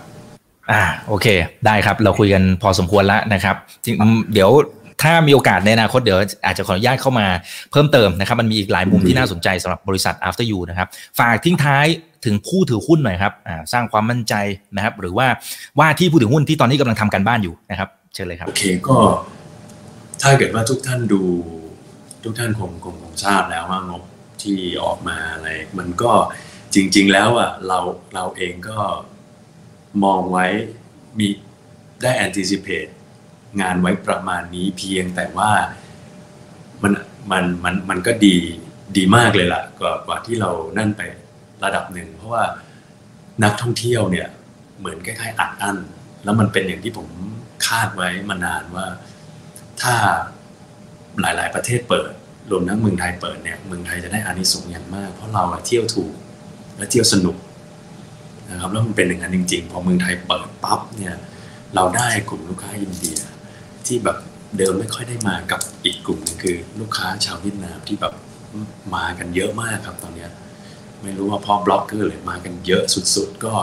[0.71, 1.27] อ่า โอเค
[1.65, 3.55] ได้ครับ เราคุยกันพอสมควรแล้วนะครับ
[3.85, 4.51] จริงอืมเดี๋ยว
[5.01, 7.27] ถ้ามีโอกาสในอนาคตเดี๋ยวอาจจะขออนุญาตเข้ามา
[7.71, 10.87] เพิ่มเติมนะครับ มันมีอีกหลายมุมที่น่าสนใจสำหรับบริษัท after you นะครับ
[11.19, 11.85] ฝากทิ้งท้าย
[12.25, 14.33] ถึงผู้ถือหุ้นหน่อยครับอ่าสร้างความมั่นใจ
[14.75, 15.27] นะครับ หรือว่า
[15.79, 18.97] ว่าที่ผู้ถือหุ้นที่ตอนนี้กำลังทำการบ้านอยู่นะครับ เชิญเลยครับโอเคก็
[20.21, 21.21] ถ้าเกิดว่าทุกท่านดู
[22.23, 24.03] ทุกท่านคงคงคงทราบแล้วว่างบ
[24.41, 26.11] ที่ออกมาอะไรมันก็
[26.73, 27.79] จริง ๆ แล้วอะเรา
[28.15, 28.77] เราเองก็
[30.03, 30.45] มองไว้
[31.19, 31.27] มี
[32.03, 32.91] ได้ anticipate
[33.61, 35.51] งานไว้ประมาณนี้เพียงแต่ว่า
[36.83, 36.93] มัน
[37.31, 38.37] มันมันมันก็ดี
[38.97, 41.01] ดีมากเลยล่ะกว่ากว่าที่เรานั่นไป
[41.63, 42.43] ระดับหนึ่ง เพราะว่า
[43.43, 44.27] นักท่องเที่ยวเนี่ย
[44.79, 45.77] เหมือนคล้ายๆอัดอั้น
[46.23, 47.07] แล้วมันเป็นอย่างที่ผม
[47.67, 48.85] คาดไว้มานานว่า
[49.81, 49.93] ถ้า
[51.21, 52.11] หลายๆ ประเทศเปิด
[52.51, 56.13] รวมทั้งเมืองไทยเปิดเนี่ยเมืองไทยจะได้อานิสงส์อย่างมาก เพราะเราเที่ยวถูก
[56.77, 57.37] และเที่ยวสนุก
[58.49, 61.15] นะครับแล้วมันเป็นอย่างนั้นจริง ๆ พอเมืองไทยเปิดปั๊บเนี่ย
[61.75, 63.19] เราได้กลุ่มลูกค้าอินเดีย
[63.89, 64.17] ที่แบบ
[64.57, 68.13] เดิมไม่ค่อยได้มากับอีกกลุ่มหนึงคือ ลูกค้าชาวเวียดนามที่แบบ
[68.95, 70.31] มากันเยอะมากครับตอนเนี้ย
[71.03, 72.83] ไม่รู้ว่าพอบล็อกเกอร์เลยมากันเยอะ
[73.15, 73.53] สุดๆ ก็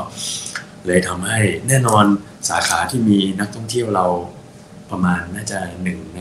[0.87, 1.39] เลยทำให้
[1.69, 2.05] แน่นอน
[2.49, 4.07] สาขาที่มีนักท่องเที่ยวเรา
[4.91, 6.21] ประมาณน่าจะหนึ่งใน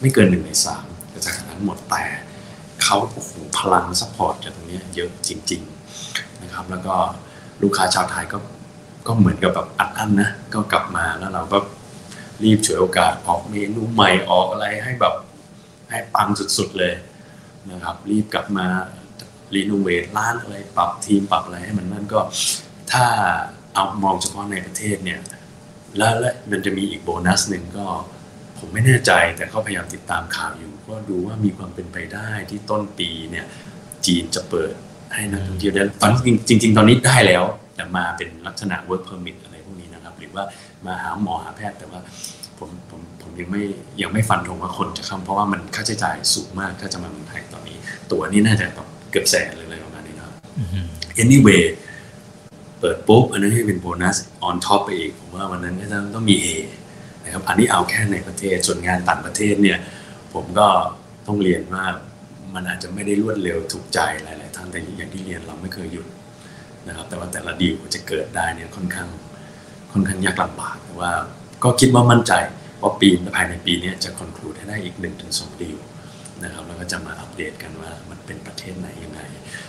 [0.00, 0.84] ไม่เกินหนึ่งในสาม
[1.24, 2.04] จากทั้งหมดแต่
[2.82, 5.62] เขาโอ้โหพลัง support จากตรงนี้เยอะจริง
[6.02, 6.94] ๆนะครับ แล้วก็
[7.62, 8.38] ลูกค้าชาวไทยก็
[9.06, 11.58] ก็เหมือนกับแบบอัดอั้นนะก็กลับมาแล้วเราก็
[12.44, 15.14] รีบฉวยโอกาสออกเมนูใหม่ออกอะไรให้แบบ
[15.90, 16.94] ให้ปังสุดๆเลย
[17.70, 18.66] นะครับ รีบกลับมา
[19.54, 22.20] รีโนเวทร้านอะไรปรับทีมปรับอะไรให้มันนั่นก็
[22.92, 23.04] ถ้า
[23.74, 25.20] เอามองเฉพาะในประเทศเนี่ย
[25.98, 27.86] แล้วและมันจะมีอีกโบนัสหนึ่งก็
[28.58, 33.46] ผมไม่แน่ใจแต่เขาพยายามติดตามข่าวอยู่ ก็ดูว่ามีความเป็นไปได้ที่ต้นปีเนี่ย
[34.06, 34.72] จีนจะเปิด
[35.14, 36.10] ให้นักท่องเที่ยวได้ตอน
[36.48, 37.44] จริงจริงๆตอนนี้ได้แล้ว
[37.76, 40.44] แต่มาเป็นลักษณะ work permit อะไรพวกนี้นะครับ หรือว่า
[40.86, 42.00] มาหาหมอหาแพทย์ แต่ว่า
[42.58, 43.62] ผมผมผมยังไม่
[44.02, 47.76] ยังไม่ฟันธงว่าคนจะเข้าเพราะว่ามันค่าใช้จ่ายสูงมากถ้าจะมาเมืองไทยตอนนี้
[48.12, 50.34] ตัวนี้น่าจะแบบเกือบแสนเลยอะไรประมาณนี้นะครับ
[51.22, 51.62] anyway
[52.80, 54.16] เปิดปุ๊บอันนั้นให้เป็นโบนัส
[54.48, 56.48] on top ไปอีก ผมว่าวันนั้นก็ต้องต้องมีเฮ
[57.24, 59.78] นะครับอันนี้เอาแค่ในประเทศส่วนงานต่างประเทศเนี่ย
[60.34, 60.68] ผมก็
[61.26, 61.84] ต้องเรียนว่า
[62.54, 66.06] มันอาจจะไม่ได้รวดเร็วถูกใจหลาย ๆท่านแต่อย่างที่เรียนเราไม่เคยหยุด
[66.88, 69.08] นะครับ แต่ว่าแต่ละดีลจะเกิดได้เนี่ยค่อนข้าง
[69.92, 71.12] ค่อนข้างยากลำบากแต่ว่า
[71.62, 72.32] ก็คิดว่ามั่นใจ
[72.82, 75.78] ว่าปีภายในปีนี้จะ conclude ให้ได้อีก1ถึงสดีล
[76.44, 79.20] นะครับแล้วก็จะมาอัปเดตกันว่ามันเป็นประเทศไหนยังไง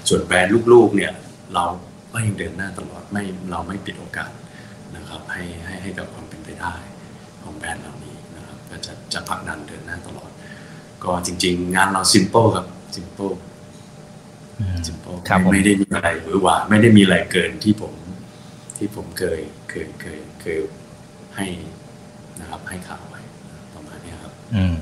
[0.09, 1.11] ส่วนแบรนด์ลูกๆเนี่ย
[1.53, 1.65] เรา
[2.11, 4.31] ก็ยังเดินหน้าตลอดไม่เราไม่ปิดโอกาส
[4.95, 6.73] นะครับให้ให้ให้กับความเป็นไปได้
[7.43, 10.29] ของแบรนด์เหล่านี้นะครับก็จะจะผลักดันเดินหน้าตลอด
[11.03, 12.65] ก็จริง ๆ งานเราซิมเ l ิลครับ
[12.95, 13.31] ซิมเ l ิล
[14.87, 17.93] ซิมเ l ิลครับผมไม่ได้มีอะไรหรือหวาไม่ได้มีอะไรเกินที่ผม
[18.81, 19.39] ที่ผมเคย
[19.69, 20.59] เคยเคยเคย
[21.35, 21.47] ให้
[22.39, 23.21] นะครับให้ข่าวไว้
[23.73, 24.73] ประมาณเนี้ยครับ อืม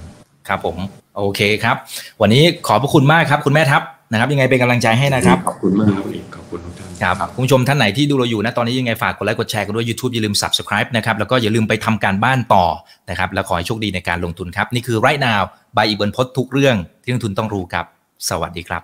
[0.48, 0.78] ครับผม
[1.18, 1.76] โอเคครับ
[2.22, 3.82] วันนี้ขอบพระคุณมากครับคุณแม่ทัพ
[4.12, 12.66] นะครับ ยังไงเป็นกำลังใจให้นะครับ ขอบคุณมากครับอีกขอบคุณทุกท่านครับคุณผู้ชมท่านไหนที่ดูเราอยู่นะตอนนี้ยังไงฝากกดไลค์กดแชร์กันด้วย YouTube อย่าลืม Subscribe นะครับแล้วก็อย่าลืมไปทำการบ้านต่อ
[13.10, 15.42] นะครับแล้วขอให้โชคดีในการลงทุนครับ นี่คือ right now
[15.76, 17.86] บายอีกบนพดทุกเรื่องที่นักทุนต้องรู้ครับ
[18.30, 18.84] สวัสดีครับ